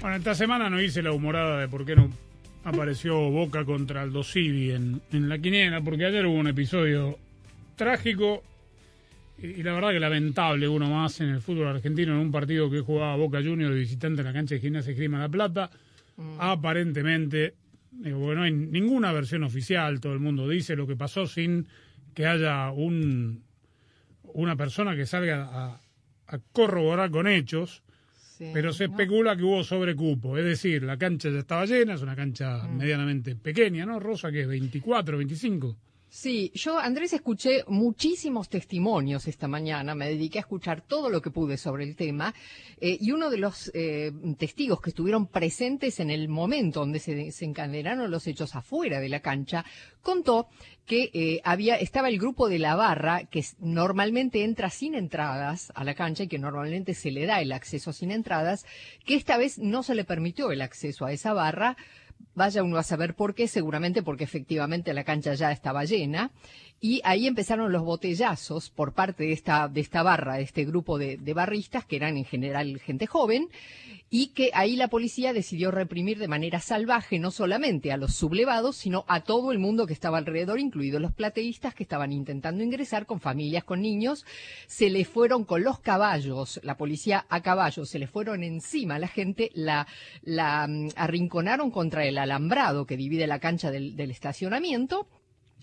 Bueno, 0.00 0.16
esta 0.16 0.34
semana 0.34 0.68
no 0.68 0.80
hice 0.80 1.00
la 1.00 1.12
humorada 1.12 1.60
de 1.60 1.68
por 1.68 1.86
qué 1.86 1.94
no 1.94 2.10
apareció 2.64 3.30
Boca 3.30 3.64
contra 3.64 4.02
Aldo 4.02 4.24
Civi 4.24 4.72
en, 4.72 5.00
en 5.12 5.28
la 5.28 5.38
quiniela, 5.38 5.80
porque 5.80 6.06
ayer 6.06 6.26
hubo 6.26 6.34
un 6.34 6.48
episodio 6.48 7.18
trágico 7.76 8.42
Y, 9.42 9.62
la 9.62 9.72
verdad 9.72 9.90
que 9.90 10.00
lamentable 10.00 10.68
uno 10.68 10.88
más 10.88 11.20
en 11.20 11.28
el 11.28 11.40
fútbol 11.40 11.66
argentino 11.66 12.12
en 12.12 12.18
un 12.18 12.30
partido 12.30 12.70
que 12.70 12.80
jugaba 12.80 13.16
Boca 13.16 13.42
Juniors 13.42 13.74
visitante 13.74 14.20
en 14.20 14.26
la 14.26 14.32
cancha 14.32 14.54
de 14.54 14.60
Gimnasia 14.60 14.92
Esgrima 14.92 15.18
La 15.18 15.28
Plata. 15.28 15.70
Aparentemente, 16.38 17.54
digo, 17.90 18.20
porque 18.20 18.36
no 18.36 18.42
hay 18.42 18.52
ninguna 18.52 19.12
versión 19.12 19.42
oficial, 19.42 20.00
todo 20.00 20.12
el 20.12 20.20
mundo 20.20 20.48
dice 20.48 20.76
lo 20.76 20.86
que 20.86 20.94
pasó 20.94 21.26
sin 21.26 21.66
que 22.14 22.26
haya 22.26 22.70
un 22.70 23.42
una 24.34 24.56
persona 24.56 24.94
que 24.96 25.04
salga 25.04 25.44
a, 25.44 25.80
a 26.28 26.38
corroborar 26.52 27.10
con 27.10 27.26
hechos. 27.26 27.82
Pero 28.52 28.72
se 28.72 28.86
especula 28.86 29.36
que 29.36 29.44
hubo 29.44 29.62
sobrecupo, 29.62 30.36
es 30.36 30.44
decir, 30.44 30.82
la 30.82 30.96
cancha 30.96 31.30
ya 31.30 31.38
estaba 31.38 31.64
llena, 31.64 31.94
es 31.94 32.02
una 32.02 32.16
cancha 32.16 32.66
medianamente 32.66 33.36
pequeña, 33.36 33.86
¿no? 33.86 34.00
Rosa, 34.00 34.32
que 34.32 34.40
es 34.40 34.48
24, 34.48 35.16
25. 35.16 35.76
Sí, 36.14 36.52
yo, 36.54 36.78
Andrés, 36.78 37.14
escuché 37.14 37.64
muchísimos 37.68 38.50
testimonios 38.50 39.26
esta 39.28 39.48
mañana, 39.48 39.94
me 39.94 40.10
dediqué 40.10 40.38
a 40.38 40.42
escuchar 40.42 40.82
todo 40.82 41.08
lo 41.08 41.22
que 41.22 41.30
pude 41.30 41.56
sobre 41.56 41.84
el 41.84 41.96
tema, 41.96 42.34
eh, 42.82 42.98
y 43.00 43.12
uno 43.12 43.30
de 43.30 43.38
los 43.38 43.70
eh, 43.72 44.12
testigos 44.36 44.82
que 44.82 44.90
estuvieron 44.90 45.26
presentes 45.26 46.00
en 46.00 46.10
el 46.10 46.28
momento 46.28 46.80
donde 46.80 46.98
se 46.98 47.14
desencadenaron 47.14 48.10
los 48.10 48.26
hechos 48.26 48.54
afuera 48.54 49.00
de 49.00 49.08
la 49.08 49.20
cancha, 49.20 49.64
contó 50.02 50.48
que 50.84 51.10
eh, 51.14 51.40
había 51.44 51.76
estaba 51.76 52.10
el 52.10 52.18
grupo 52.18 52.50
de 52.50 52.58
la 52.58 52.76
barra 52.76 53.24
que 53.24 53.42
normalmente 53.58 54.44
entra 54.44 54.68
sin 54.68 54.94
entradas 54.94 55.72
a 55.74 55.82
la 55.82 55.94
cancha 55.94 56.24
y 56.24 56.28
que 56.28 56.38
normalmente 56.38 56.92
se 56.92 57.10
le 57.10 57.24
da 57.24 57.40
el 57.40 57.52
acceso 57.52 57.94
sin 57.94 58.10
entradas, 58.10 58.66
que 59.06 59.14
esta 59.14 59.38
vez 59.38 59.58
no 59.58 59.82
se 59.82 59.94
le 59.94 60.04
permitió 60.04 60.50
el 60.52 60.60
acceso 60.60 61.06
a 61.06 61.12
esa 61.12 61.32
barra. 61.32 61.78
Vaya 62.34 62.62
uno 62.62 62.78
a 62.78 62.82
saber 62.82 63.14
por 63.14 63.34
qué, 63.34 63.48
seguramente 63.48 64.02
porque 64.02 64.24
efectivamente 64.24 64.94
la 64.94 65.04
cancha 65.04 65.34
ya 65.34 65.52
estaba 65.52 65.84
llena. 65.84 66.30
Y 66.84 67.00
ahí 67.04 67.28
empezaron 67.28 67.70
los 67.70 67.84
botellazos 67.84 68.68
por 68.68 68.92
parte 68.92 69.22
de 69.22 69.32
esta, 69.32 69.68
de 69.68 69.80
esta 69.80 70.02
barra, 70.02 70.34
de 70.34 70.42
este 70.42 70.64
grupo 70.64 70.98
de, 70.98 71.16
barristas, 71.32 71.84
que 71.84 71.94
eran 71.94 72.16
en 72.16 72.24
general 72.24 72.80
gente 72.80 73.06
joven, 73.06 73.50
y 74.10 74.32
que 74.34 74.50
ahí 74.52 74.74
la 74.74 74.88
policía 74.88 75.32
decidió 75.32 75.70
reprimir 75.70 76.18
de 76.18 76.26
manera 76.26 76.58
salvaje 76.58 77.20
no 77.20 77.30
solamente 77.30 77.92
a 77.92 77.96
los 77.96 78.16
sublevados, 78.16 78.78
sino 78.78 79.04
a 79.06 79.20
todo 79.20 79.52
el 79.52 79.60
mundo 79.60 79.86
que 79.86 79.92
estaba 79.92 80.18
alrededor, 80.18 80.58
incluidos 80.58 81.00
los 81.00 81.12
plateístas 81.12 81.72
que 81.72 81.84
estaban 81.84 82.10
intentando 82.10 82.64
ingresar 82.64 83.06
con 83.06 83.20
familias, 83.20 83.62
con 83.62 83.80
niños. 83.80 84.26
Se 84.66 84.90
le 84.90 85.04
fueron 85.04 85.44
con 85.44 85.62
los 85.62 85.78
caballos, 85.78 86.58
la 86.64 86.76
policía 86.76 87.26
a 87.28 87.42
caballo, 87.42 87.86
se 87.86 88.00
le 88.00 88.08
fueron 88.08 88.42
encima 88.42 88.96
a 88.96 88.98
la 88.98 89.06
gente, 89.06 89.52
la, 89.54 89.86
la 90.22 90.66
mm, 90.66 90.88
arrinconaron 90.96 91.70
contra 91.70 92.04
el 92.06 92.18
alambrado 92.18 92.86
que 92.86 92.96
divide 92.96 93.28
la 93.28 93.38
cancha 93.38 93.70
del 93.70 94.10
estacionamiento. 94.10 95.06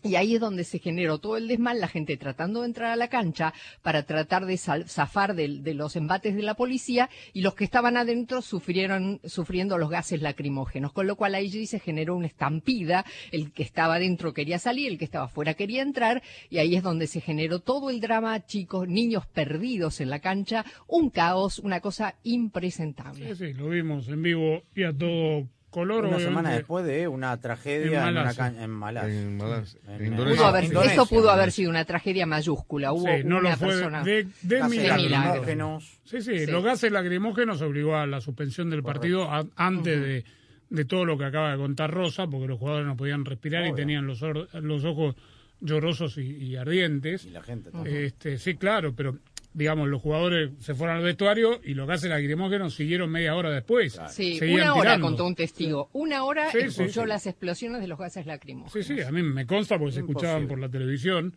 Y 0.03 0.15
ahí 0.15 0.35
es 0.35 0.41
donde 0.41 0.63
se 0.63 0.79
generó 0.79 1.17
todo 1.19 1.37
el 1.37 1.47
desmán, 1.47 1.79
la 1.79 1.87
gente 1.87 2.17
tratando 2.17 2.61
de 2.61 2.67
entrar 2.67 2.91
a 2.91 2.95
la 2.95 3.09
cancha 3.09 3.53
para 3.81 4.03
tratar 4.03 4.45
de 4.45 4.57
zafar 4.57 5.35
de, 5.35 5.73
los 5.73 5.95
embates 5.95 6.35
de 6.35 6.41
la 6.41 6.55
policía 6.55 7.09
y 7.33 7.41
los 7.41 7.55
que 7.55 7.63
estaban 7.63 7.97
adentro 7.97 8.41
sufrieron, 8.41 9.19
sufriendo 9.23 9.77
los 9.77 9.89
gases 9.89 10.21
lacrimógenos, 10.21 10.93
con 10.93 11.07
lo 11.07 11.15
cual 11.15 11.35
ahí 11.35 11.49
se 11.65 11.79
generó 11.79 12.15
una 12.15 12.27
estampida, 12.27 13.05
el 13.31 13.51
que 13.51 13.63
estaba 13.63 13.95
adentro 13.95 14.33
quería 14.33 14.59
salir, 14.59 14.91
el 14.91 14.97
que 14.97 15.05
estaba 15.05 15.25
afuera 15.25 15.53
quería 15.53 15.81
entrar 15.81 16.21
y 16.49 16.59
ahí 16.59 16.75
es 16.75 16.83
donde 16.83 17.07
se 17.07 17.21
generó 17.21 17.59
todo 17.59 17.89
el 17.89 17.99
drama, 17.99 18.45
chicos, 18.45 18.87
niños 18.87 19.25
perdidos 19.27 20.01
en 20.01 20.09
la 20.09 20.19
cancha, 20.19 20.65
un 20.87 21.09
caos, 21.09 21.59
una 21.59 21.81
cosa 21.81 22.15
impresentable. 22.23 23.35
Sí, 23.35 23.47
sí, 23.47 23.53
lo 23.53 23.69
vimos 23.69 24.07
en 24.07 24.21
vivo 24.21 24.61
y 24.75 24.83
a 24.83 24.93
todo 24.93 25.47
color. 25.69 25.99
Una 26.05 26.15
obviamente. 26.17 26.23
semana 26.29 26.51
después 26.53 26.85
de 26.85 27.07
una 27.07 27.37
tragedia 27.37 27.85
En 27.87 27.93
en, 27.93 27.99
una 27.99 28.11
Malasia. 28.11 28.43
can- 28.43 28.59
en 28.61 28.69
Malasia. 28.69 29.21
En 29.21 29.37
Malasia. 29.37 29.79
En- 29.87 29.93
En 29.93 30.01
en- 30.01 30.07
Indonesia. 30.13 30.37
Pudo 30.37 30.47
haber- 30.47 30.63
Indonesia. 30.65 30.93
eso 30.93 31.05
pudo 31.07 31.29
haber 31.31 31.51
sido 31.51 31.69
una 31.69 31.85
tragedia 31.85 32.25
mayúscula. 32.25 32.93
Hubo 32.93 33.05
Sí, 33.05 33.23
no 33.25 33.37
una 33.39 33.51
lo 33.51 33.57
fue 33.57 33.67
persona 33.69 34.03
de, 34.03 34.27
de 34.41 34.59
Gases 34.59 34.77
milagro. 34.77 35.09
lacrimógenos. 35.09 35.99
Sí, 36.03 36.21
sí, 36.21 36.39
Sí. 36.45 36.51
los 36.51 36.63
gases 36.63 36.91
lacrimógenos 36.91 37.61
obligó 37.61 37.95
a 37.97 38.05
la 38.07 38.21
suspensión 38.21 38.69
del 38.69 38.83
partido 38.83 39.29
a- 39.31 39.45
antes 39.55 40.01
de, 40.01 40.23
de 40.69 40.85
todo 40.85 41.05
lo 41.05 41.17
que 41.17 41.25
acaba 41.25 41.51
de 41.51 41.57
contar 41.57 41.91
Rosa, 41.91 42.27
porque 42.27 42.47
los 42.47 42.59
jugadores 42.59 42.85
no 42.87 42.95
podían 42.97 43.25
respirar 43.25 43.65
y 43.67 43.73
tenían 43.73 44.05
los, 44.07 44.21
or- 44.21 44.47
los 44.53 44.83
ojos 44.85 45.15
llorosos 45.61 46.17
y, 46.17 46.21
y 46.37 46.55
ardientes. 46.55 47.25
Y 47.25 47.31
la 47.31 47.41
gente 47.43 47.71
también. 47.71 47.95
Este, 47.97 48.37
sí, 48.37 48.55
claro, 48.55 48.93
pero 48.95 49.17
digamos, 49.53 49.87
los 49.89 50.01
jugadores 50.01 50.51
se 50.59 50.75
fueron 50.75 50.97
al 50.97 51.03
vestuario 51.03 51.59
y 51.63 51.73
los 51.73 51.87
gases 51.87 52.09
lacrimógenos 52.09 52.75
siguieron 52.75 53.09
media 53.11 53.35
hora 53.35 53.49
después. 53.51 53.99
Sí, 54.09 54.39
una 54.43 54.73
hora 54.75 54.91
tirando. 54.91 55.07
contó 55.07 55.25
un 55.25 55.35
testigo. 55.35 55.89
Una 55.93 56.23
hora 56.23 56.51
Sí, 56.51 56.59
escuchó 56.59 57.01
sí. 57.03 57.07
las 57.07 57.25
explosiones 57.27 57.81
de 57.81 57.87
los 57.87 57.97
gases 57.97 58.25
lacrimógenos. 58.25 58.71
Sí, 58.87 58.95
sí, 58.95 59.01
a 59.01 59.11
mí 59.11 59.23
me 59.23 59.45
consta 59.45 59.77
porque 59.79 59.93
se 59.93 59.99
escuchaban 60.01 60.47
por 60.47 60.59
la 60.59 60.69
televisión. 60.69 61.33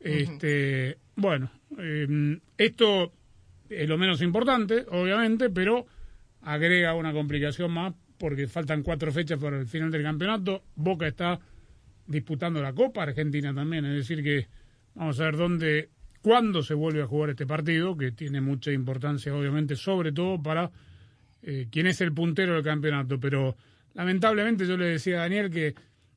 Este, 0.00 0.98
Bueno, 1.16 1.50
eh, 1.78 2.38
esto 2.58 3.12
es 3.70 3.88
lo 3.88 3.96
menos 3.96 4.20
importante, 4.20 4.84
obviamente, 4.90 5.48
pero 5.50 5.86
agrega 6.42 6.94
una 6.94 7.12
complicación 7.12 7.72
más 7.72 7.94
porque 8.18 8.46
faltan 8.46 8.82
cuatro 8.82 9.10
fechas 9.12 9.38
para 9.40 9.58
el 9.58 9.66
final 9.66 9.90
del 9.90 10.02
campeonato. 10.02 10.62
Boca 10.76 11.06
está 11.06 11.40
disputando 12.06 12.60
la 12.60 12.74
Copa, 12.74 13.02
Argentina 13.02 13.54
también, 13.54 13.86
es 13.86 13.96
decir 13.96 14.22
que 14.22 14.46
vamos 14.94 15.18
a 15.20 15.24
ver 15.24 15.36
dónde, 15.36 15.88
cuándo 16.24 16.62
se 16.62 16.72
vuelve 16.72 17.02
a 17.02 17.06
jugar 17.06 17.28
este 17.30 17.46
partido, 17.46 17.98
que 17.98 18.10
tiene 18.10 18.40
mucha 18.40 18.72
importancia, 18.72 19.34
obviamente, 19.34 19.76
sobre 19.76 20.10
todo 20.10 20.42
para 20.42 20.70
eh, 21.42 21.68
quién 21.70 21.86
es 21.86 22.00
el 22.00 22.14
puntero 22.14 22.54
del 22.54 22.64
campeonato, 22.64 23.20
pero 23.20 23.54
lamentablemente 23.92 24.66
yo 24.66 24.78
le 24.78 24.86
decía 24.86 25.16
a 25.18 25.20
Daniel 25.24 25.50
que 25.50 25.74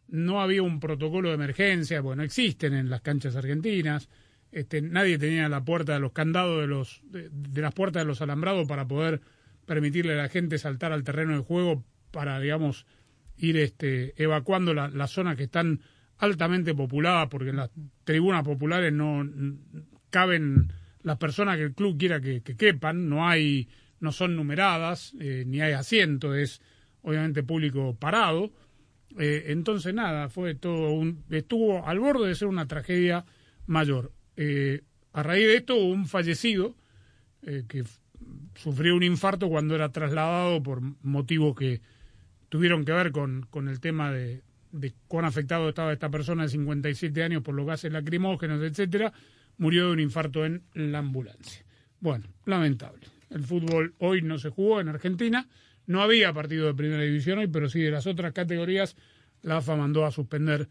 no 0.07 0.39
había 0.41 0.63
un 0.63 0.79
protocolo 0.79 1.27
de 1.27 1.35
emergencia, 1.35 1.99
bueno, 1.99 2.23
existen 2.23 2.73
en 2.73 2.89
las 2.89 3.01
canchas 3.01 3.35
argentinas, 3.35 4.07
este, 4.53 4.81
nadie 4.81 5.17
tenía 5.17 5.49
la 5.49 5.65
puerta 5.65 5.95
de 5.95 5.99
los 5.99 6.13
candados 6.13 6.61
de, 6.61 6.67
los, 6.67 7.01
de, 7.03 7.61
las 7.61 7.73
puertas 7.73 8.03
de 8.03 8.07
los 8.07 8.21
alambrados 8.21 8.65
para 8.65 8.87
poder 8.87 9.19
permitirle 9.65 10.13
a 10.13 10.23
la 10.23 10.29
gente 10.29 10.57
saltar 10.57 10.93
al 10.93 11.03
terreno 11.03 11.33
de 11.33 11.43
juego 11.43 11.83
para, 12.11 12.39
digamos, 12.39 12.85
ir 13.35 13.57
este, 13.57 14.13
evacuando 14.15 14.73
la- 14.73 14.87
las 14.87 15.11
zonas 15.11 15.35
que 15.35 15.43
están 15.43 15.81
altamente 16.19 16.73
populadas, 16.73 17.27
porque 17.29 17.49
en 17.49 17.57
las 17.57 17.69
tribunas 18.05 18.43
populares 18.43 18.93
no 18.93 19.23
caben 20.09 20.73
las 21.03 21.17
personas 21.17 21.57
que 21.57 21.63
el 21.63 21.73
club 21.73 21.97
quiera 21.97 22.19
que, 22.19 22.41
que 22.41 22.55
quepan, 22.55 23.09
no 23.09 23.27
hay, 23.27 23.69
no 23.99 24.11
son 24.11 24.35
numeradas, 24.35 25.13
eh, 25.19 25.43
ni 25.47 25.61
hay 25.61 25.73
asiento, 25.73 26.35
es 26.35 26.61
obviamente 27.01 27.43
público 27.43 27.95
parado. 27.97 28.51
Eh, 29.17 29.45
entonces 29.47 29.93
nada, 29.93 30.29
fue 30.29 30.55
todo 30.55 30.91
un, 30.91 31.23
estuvo 31.29 31.87
al 31.87 31.99
borde 31.99 32.27
de 32.27 32.35
ser 32.35 32.47
una 32.47 32.67
tragedia 32.67 33.25
mayor. 33.65 34.11
Eh, 34.35 34.81
a 35.13 35.23
raíz 35.23 35.47
de 35.47 35.55
esto 35.55 35.75
un 35.75 36.05
fallecido 36.05 36.75
que 37.69 37.85
sufrió 38.55 38.93
un 38.95 39.03
infarto 39.03 39.47
cuando 39.47 39.73
era 39.73 39.89
trasladado 39.89 40.61
por 40.61 40.81
motivos 41.01 41.55
que 41.55 41.79
tuvieron 42.49 42.83
que 42.83 42.91
ver 42.91 43.13
con, 43.13 43.47
con 43.49 43.69
el 43.69 43.79
tema 43.79 44.11
de, 44.11 44.43
de 44.71 44.93
cuán 45.07 45.25
afectado 45.25 45.69
estaba 45.69 45.93
esta 45.93 46.09
persona 46.09 46.43
de 46.43 46.49
57 46.49 47.23
años 47.23 47.41
por 47.43 47.55
los 47.55 47.65
gases 47.65 47.91
lacrimógenos, 47.91 48.61
etcétera, 48.61 49.13
murió 49.57 49.87
de 49.87 49.93
un 49.93 49.99
infarto 49.99 50.45
en 50.45 50.63
la 50.73 50.99
ambulancia. 50.99 51.65
Bueno, 51.99 52.25
lamentable. 52.45 53.07
El 53.29 53.43
fútbol 53.43 53.95
hoy 53.99 54.21
no 54.21 54.37
se 54.37 54.49
jugó 54.49 54.79
en 54.79 54.87
Argentina, 54.89 55.47
no 55.85 56.01
había 56.01 56.33
partido 56.33 56.67
de 56.67 56.73
primera 56.73 57.03
división 57.03 57.39
hoy, 57.39 57.47
pero 57.47 57.69
sí 57.69 57.81
de 57.81 57.91
las 57.91 58.07
otras 58.07 58.33
categorías, 58.33 58.95
la 59.41 59.57
AFA 59.57 59.75
mandó 59.75 60.05
a 60.05 60.11
suspender 60.11 60.67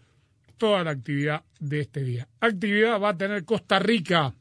toda 0.57 0.84
la 0.84 0.91
actividad 0.91 1.45
de 1.61 1.80
este 1.80 2.03
día. 2.03 2.28
Actividad 2.41 3.01
va 3.01 3.11
a 3.11 3.16
tener 3.16 3.45
Costa 3.45 3.78
Rica 3.78 4.34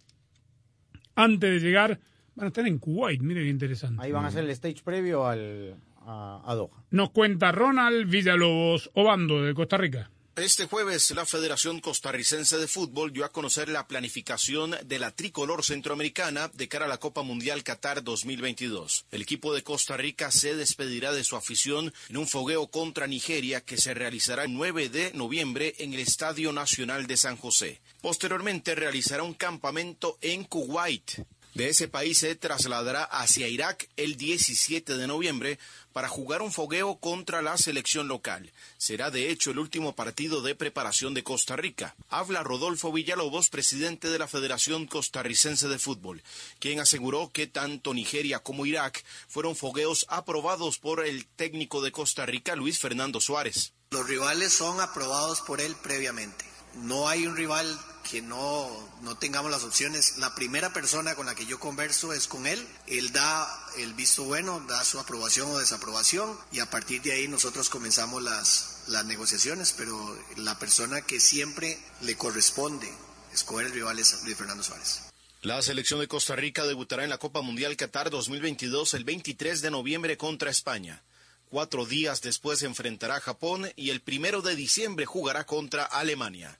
antes 1.16 1.50
de 1.62 1.68
llegar, 1.68 2.00
van 2.36 2.46
a 2.46 2.48
estar 2.48 2.68
en 2.68 2.78
Kuwait, 2.78 3.22
miren 3.22 3.43
qué 3.43 3.50
interesante. 3.50 4.04
Ahí 4.04 4.12
van 4.12 4.26
a 4.26 4.28
hacer 4.28 4.43
el 4.43 4.50
stage 4.52 4.82
previo 4.84 5.26
al, 5.26 5.76
a, 5.98 6.41
a 6.46 6.56
Doha. 6.56 6.84
Nos 6.91 7.12
cuenta 7.12 7.52
Ronald 7.52 8.10
Villalobos, 8.10 8.91
Obando 8.93 9.43
de 9.43 9.54
Costa 9.54 9.78
Rica. 9.78 10.10
Este 10.38 10.65
jueves, 10.65 11.11
la 11.11 11.25
Federación 11.25 11.79
Costarricense 11.79 12.57
de 12.57 12.67
Fútbol 12.67 13.13
dio 13.13 13.23
a 13.23 13.31
conocer 13.31 13.69
la 13.69 13.88
planificación 13.88 14.75
de 14.83 14.99
la 14.99 15.11
tricolor 15.15 15.63
centroamericana 15.63 16.51
de 16.53 16.67
cara 16.67 16.86
a 16.86 16.89
la 16.89 16.97
Copa 16.97 17.23
Mundial 17.23 17.63
Qatar 17.63 18.03
2022. 18.03 19.05
El 19.11 19.21
equipo 19.21 19.53
de 19.53 19.63
Costa 19.63 19.95
Rica 19.95 20.31
se 20.31 20.53
despedirá 20.57 21.13
de 21.13 21.23
su 21.23 21.38
afición 21.38 21.93
en 22.09 22.17
un 22.17 22.27
fogueo 22.27 22.67
contra 22.67 23.07
Nigeria 23.07 23.61
que 23.61 23.77
se 23.77 23.93
realizará 23.93 24.43
el 24.43 24.53
9 24.53 24.89
de 24.89 25.13
noviembre 25.13 25.73
en 25.77 25.93
el 25.93 26.01
Estadio 26.01 26.51
Nacional 26.51 27.07
de 27.07 27.15
San 27.15 27.38
José. 27.38 27.79
Posteriormente 28.01 28.75
realizará 28.75 29.23
un 29.23 29.36
campamento 29.36 30.17
en 30.19 30.43
Kuwait. 30.43 31.11
De 31.56 31.70
ese 31.70 31.88
país 31.88 32.18
se 32.18 32.36
trasladará 32.36 33.06
hacia 33.06 33.47
Irak 33.47 33.88
el 33.95 34.18
17 34.18 34.97
de 34.97 35.08
noviembre 35.08 35.58
para 35.93 36.10
jugar 36.10 36.41
un 36.41 36.51
fogueo 36.51 36.97
contra 36.97 37.41
la 37.41 37.58
selección 37.58 38.10
local. 38.10 38.51
Será 38.78 39.10
de 39.10 39.30
hecho 39.30 39.51
el 39.51 39.60
último 39.60 39.95
partido 39.95 40.41
de 40.41 40.53
preparación 40.53 41.14
de 41.14 41.24
Costa 41.24 41.56
Rica. 41.56 41.95
Habla 42.10 42.43
Rodolfo 42.43 42.91
Villalobos, 42.91 43.49
presidente 43.49 44.10
de 44.10 44.20
la 44.20 44.28
Federación 44.28 44.86
Costarricense 44.86 45.70
de 45.70 45.80
Fútbol, 45.80 46.24
quien 46.60 46.82
aseguró 46.82 47.32
que 47.32 47.47
tanto 47.47 47.93
Nigeria 47.93 48.39
como 48.39 48.66
Irak 48.66 49.06
fueron 49.30 49.56
fogueos 49.56 50.06
aprobados 50.10 50.78
por 50.78 51.06
el 51.06 51.26
técnico 51.26 51.82
de 51.82 51.93
Costa 51.93 52.26
Rica, 52.26 52.58
Luis 52.58 52.80
Fernando 52.80 53.22
Suárez. 53.22 53.72
Los 53.91 54.06
rivales 54.10 54.51
son 54.51 54.82
aprobados 54.82 55.39
por 55.39 55.62
él 55.62 55.74
previamente. 55.82 56.43
No 56.74 57.08
hay 57.08 57.26
un 57.26 57.38
rival 57.38 57.80
que 58.10 58.22
no, 58.22 58.70
no 59.01 59.18
tengamos 59.18 59.51
las 59.51 59.64
opciones. 59.64 60.18
La 60.18 60.36
primera 60.36 60.72
persona 60.72 61.16
con 61.16 61.26
la 61.26 61.36
que 61.36 61.45
yo 61.45 61.60
converso 61.60 62.14
es 62.14 62.28
con 62.28 62.47
él. 62.47 62.66
Él 62.88 63.12
da 63.12 63.47
el 63.78 63.93
visto 63.93 64.24
bueno, 64.24 64.64
da 64.68 64.84
su 64.84 64.99
aprobación 64.99 65.49
o 65.51 65.58
desaprobación 65.58 66.38
y 66.51 66.60
a 66.60 66.70
partir 66.70 67.01
de 67.01 67.14
ahí 67.14 67.28
nosotros 67.28 67.70
comenzamos 67.70 68.22
las, 68.24 68.84
las 68.88 69.06
negociaciones, 69.06 69.74
pero 69.78 70.18
la 70.38 70.58
persona 70.60 71.01
que 71.01 71.20
siempre 71.20 71.78
le 72.01 72.16
corresponde 72.16 72.91
escoger 73.34 73.68
el 73.68 73.74
rival 73.74 73.99
es 73.99 74.24
Luis 74.24 74.38
Fernando 74.38 74.64
Suárez. 74.64 75.01
La 75.41 75.62
selección 75.62 75.99
de 75.99 76.08
Costa 76.08 76.36
Rica 76.36 76.66
debutará 76.66 77.03
en 77.03 77.10
la 77.10 77.18
Copa 77.18 77.41
Mundial 77.41 77.76
Qatar 77.76 78.10
2022 78.10 78.93
el 78.95 79.03
23 79.03 79.62
de 79.62 79.72
noviembre 79.72 80.18
contra 80.18 80.49
España. 80.49 81.03
Cuatro 81.49 81.86
días 81.86 82.22
después 82.22 82.64
enfrentará 82.64 83.18
a 83.18 83.22
Japón 83.22 83.72
y 83.76 83.91
el 83.91 84.01
primero 84.01 84.41
de 84.41 84.56
diciembre 84.56 85.06
jugará 85.06 85.45
contra 85.45 85.86
Alemania. 85.86 86.60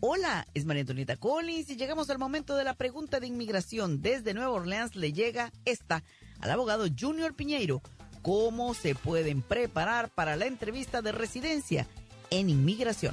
Hola, 0.00 0.46
es 0.54 0.64
María 0.64 0.82
Antonieta 0.82 1.16
Collins 1.16 1.70
y 1.70 1.76
llegamos 1.76 2.08
al 2.08 2.18
momento 2.18 2.54
de 2.54 2.62
la 2.62 2.74
pregunta 2.74 3.18
de 3.18 3.26
inmigración. 3.26 4.00
Desde 4.00 4.32
Nueva 4.32 4.52
Orleans 4.52 4.94
le 4.94 5.12
llega 5.12 5.52
esta 5.64 6.04
al 6.40 6.52
abogado 6.52 6.86
Junior 6.96 7.34
Piñeiro. 7.34 7.82
¿Cómo 8.22 8.74
se 8.74 8.94
pueden 8.94 9.42
preparar 9.42 10.08
para 10.08 10.36
la 10.36 10.46
entrevista 10.46 11.02
de 11.02 11.10
residencia 11.10 11.88
en 12.30 12.48
inmigración? 12.48 13.12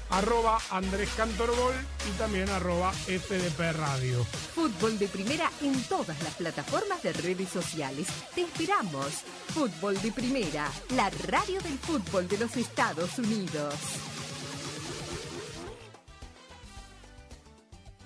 Arroba 0.11 0.59
Andrés 0.71 1.09
Cantorbol 1.15 1.73
y 2.09 2.17
también 2.17 2.49
arroba 2.49 2.91
FDP 2.91 3.71
Radio. 3.71 4.25
Fútbol 4.53 4.99
de 4.99 5.07
Primera 5.07 5.49
en 5.61 5.81
todas 5.83 6.21
las 6.21 6.33
plataformas 6.35 7.01
de 7.01 7.13
redes 7.13 7.47
sociales. 7.47 8.07
Te 8.35 8.41
esperamos. 8.41 9.07
Fútbol 9.53 10.01
de 10.01 10.11
Primera, 10.11 10.69
la 10.95 11.09
radio 11.27 11.61
del 11.61 11.77
fútbol 11.79 12.27
de 12.27 12.39
los 12.39 12.57
Estados 12.57 13.19
Unidos. 13.19 13.73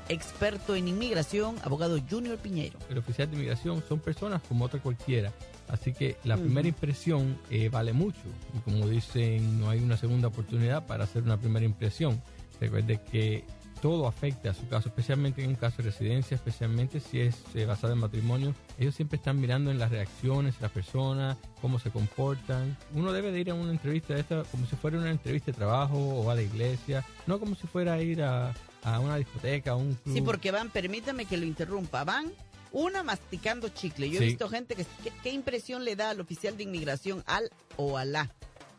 Experto 0.08 0.76
en 0.76 0.88
inmigración, 0.88 1.56
abogado 1.64 2.00
Junior 2.08 2.38
Piñeiro. 2.38 2.78
El 2.88 3.00
oficial 3.00 3.28
de 3.28 3.36
inmigración 3.38 3.84
son 3.90 4.00
personas 4.00 4.44
como 4.48 4.66
otra 4.66 4.80
cualquiera. 4.80 5.34
Así 5.68 5.94
que 5.94 6.18
la 6.24 6.38
primera 6.38 6.68
impresión 6.68 7.38
eh, 7.50 7.70
vale 7.70 7.94
mucho. 7.94 8.20
Y 8.56 8.60
como 8.60 8.88
dicen, 8.88 9.60
no 9.60 9.70
hay 9.70 9.80
una 9.80 9.98
segunda 9.98 10.28
oportunidad 10.28 10.86
para 10.86 11.06
hacer 11.06 11.24
una 11.24 11.38
primera 11.38 11.66
impresión. 11.66 12.22
Recuerde 12.60 13.02
que 13.12 13.44
todo 13.82 14.08
afecta 14.08 14.52
a 14.52 14.54
su 14.54 14.68
caso, 14.68 14.90
especialmente 14.90 15.44
en 15.44 15.50
un 15.50 15.56
caso 15.56 15.78
de 15.78 15.84
residencia, 15.84 16.36
especialmente 16.36 17.00
si 17.00 17.20
es 17.20 17.36
eh, 17.54 17.66
basado 17.66 17.94
en 17.94 18.00
matrimonio. 18.00 18.56
Ellos 18.80 18.96
siempre 18.96 19.18
están 19.18 19.40
mirando 19.40 19.70
en 19.70 19.78
las 19.80 19.92
reacciones 19.92 20.56
de 20.56 20.62
las 20.62 20.72
personas, 20.72 21.38
cómo 21.62 21.78
se 21.78 21.92
comportan. 21.92 22.78
Uno 22.94 23.12
debe 23.12 23.32
de 23.32 23.42
ir 23.42 23.52
a 23.52 23.54
una 23.54 23.72
entrevista 23.72 24.14
de 24.14 24.22
esta 24.22 24.44
como 24.46 24.66
si 24.66 24.76
fuera 24.76 24.98
una 24.98 25.12
entrevista 25.12 25.52
de 25.52 25.58
trabajo 25.58 25.98
o 25.98 26.30
a 26.32 26.36
la 26.36 26.42
iglesia, 26.42 27.06
no 27.28 27.40
como 27.40 27.56
si 27.56 27.68
fuera 27.68 27.94
a 27.94 28.02
ir 28.02 28.24
a, 28.24 28.54
a 28.84 29.00
una 29.00 29.18
discoteca, 29.18 29.72
a 29.72 29.76
un 29.76 29.94
club. 29.96 30.16
Sí, 30.16 30.22
porque 30.22 30.52
van, 30.52 30.70
permítame 30.70 31.26
que 31.26 31.38
lo 31.38 31.46
interrumpa, 31.46 32.04
van 32.04 32.32
una 32.76 33.04
masticando 33.04 33.70
chicle. 33.70 34.10
Yo 34.10 34.22
he 34.22 34.26
visto 34.26 34.50
gente 34.50 34.76
que, 34.76 34.86
¿qué 35.24 35.32
impresión 35.32 35.86
le 35.86 35.96
da 35.96 36.10
al 36.10 36.20
oficial 36.20 36.58
de 36.58 36.64
inmigración 36.64 37.24
al 37.26 37.50
o 37.78 37.98
a 37.98 38.04
la? 38.04 38.30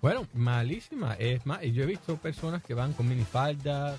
Bueno, 0.03 0.29
malísima. 0.35 1.15
Es 1.15 1.47
más, 1.47 1.63
yo 1.63 1.83
he 1.83 1.87
visto 1.87 2.17
personas 2.19 2.63
que 2.63 2.75
van 2.75 2.93
con 2.93 3.09
minifaldas. 3.09 3.99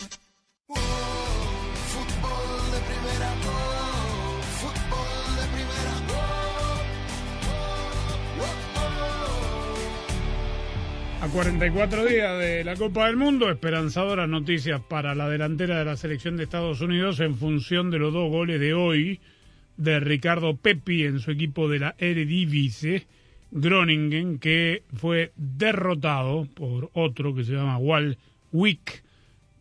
44 11.33 12.05
días 12.05 12.39
de 12.39 12.63
la 12.65 12.75
Copa 12.75 13.07
del 13.07 13.15
Mundo, 13.15 13.49
esperanzadoras 13.49 14.27
noticias 14.27 14.81
para 14.81 15.15
la 15.15 15.29
delantera 15.29 15.79
de 15.79 15.85
la 15.85 15.95
selección 15.95 16.35
de 16.35 16.43
Estados 16.43 16.81
Unidos 16.81 17.21
en 17.21 17.37
función 17.37 17.89
de 17.89 17.99
los 17.99 18.11
dos 18.11 18.29
goles 18.29 18.59
de 18.59 18.73
hoy 18.73 19.21
de 19.77 20.01
Ricardo 20.01 20.57
Pepi 20.57 21.05
en 21.05 21.19
su 21.19 21.31
equipo 21.31 21.69
de 21.69 21.79
la 21.79 21.95
Eredivisie, 21.97 23.07
Groningen, 23.51 24.39
que 24.39 24.83
fue 24.93 25.31
derrotado 25.37 26.47
por 26.53 26.89
otro 26.93 27.33
que 27.33 27.45
se 27.45 27.53
llama 27.53 27.77
Wal 27.77 28.17
Wick. 28.51 29.03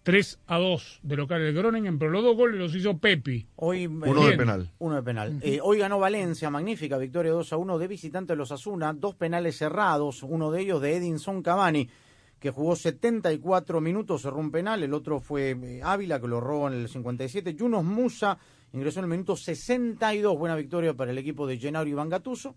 3 0.03 0.40
a 0.46 0.59
2 0.59 1.01
de 1.03 1.16
local 1.16 1.42
el 1.42 1.55
Groningen, 1.55 1.98
pero 1.98 2.11
los 2.11 2.22
dos 2.22 2.36
goles 2.36 2.59
los 2.59 2.74
hizo 2.74 2.98
Pepi. 2.98 3.46
Hoy, 3.57 3.86
Uno 3.86 4.26
de 4.26 4.36
penal. 4.36 4.70
Uno 4.78 4.96
de 4.96 5.03
penal. 5.03 5.38
Eh, 5.42 5.61
hoy 5.62 5.78
ganó 5.78 5.98
Valencia, 5.98 6.48
magnífica 6.48 6.96
victoria 6.96 7.32
2 7.32 7.53
a 7.53 7.57
1 7.59 7.78
de 7.78 7.88
visitante 7.88 8.32
de 8.32 8.36
los 8.36 8.51
Asuna, 8.51 8.92
dos 8.94 9.14
penales 9.14 9.57
cerrados, 9.59 10.22
uno 10.22 10.51
de 10.51 10.62
ellos 10.62 10.80
de 10.80 10.96
Edinson 10.96 11.42
Cavani, 11.42 11.88
que 12.38 12.51
jugó 12.51 12.76
74 12.76 13.80
minutos, 13.82 14.22
cerró 14.22 14.38
un 14.38 14.51
penal, 14.51 14.82
el 14.82 14.94
otro 14.94 15.20
fue 15.20 15.51
eh, 15.51 15.80
Ávila, 15.84 16.18
que 16.18 16.28
lo 16.28 16.40
robó 16.40 16.68
en 16.68 16.74
el 16.74 16.88
57, 16.88 17.55
Yunos 17.55 17.84
Musa 17.84 18.38
ingresó 18.72 19.01
en 19.01 19.05
el 19.05 19.11
minuto 19.11 19.36
62, 19.36 20.38
buena 20.38 20.57
victoria 20.57 20.94
para 20.94 21.11
el 21.11 21.18
equipo 21.18 21.46
de 21.46 21.59
Gennaro 21.59 21.88
Iván 21.88 22.09
Gattuso. 22.09 22.55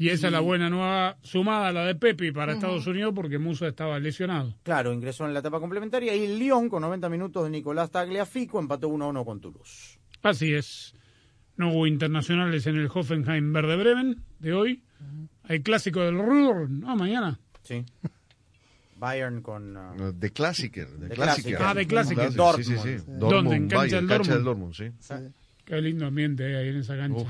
Y 0.00 0.08
esa 0.08 0.28
es 0.28 0.32
la 0.32 0.40
buena 0.40 0.70
nueva 0.70 1.18
sumada, 1.20 1.70
la 1.72 1.84
de 1.84 1.94
Pepi 1.94 2.32
para. 2.32 2.54
Estados 2.54 2.86
Unidos, 2.86 3.12
porque 3.14 3.38
Musa 3.38 3.68
estaba 3.68 3.98
lesionado. 3.98 4.56
Claro, 4.62 4.94
ingresó 4.94 5.26
en 5.26 5.34
la 5.34 5.40
etapa 5.40 5.60
complementaria 5.60 6.14
y 6.16 6.38
Lyon, 6.38 6.70
con 6.70 6.80
90 6.80 7.10
minutos 7.10 7.44
de 7.44 7.50
Nicolás 7.50 7.90
Tagliafico, 7.90 8.58
empató 8.58 8.88
1 8.88 9.04
a 9.04 9.08
1 9.08 9.24
con 9.26 9.42
Toulouse. 9.42 9.98
Así 10.22 10.54
es. 10.54 10.94
No 11.58 11.70
hubo 11.74 11.86
internacionales 11.86 12.66
en 12.66 12.76
el 12.76 12.88
Hoffenheim 12.92 13.52
Verde 13.52 13.76
Bremen 13.76 14.24
de 14.38 14.54
hoy. 14.54 14.82
Hay 15.42 15.60
clásico 15.60 16.00
del 16.00 16.16
Ruhr, 16.18 16.70
¿no? 16.70 16.96
Mañana. 16.96 17.38
Sí. 17.62 17.84
Bayern 18.96 19.42
con... 19.42 19.76
uh, 19.76 20.12
De 20.14 20.30
Clásiker. 20.30 20.88
De 20.88 21.08
De 21.08 21.14
Clásiker. 21.14 21.56
Clásiker. 21.58 21.62
Ah, 21.62 21.74
de 21.74 21.86
Clásiker. 21.86 22.32
Sí, 22.32 22.64
sí, 22.64 22.78
sí. 22.78 23.04
¿Dónde? 23.06 23.18
Dortmund, 23.18 23.52
¿En 23.52 23.68
cancha 23.68 23.76
Bayern, 23.76 24.06
del 24.06 24.16
cancha 24.16 24.34
del 24.34 24.44
Dortmund? 24.44 24.74
Dortmund, 24.74 25.32
sí. 25.34 25.34
Qué 25.66 25.80
lindo 25.82 26.06
ambiente 26.06 26.46
hay 26.46 26.54
ahí 26.54 26.68
en 26.68 26.76
esa 26.78 26.96
cancha. 26.96 27.26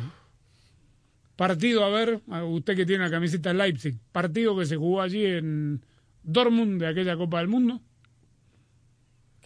Partido, 1.41 1.83
a 1.87 1.89
ver, 1.89 2.21
usted 2.27 2.77
que 2.77 2.85
tiene 2.85 3.03
la 3.05 3.11
camiseta 3.11 3.55
Leipzig. 3.55 3.99
Partido 4.13 4.55
que 4.59 4.67
se 4.67 4.77
jugó 4.77 5.01
allí 5.01 5.25
en 5.25 5.83
Dortmund 6.23 6.79
de 6.79 6.89
aquella 6.89 7.17
Copa 7.17 7.39
del 7.39 7.49
Mundo. 7.49 7.81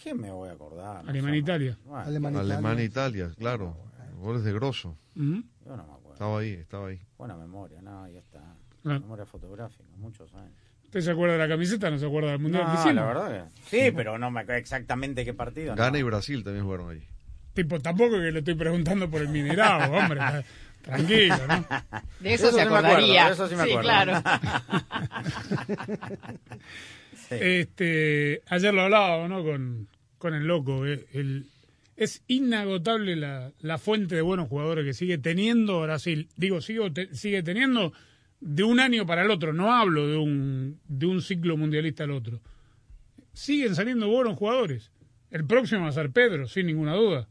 ¿Qué 0.03 0.13
me 0.13 0.29
voy 0.33 0.49
a 0.49 0.55
acordar? 0.55 1.09
Alemania-Italia. 1.09 1.79
Alemania-Italia, 1.89 3.31
claro. 3.39 3.77
Goles 4.17 4.43
de 4.43 4.53
grosso. 4.53 4.99
Yo 5.15 5.23
no 5.23 5.87
me 5.87 5.93
acuerdo. 5.93 6.15
Estaba 6.15 6.41
ahí, 6.41 6.51
estaba 6.55 6.89
ahí. 6.89 7.01
Buena 7.17 7.37
memoria, 7.37 7.81
no, 7.81 8.09
ya 8.09 8.19
está. 8.19 8.43
Claro. 8.83 8.99
Memoria 8.99 9.25
fotográfica, 9.25 9.85
muchos 9.97 10.35
años. 10.35 10.59
¿Usted 10.83 11.01
se 11.01 11.13
acuerda 11.13 11.35
de 11.35 11.39
la 11.39 11.49
camiseta? 11.49 11.93
¿No 11.93 11.99
se 12.01 12.07
acuerda 12.07 12.33
del 12.33 12.41
Mundial 12.41 12.67
No, 12.67 12.93
la 12.93 13.07
verdad 13.07 13.49
que 13.49 13.61
sí, 13.67 13.93
pero 13.95 14.19
no 14.19 14.33
me 14.33 14.41
acuerdo 14.41 14.59
exactamente 14.59 15.25
qué 15.25 15.33
partido. 15.33 15.77
Ghana 15.77 15.93
no. 15.93 15.99
y 15.99 16.03
Brasil 16.03 16.43
también 16.43 16.65
jugaron 16.65 16.91
allí. 16.91 17.07
Tipo, 17.53 17.79
tampoco 17.79 18.17
que 18.17 18.33
le 18.33 18.41
estoy 18.41 18.57
preguntando 18.57 19.09
por 19.09 19.23
el 19.23 19.29
minerado, 19.29 19.93
hombre. 19.93 20.21
Tranquilo, 20.85 21.37
¿no? 21.49 21.67
De 22.21 22.35
eso, 22.35 22.47
Eso 22.47 22.47
se 22.47 22.51
sí 22.51 22.57
me 22.57 22.63
acuerdo, 22.63 22.87
acordaría. 22.89 23.27
de 23.27 23.33
eso 23.33 23.49
sí 23.49 23.55
me 23.57 23.63
acuerdo. 23.63 23.81
claro. 23.83 24.23
Este, 27.31 28.43
ayer 28.49 28.75
lo 28.75 28.83
hablábamos, 28.83 29.29
¿no? 29.31 29.43
Con, 29.43 29.89
con 30.19 30.35
el 30.35 30.45
loco. 30.47 30.87
eh, 30.87 31.07
el- 31.13 31.47
es 31.97 32.23
inagotable 32.27 33.15
la, 33.17 33.53
la 33.61 33.79
fuente 33.79 34.17
de 34.17 34.21
buenos 34.21 34.49
jugadores 34.49 34.85
que 34.85 34.95
sigue 34.95 35.17
teniendo 35.19 35.81
Brasil. 35.83 36.29
Digo, 36.37 36.61
sigo 36.61 36.93
te- 36.93 37.15
sigue 37.15 37.43
teniendo 37.43 37.93
de 38.41 38.65
un 38.65 38.81
año 38.81 39.07
para 39.07 39.23
el 39.23 39.31
otro. 39.31 39.53
No 39.53 39.73
hablo 39.73 40.07
de 40.09 40.17
un, 40.17 40.81
de 40.89 41.07
un 41.07 41.23
ciclo 41.23 41.57
mundialista 41.57 42.03
al 42.05 42.11
otro. 42.11 42.41
Siguen 43.33 43.75
saliendo 43.77 44.09
buenos 44.09 44.37
jugadores. 44.37 44.91
El 45.31 45.45
próximo 45.47 45.83
va 45.83 45.89
a 45.89 45.93
ser 45.93 46.11
Pedro, 46.11 46.49
sin 46.49 46.67
ninguna 46.67 46.95
duda. 46.95 47.29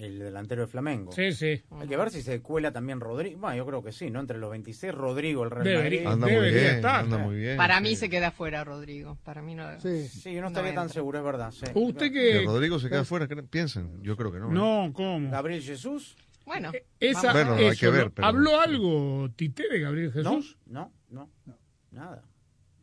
El 0.00 0.18
delantero 0.18 0.62
de 0.62 0.66
Flamengo. 0.66 1.12
Sí, 1.12 1.32
sí. 1.32 1.60
Hay 1.70 1.86
que 1.86 1.96
ver 1.96 2.10
si 2.10 2.22
se 2.22 2.40
cuela 2.40 2.72
también 2.72 3.00
Rodrigo. 3.00 3.38
Bueno, 3.40 3.56
yo 3.58 3.66
creo 3.66 3.82
que 3.82 3.92
sí, 3.92 4.10
¿no? 4.10 4.20
Entre 4.20 4.38
los 4.38 4.50
26, 4.50 4.94
Rodrigo, 4.94 5.44
el 5.44 5.50
Real 5.50 5.64
Debería- 5.64 6.04
Madrid. 6.04 6.24
Anda 6.24 6.26
muy 6.40 6.50
bien, 6.54 6.66
estar. 6.76 7.00
anda 7.04 7.18
muy 7.18 7.36
bien. 7.36 7.56
Para 7.58 7.76
sí. 7.76 7.82
mí 7.82 7.96
se 7.96 8.08
queda 8.08 8.30
fuera 8.30 8.64
Rodrigo. 8.64 9.18
Para 9.24 9.42
mí 9.42 9.54
no. 9.54 9.78
Sí. 9.80 10.08
Sí, 10.08 10.32
yo 10.32 10.40
no 10.40 10.46
estaría 10.48 10.72
No 10.72 10.80
tan 10.80 10.88
seguro, 10.88 11.18
es 11.18 11.24
verdad. 11.24 11.50
sí. 11.50 11.66
Usted 11.74 12.12
Que 12.12 12.38
que... 12.40 12.42
Rodrigo 12.46 12.78
se 12.78 12.88
queda 12.88 13.04
fuera, 13.04 13.28
¿creen? 13.28 13.46
piensen. 13.48 14.02
Yo 14.02 14.16
creo 14.16 14.32
que 14.32 14.38
no. 14.38 14.48
¿eh? 14.48 14.52
No, 14.54 14.90
¿cómo? 14.94 15.30
Gabriel 15.30 15.62
Jesús. 15.62 16.16
Bueno, 16.46 16.72
Esa, 16.98 17.32
Bueno, 17.32 17.52
hay 17.54 17.66
eso, 17.66 17.80
que 17.80 17.90
ver, 17.90 18.12
¿Habló 18.22 18.58
algo 18.60 19.30
Tite 19.36 19.68
de 19.68 19.80
Gabriel 19.80 20.10
Jesús? 20.12 20.56
No, 20.66 20.90
no, 21.10 21.30
no, 21.44 21.58
nada. 21.92 22.24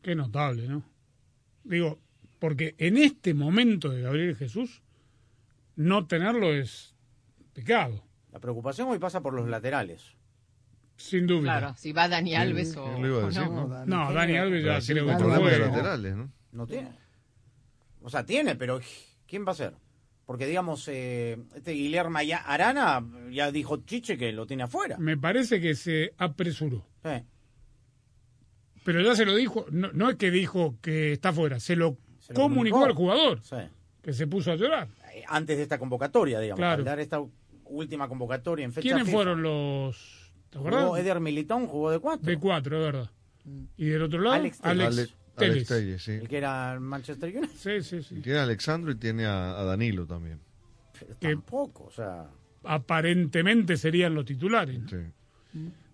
Qué 0.04 0.14
notable, 0.16 0.68
¿no? 0.68 0.84
Digo, 1.64 2.00
porque 2.40 2.76
en 2.78 2.98
este 2.98 3.34
momento 3.34 3.90
de 3.90 4.04
Gabriel 4.04 4.36
Jesús, 4.38 4.84
no 5.76 6.06
tenerlo 6.08 6.54
es 6.54 6.96
pecado, 7.62 8.04
La 8.32 8.40
preocupación 8.40 8.88
hoy 8.90 9.00
pasa 9.00 9.22
por 9.22 9.34
los 9.34 9.48
laterales. 9.50 10.16
sin 10.96 11.26
duda. 11.26 11.42
claro, 11.42 11.74
si 11.78 11.92
va 11.92 12.08
Dani 12.08 12.36
Alves 12.36 12.76
o, 12.78 12.84
¿quién 12.86 13.02
lo 13.02 13.08
iba 13.08 13.18
a 13.22 13.24
o 13.24 13.28
decir, 13.28 13.42
no. 13.50 13.68
no? 13.68 13.86
No, 13.86 14.14
Dani 14.14 14.38
Alves 14.38 14.64
ya 14.64 14.74
con 15.04 15.10
está 15.10 15.18
problemas 15.18 15.52
de 15.52 15.60
laterales, 15.60 16.16
¿no? 16.16 16.32
No 16.52 16.68
tiene. 16.68 16.92
O 18.02 18.10
sea, 18.10 18.26
tiene, 18.26 18.56
pero 18.56 18.80
¿quién 19.28 19.46
va 19.46 19.52
a 19.52 19.56
ser? 19.56 19.74
Porque, 20.26 20.46
digamos, 20.46 20.88
eh, 20.90 21.38
este 21.56 21.72
Guillermo 21.72 22.22
ya- 22.22 22.38
Arana 22.40 23.04
ya 23.32 23.52
dijo 23.52 23.78
Chiche 23.86 24.18
que 24.18 24.32
lo 24.34 24.46
tiene 24.46 24.64
afuera. 24.64 24.98
Me 25.00 25.18
parece 25.18 25.60
que 25.62 25.74
se 25.74 26.14
apresuró. 26.18 26.86
Sí. 27.04 27.24
Pero 28.84 29.02
ya 29.02 29.16
se 29.16 29.26
lo 29.26 29.36
dijo, 29.36 29.66
no, 29.72 29.92
no 29.94 30.10
es 30.10 30.16
que 30.16 30.32
dijo 30.32 30.76
que 30.82 31.14
está 31.14 31.34
fuera, 31.34 31.60
se 31.60 31.76
lo, 31.76 31.98
Se 32.20 32.34
lo 32.34 32.42
comunicó, 32.42 32.78
comunicó. 32.78 32.86
al 32.86 32.94
jugador, 32.94 33.44
Sí. 33.44 33.56
que 34.02 34.14
se 34.14 34.28
puso 34.28 34.52
a 34.52 34.56
llorar. 34.56 34.90
Eh, 35.14 35.24
Antes 35.28 35.58
de 35.58 35.64
esta 35.64 35.78
convocatoria, 35.80 36.40
digamos. 36.40 36.60
Claro. 36.60 36.80
Al 36.80 36.86
dar 36.86 37.00
esta 37.00 37.20
última 37.70 38.08
convocatoria 38.08 38.66
en 38.66 38.72
fecha 38.74 38.84
¿Quiénes 38.84 39.04
FIFA. 39.06 39.16
fueron 39.16 39.42
los... 39.44 40.32
¿Te 40.50 40.58
Jugó 40.58 40.70
acuerdas? 40.70 41.00
Eder 41.00 41.20
Militón, 41.20 41.68
jugó 41.68 41.92
de 41.92 42.00
cuatro. 42.00 42.26
De 42.26 42.38
cuatro, 42.38 42.80
de 42.80 42.86
verdad. 42.86 43.12
Y 43.78 43.86
del 43.86 44.02
otro 44.02 44.20
lado, 44.22 44.36
Alex 44.36 44.60
Alex. 44.64 45.14
Alex 45.38 45.68
Telles, 45.68 46.02
sí. 46.04 46.12
El 46.14 46.28
que 46.28 46.38
era 46.38 46.74
el 46.74 46.80
Manchester 46.80 47.36
United. 47.38 47.56
Sí, 47.56 47.82
sí, 47.84 48.02
sí. 48.04 48.22
Tiene 48.22 48.40
a 48.40 48.44
Alexandro 48.44 48.92
y 48.92 48.96
tiene 48.96 49.26
a, 49.26 49.60
a 49.60 49.64
Danilo 49.64 50.06
también. 50.08 50.40
Que- 51.20 51.30
tampoco, 51.34 51.86
o 51.86 51.92
sea... 51.92 52.28
aparentemente 52.64 53.78
serían 53.78 54.16
los 54.16 54.26
titulares. 54.26 54.80
¿no? 54.80 54.90
Sí. 54.90 54.98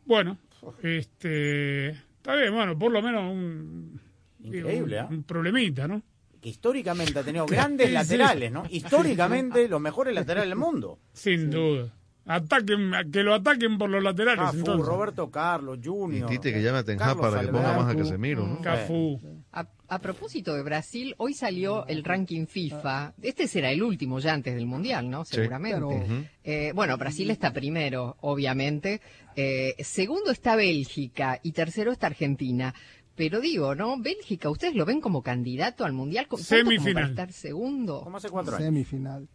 Bueno, 0.06 0.38
este 0.82 1.90
está 1.90 2.36
bien, 2.36 2.54
bueno, 2.54 2.78
por 2.80 2.92
lo 2.92 3.02
menos 3.02 3.32
un 3.32 4.00
Increíble, 4.40 4.96
digo, 4.96 5.02
¿ah? 5.02 5.08
un, 5.10 5.16
un 5.18 5.24
problemita, 5.24 5.88
¿no? 5.88 6.02
Que 6.44 6.50
históricamente 6.50 7.18
ha 7.20 7.24
tenido 7.24 7.46
grandes 7.48 7.88
Sí. 7.88 7.94
laterales, 7.94 8.52
¿no? 8.52 8.64
Históricamente 8.70 9.68
los 9.70 9.82
mejores 9.82 10.14
laterales 10.14 10.50
del 10.50 10.58
mundo. 10.60 11.00
Sin 11.14 11.50
duda. 11.50 11.92
Ataquen, 12.26 12.92
que 13.12 13.22
lo 13.22 13.34
ataquen 13.34 13.78
por 13.78 13.90
los 13.90 14.02
laterales, 14.02 14.46
Cafú, 14.46 14.58
entonces. 14.60 14.86
Roberto 14.88 15.30
Carlos, 15.30 15.78
Y 15.84 15.88
Junior. 15.88 16.30
Tite 16.30 16.54
que 16.54 16.62
llame 16.62 16.78
a 16.78 16.84
Ten 16.86 17.02
Hag 17.02 17.08
Carlos 17.18 17.22
para 17.34 17.42
que 17.42 17.48
ponga 17.52 17.78
más 17.78 17.94
a 17.94 17.98
Casemiro, 17.98 18.48
¿no? 18.48 18.62
Cafú. 18.62 19.20
A, 19.52 19.68
a 19.90 20.00
propósito 20.00 20.54
de 20.54 20.64
Brasil, 20.64 21.16
hoy 21.18 21.34
salió 21.34 21.86
el 21.88 22.02
ranking 22.06 22.46
FIFA. 22.46 23.14
Este 23.22 23.46
será 23.50 23.72
el 23.72 23.84
último 23.84 24.20
ya 24.20 24.32
antes 24.34 24.56
del 24.56 24.66
Mundial, 24.66 25.10
¿no? 25.10 25.26
Sí. 25.26 25.36
Seguramente. 25.36 26.30
Eh, 26.46 26.72
bueno, 26.74 26.96
Brasil 26.98 27.30
está 27.30 27.52
primero, 27.52 28.16
obviamente. 28.22 29.02
Eh, 29.36 29.76
segundo 29.80 30.32
está 30.32 30.56
Bélgica 30.56 31.42
y 31.44 31.52
tercero 31.52 31.92
está 31.92 32.08
Argentina. 32.08 32.74
Pero 33.16 33.40
digo, 33.42 33.76
¿no? 33.76 33.98
Bélgica, 34.00 34.50
¿ustedes 34.50 34.76
lo 34.76 34.86
ven 34.86 35.00
como 35.00 35.22
candidato 35.22 35.86
al 35.86 35.94
Mundial? 35.94 36.28
¿Tanto 36.44 36.56
como 36.56 36.66
para 36.66 36.80
Semifinal. 36.82 37.10
estar 37.12 37.32
segundo? 37.32 38.02
Como 38.04 38.18
hace 38.18 38.30
Semifinal. 38.58 39.28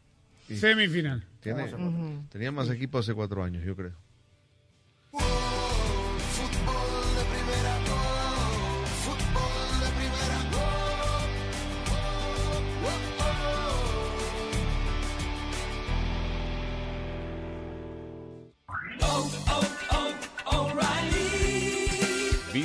Semifinal. 0.49 1.25
Tiene- 1.41 1.73
Ujú. 1.75 2.25
Tenía 2.31 2.51
más 2.51 2.69
equipo 2.71 2.99
hace 2.99 3.15
cuatro 3.15 3.45
años, 3.45 3.65
yo 3.65 3.77
creo. 3.77 3.93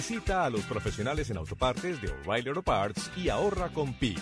Visita 0.06 0.43
a 0.43 0.49
los 0.49 0.64
profesionales 0.64 1.30
en 1.30 1.38
autopartes 1.38 2.01
de 2.01 2.12
O'Reilly 2.12 2.49
Auto 2.49 2.62
Parts 2.62 3.10
y 3.16 3.30
ahorra 3.30 3.70
con 3.70 3.93
PIC. 3.93 4.20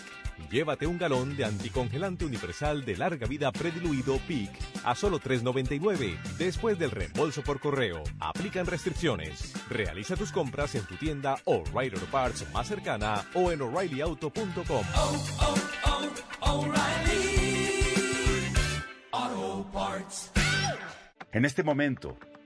Llévate 0.52 0.86
un 0.86 1.00
galón 1.00 1.36
de 1.36 1.44
anticongelante 1.44 2.24
universal 2.24 2.86
de 2.86 2.98
larga 2.98 3.26
vida 3.26 3.52
prediluido 3.52 4.20
PIC 4.28 4.52
a 4.84 4.94
solo 4.94 5.20
$3.99 5.20 6.22
después 6.38 6.78
del 6.78 6.92
reembolso 6.92 7.42
por 7.42 7.60
correo. 7.60 8.04
Aplican 8.20 8.68
restricciones. 8.68 9.56
Realiza 9.72 10.16
tus 10.16 10.32
compras 10.32 10.76
en 10.76 10.84
tu 10.84 10.98
tienda 10.98 11.38
O'Reilly 11.46 11.96
Auto 11.96 12.12
Parts 12.12 12.46
más 12.54 12.68
cercana 12.68 13.26
o 13.34 13.52
en 13.52 13.64
o'ReillyAuto.com. 13.64 14.86
En 21.32 21.46
este 21.46 21.64
momento, 21.64 22.18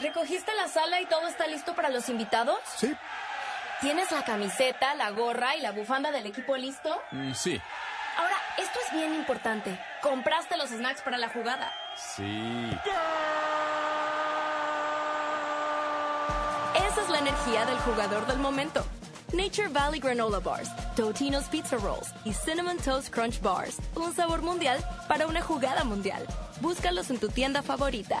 ¿recogiste 0.00 0.52
la 0.54 0.68
sala 0.68 1.00
y 1.00 1.06
todo 1.06 1.26
está 1.28 1.46
listo 1.46 1.74
para 1.74 1.90
los 1.90 2.08
invitados? 2.08 2.58
Sí. 2.76 2.94
¿Tienes 3.80 4.10
la 4.12 4.24
camiseta, 4.24 4.94
la 4.94 5.10
gorra 5.10 5.56
y 5.56 5.60
la 5.60 5.72
bufanda 5.72 6.10
del 6.10 6.26
equipo 6.26 6.56
listo? 6.56 7.02
Mm, 7.10 7.32
sí. 7.34 7.60
Ahora, 8.16 8.36
esto 8.56 8.78
es 8.86 8.92
bien 8.96 9.14
importante. 9.14 9.78
¿Compraste 10.00 10.56
los 10.56 10.70
snacks 10.70 11.02
para 11.02 11.18
la 11.18 11.28
jugada? 11.28 11.72
Sí. 11.96 12.70
Esa 16.74 17.02
es 17.02 17.08
la 17.10 17.18
energía 17.18 17.66
del 17.66 17.78
jugador 17.78 18.26
del 18.26 18.38
momento. 18.38 18.84
Nature 19.32 19.68
Valley 19.68 19.98
Granola 19.98 20.38
Bars, 20.38 20.70
Totino's 20.94 21.44
Pizza 21.46 21.76
Rolls 21.76 22.14
y 22.24 22.32
Cinnamon 22.32 22.78
Toast 22.78 23.12
Crunch 23.12 23.40
Bars. 23.40 23.78
Un 23.96 24.14
sabor 24.14 24.42
mundial 24.42 24.78
para 25.08 25.26
una 25.26 25.42
jugada 25.42 25.82
mundial. 25.82 26.24
Búscalos 26.60 27.10
en 27.10 27.18
tu 27.18 27.28
tienda 27.28 27.62
favorita. 27.62 28.20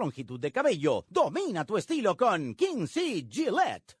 longitud 0.01 0.39
de 0.39 0.51
cabello. 0.51 1.05
Domina 1.07 1.63
tu 1.63 1.77
estilo 1.77 2.17
con 2.17 2.55
King 2.55 2.87
C. 2.87 3.27
Gillette. 3.29 4.00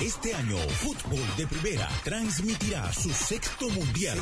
Este 0.00 0.34
año, 0.34 0.58
Fútbol 0.58 1.24
de 1.38 1.46
Primera 1.46 1.88
transmitirá 2.04 2.92
su 2.92 3.10
sexto 3.10 3.70
mundial, 3.70 4.18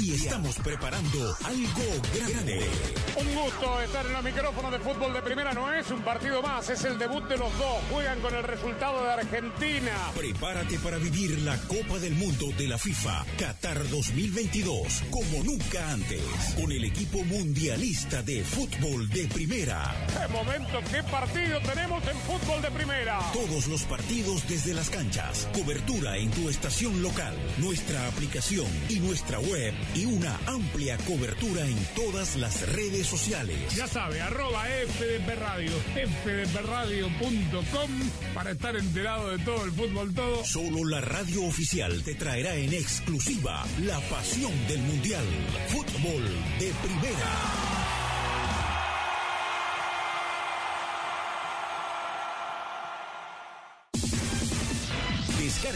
y 0.00 0.14
estamos 0.14 0.56
preparando 0.56 1.36
algo 1.44 2.02
grande. 2.14 2.66
Un 3.16 3.34
gusto 3.34 3.80
estar 3.82 4.06
en 4.06 4.12
los 4.12 4.24
micrófonos 4.24 4.72
de 4.72 4.78
fútbol 4.78 5.12
de 5.12 5.22
primera. 5.22 5.52
No 5.52 5.72
es 5.72 5.90
un 5.90 6.02
partido 6.02 6.40
más, 6.40 6.70
es 6.70 6.84
el 6.84 6.98
debut 6.98 7.24
de 7.28 7.36
los 7.36 7.56
dos. 7.58 7.76
Juegan 7.90 8.20
con 8.20 8.34
el 8.34 8.42
resultado 8.42 9.04
de 9.04 9.12
Argentina. 9.12 9.92
Prepárate 10.14 10.78
para 10.78 10.96
vivir 10.98 11.38
la 11.40 11.58
Copa 11.62 11.98
del 11.98 12.14
Mundo 12.14 12.46
de 12.56 12.68
la 12.68 12.78
FIFA 12.78 13.26
Qatar 13.38 13.88
2022 13.88 15.02
como 15.10 15.42
nunca 15.44 15.92
antes, 15.92 16.22
con 16.56 16.72
el 16.72 16.84
equipo 16.84 17.22
mundialista 17.24 18.22
de 18.22 18.42
fútbol 18.44 19.08
de 19.10 19.26
primera. 19.26 19.94
¡Qué 20.06 20.32
momento, 20.32 20.80
qué 20.90 21.02
partido 21.02 21.60
tenemos 21.60 22.02
en 22.06 22.16
fútbol 22.20 22.62
de 22.62 22.70
primera! 22.70 23.18
Todos 23.32 23.66
los 23.66 23.82
partidos 23.82 24.48
desde 24.48 24.74
las 24.74 24.90
canchas, 24.90 25.17
cobertura 25.52 26.16
en 26.16 26.30
tu 26.30 26.48
estación 26.48 27.02
local, 27.02 27.34
nuestra 27.58 28.06
aplicación 28.06 28.66
y 28.88 29.00
nuestra 29.00 29.40
web 29.40 29.74
y 29.94 30.04
una 30.04 30.38
amplia 30.46 30.96
cobertura 30.98 31.66
en 31.66 31.76
todas 31.94 32.36
las 32.36 32.68
redes 32.72 33.06
sociales. 33.06 33.58
Ya 33.74 33.86
sabe, 33.86 34.20
arroba 34.20 34.64
FDP 34.64 35.38
Radio, 35.38 35.72
fdpradio.com 36.24 37.90
para 38.34 38.52
estar 38.52 38.76
enterado 38.76 39.30
de 39.30 39.38
todo 39.44 39.64
el 39.64 39.72
fútbol 39.72 40.14
todo. 40.14 40.44
Solo 40.44 40.84
la 40.84 41.00
radio 41.00 41.44
oficial 41.44 42.02
te 42.04 42.14
traerá 42.14 42.54
en 42.54 42.72
exclusiva 42.72 43.64
la 43.82 44.00
pasión 44.02 44.52
del 44.68 44.80
Mundial. 44.80 45.24
Fútbol 45.68 46.22
de 46.58 46.72
primera. 46.82 47.77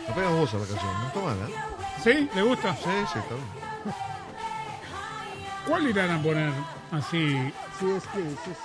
Está 0.00 0.14
pegajosa 0.14 0.58
la 0.58 0.66
canción, 0.66 0.92
no 1.00 1.06
está 1.06 1.20
mala. 1.20 1.46
¿Sí? 2.02 2.28
¿Le 2.34 2.42
gusta? 2.42 2.74
Sí, 2.76 2.82
sí, 3.12 3.18
está 3.18 3.34
bien. 3.34 3.46
¿Cuál 5.68 5.88
irán 5.90 6.10
a 6.10 6.22
poner? 6.22 6.50
Así. 6.90 7.52
Sí, 7.78 7.90
es 7.96 8.02
que 8.08 8.18
ese 8.20 8.50
es- 8.52 8.58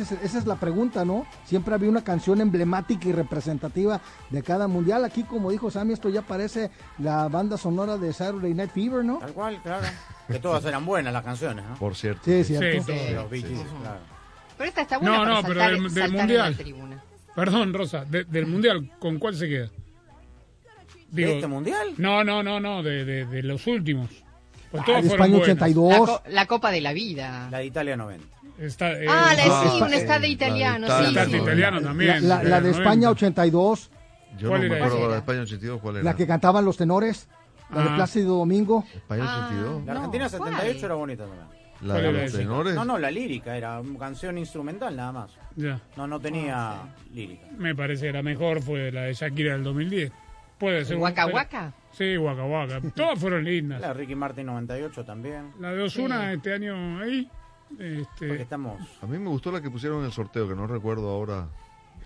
ese 0.00 0.02
es- 0.14 0.22
esa 0.22 0.38
es 0.38 0.46
la 0.46 0.56
pregunta, 0.56 1.04
¿no? 1.04 1.26
Siempre 1.44 1.74
había 1.74 1.88
una 1.88 2.02
canción 2.04 2.40
emblemática 2.40 3.08
y 3.08 3.12
representativa 3.12 4.00
de 4.30 4.42
cada 4.42 4.66
mundial. 4.68 5.04
Aquí, 5.04 5.22
como 5.24 5.50
dijo 5.50 5.70
Sammy, 5.70 5.92
esto 5.92 6.08
ya 6.08 6.22
parece 6.22 6.70
la 6.98 7.28
banda 7.28 7.56
sonora 7.56 7.96
de 7.96 8.12
Saturday 8.12 8.54
Night 8.54 8.72
Fever, 8.72 9.04
¿no? 9.04 9.18
Tal 9.18 9.32
cual, 9.32 9.60
claro. 9.62 9.86
Que 10.28 10.38
todas 10.38 10.64
eran 10.64 10.84
buenas 10.84 11.12
las 11.12 11.24
canciones, 11.24 11.64
¿no? 11.64 11.74
Por 11.76 11.94
cierto. 11.96 12.22
Sí, 12.24 12.44
cierto. 12.44 12.84
Sí, 12.84 12.92
De 12.92 13.04
todo. 13.06 13.22
los 13.22 13.30
Bee 13.30 13.42
Gees, 13.42 13.60
claro. 13.80 14.00
Pero 14.62 14.68
esta 14.68 14.82
está 14.82 14.98
buena 14.98 15.16
No, 15.16 15.22
para 15.24 15.34
no, 15.34 15.42
pero 15.42 15.54
saltar, 15.60 15.72
del, 15.72 15.82
del 15.82 15.90
saltar 15.90 16.06
en 16.06 16.12
la 16.14 16.22
mundial. 16.44 16.56
tribuna. 16.56 17.02
Perdón, 17.34 17.74
Rosa, 17.74 18.04
de- 18.04 18.24
del 18.24 18.46
mundial, 18.46 18.90
¿con 19.00 19.18
cuál 19.18 19.34
se 19.34 19.48
queda? 19.48 19.68
¿De 21.10 21.34
este 21.34 21.48
mundial? 21.48 21.88
No, 21.98 22.22
no, 22.22 22.44
no, 22.44 22.60
no, 22.60 22.80
de, 22.84 23.04
de, 23.04 23.24
de 23.26 23.42
los 23.42 23.66
últimos. 23.66 24.08
Pues 24.70 24.84
Ah, 24.86 25.00
de 25.02 25.08
España 25.08 25.36
buenas. 25.38 25.42
82. 25.48 25.90
La, 25.92 25.98
co- 26.06 26.22
la 26.28 26.46
Copa 26.46 26.70
de 26.70 26.80
la 26.80 26.92
Vida. 26.92 27.48
La 27.50 27.58
de 27.58 27.66
Italia 27.66 27.96
90. 27.96 28.24
Está, 28.60 28.92
eh, 28.92 29.06
Ah, 29.08 29.34
la 29.36 29.42
Ah, 29.44 29.62
sí, 29.64 29.80
de 30.20 30.26
eh, 30.26 30.30
italiano. 30.30 30.86
la 30.86 30.98
de 30.98 31.02
sí, 31.02 31.08
Está 31.10 31.24
sí. 31.26 31.32
de 31.32 31.38
italiano 31.38 31.80
La, 31.80 31.86
también. 31.88 32.28
la- 32.28 32.42
la 32.44 32.60
de 32.60 32.68
los 32.68 32.78
España 32.78 33.08
90. 33.08 33.10
82, 33.10 33.90
Yo 34.38 34.42
no 34.44 34.48
¿Cuál 34.50 34.60
me 34.60 34.66
era 34.66 34.76
acuerdo 34.76 34.98
esa? 34.98 35.08
de 35.12 35.18
España 35.18 35.40
82, 35.42 35.80
¿cuál 35.82 35.96
era? 35.96 36.04
la 36.04 36.14
que 36.16 36.26
cantaban 36.28 36.64
los 36.64 36.76
tenores, 36.76 37.28
la 37.74 37.82
de 37.82 37.88
Ah. 37.90 37.94
Plácido 37.96 38.36
Domingo. 38.38 38.84
España 38.94 39.24
Ah, 39.26 39.46
82. 39.48 39.84
La 39.86 39.92
No, 39.94 39.98
Argentina 39.98 40.28
¿cuál? 40.30 40.50
78 40.52 40.86
era 40.86 40.94
bonita 40.94 41.24
también. 41.26 41.61
La 41.82 41.94
¿Cuál 41.94 42.02
de 42.14 42.22
los 42.22 42.32
tenores. 42.32 42.74
No, 42.74 42.84
no, 42.84 42.98
la 42.98 43.10
lírica 43.10 43.56
era 43.56 43.80
una 43.80 43.98
canción 43.98 44.38
instrumental 44.38 44.94
nada 44.96 45.12
más. 45.12 45.30
Ya, 45.56 45.80
No, 45.96 46.06
no 46.06 46.20
tenía 46.20 46.76
lírica. 47.12 47.46
me 47.58 47.74
parece 47.74 48.06
que 48.06 48.12
la 48.12 48.22
mejor 48.22 48.62
fue 48.62 48.92
la 48.92 49.02
de 49.02 49.14
Shakira 49.14 49.54
del 49.54 49.64
2010. 49.64 50.12
Puede 50.58 50.84
ser. 50.84 50.96
Waka 50.96 51.26
Waka. 51.26 51.72
Sí, 51.90 52.16
Waka 52.16 52.44
Waka. 52.44 52.80
Todas 52.94 53.18
fueron 53.18 53.44
lindas. 53.44 53.80
La 53.80 53.88
de 53.88 53.94
Ricky 53.94 54.14
Martin 54.14 54.46
98 54.46 55.04
también. 55.04 55.50
La 55.60 55.72
de 55.72 55.82
Osuna 55.82 56.28
Sí. 56.30 56.36
este 56.36 56.54
año 56.54 57.00
ahí. 57.00 57.28
Porque 57.68 58.00
Este, 58.02 58.42
estamos. 58.42 58.80
A 59.02 59.06
mí 59.06 59.18
me 59.18 59.28
gustó 59.28 59.50
la 59.50 59.60
que 59.60 59.70
pusieron 59.70 60.00
en 60.00 60.04
el 60.06 60.12
sorteo, 60.12 60.46
que 60.48 60.54
no 60.54 60.66
recuerdo 60.66 61.08
ahora. 61.10 61.48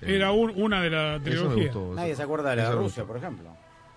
eh, 0.00 0.14
era 0.16 0.30
un- 0.30 0.52
una 0.56 0.80
de 0.82 0.90
la 0.90 1.16
esa 1.16 1.18
me 1.18 1.24
trilogía. 1.30 1.64
gustó. 1.72 1.94
Nadie 1.94 2.14
se 2.16 2.22
acuerda 2.22 2.50
de 2.50 2.56
la 2.56 2.70
de 2.70 2.76
Rusia, 2.76 3.04
por 3.04 3.16
ejemplo. 3.16 3.50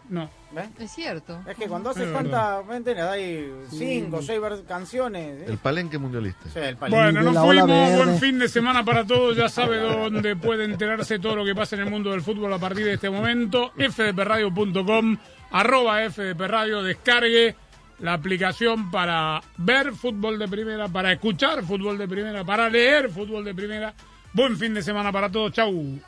No. 0.09 0.29
¿Ves? 0.51 0.67
Es 0.79 0.91
cierto. 0.91 1.39
Es 1.47 1.55
que 1.55 1.67
cuando 1.67 1.91
haces 1.91 2.07
Es 2.07 2.13
tanta. 2.13 2.61
¿me 2.67 2.77
entiendes? 2.77 3.05
Hay 3.05 3.51
cinco 3.69 4.17
o 4.17 4.21
seis 4.23 4.41
ver- 4.41 4.63
canciones. 4.67 5.41
¿eh? 5.41 5.45
El 5.47 5.59
palenque 5.59 5.99
mundialista. 5.99 6.49
Sí, 6.51 6.57
el 6.59 6.77
palito. 6.77 6.97
Bueno, 6.99 7.21
nos 7.21 7.45
fuimos. 7.45 7.67
verde. 7.67 7.95
Buen 8.03 8.19
fin 8.19 8.39
de 8.39 8.49
semana 8.49 8.83
para 8.83 9.05
todos. 9.05 9.37
Ya 9.37 9.47
sabe 9.49 9.77
dónde 9.77 10.35
puede 10.35 10.65
enterarse 10.65 11.19
todo 11.19 11.35
lo 11.35 11.45
que 11.45 11.53
pasa 11.53 11.75
en 11.75 11.83
el 11.83 11.91
mundo 11.91 12.09
del 12.09 12.21
fútbol 12.23 12.51
a 12.51 12.57
partir 12.57 12.85
de 12.85 12.93
este 12.93 13.09
momento. 13.11 13.71
fdpradio.com, 13.77 15.17
arroba 15.51 16.09
fdpradio, 16.09 16.81
descargue 16.81 17.55
la 17.99 18.13
aplicación 18.13 18.89
para 18.89 19.41
ver 19.57 19.91
fútbol 19.93 20.39
de 20.39 20.47
primera, 20.47 20.87
para 20.87 21.11
escuchar 21.11 21.63
fútbol 21.63 21.97
de 21.99 22.07
primera, 22.07 22.43
para 22.43 22.67
leer 22.69 23.09
fútbol 23.09 23.43
de 23.45 23.53
primera. 23.53 23.93
Buen 24.33 24.57
fin 24.57 24.73
de 24.73 24.81
semana 24.81 25.11
para 25.11 25.29
todos. 25.29 25.51
Chau. 25.51 25.99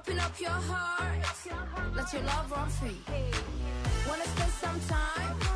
Open 0.00 0.18
up 0.18 0.40
your 0.40 0.48
heart, 0.48 1.94
let 1.94 2.10
your 2.14 2.22
love 2.22 2.50
run 2.50 2.70
free. 2.70 2.96
Wanna 4.08 4.24
spend 4.24 4.52
some 4.52 4.80
time? 4.88 5.49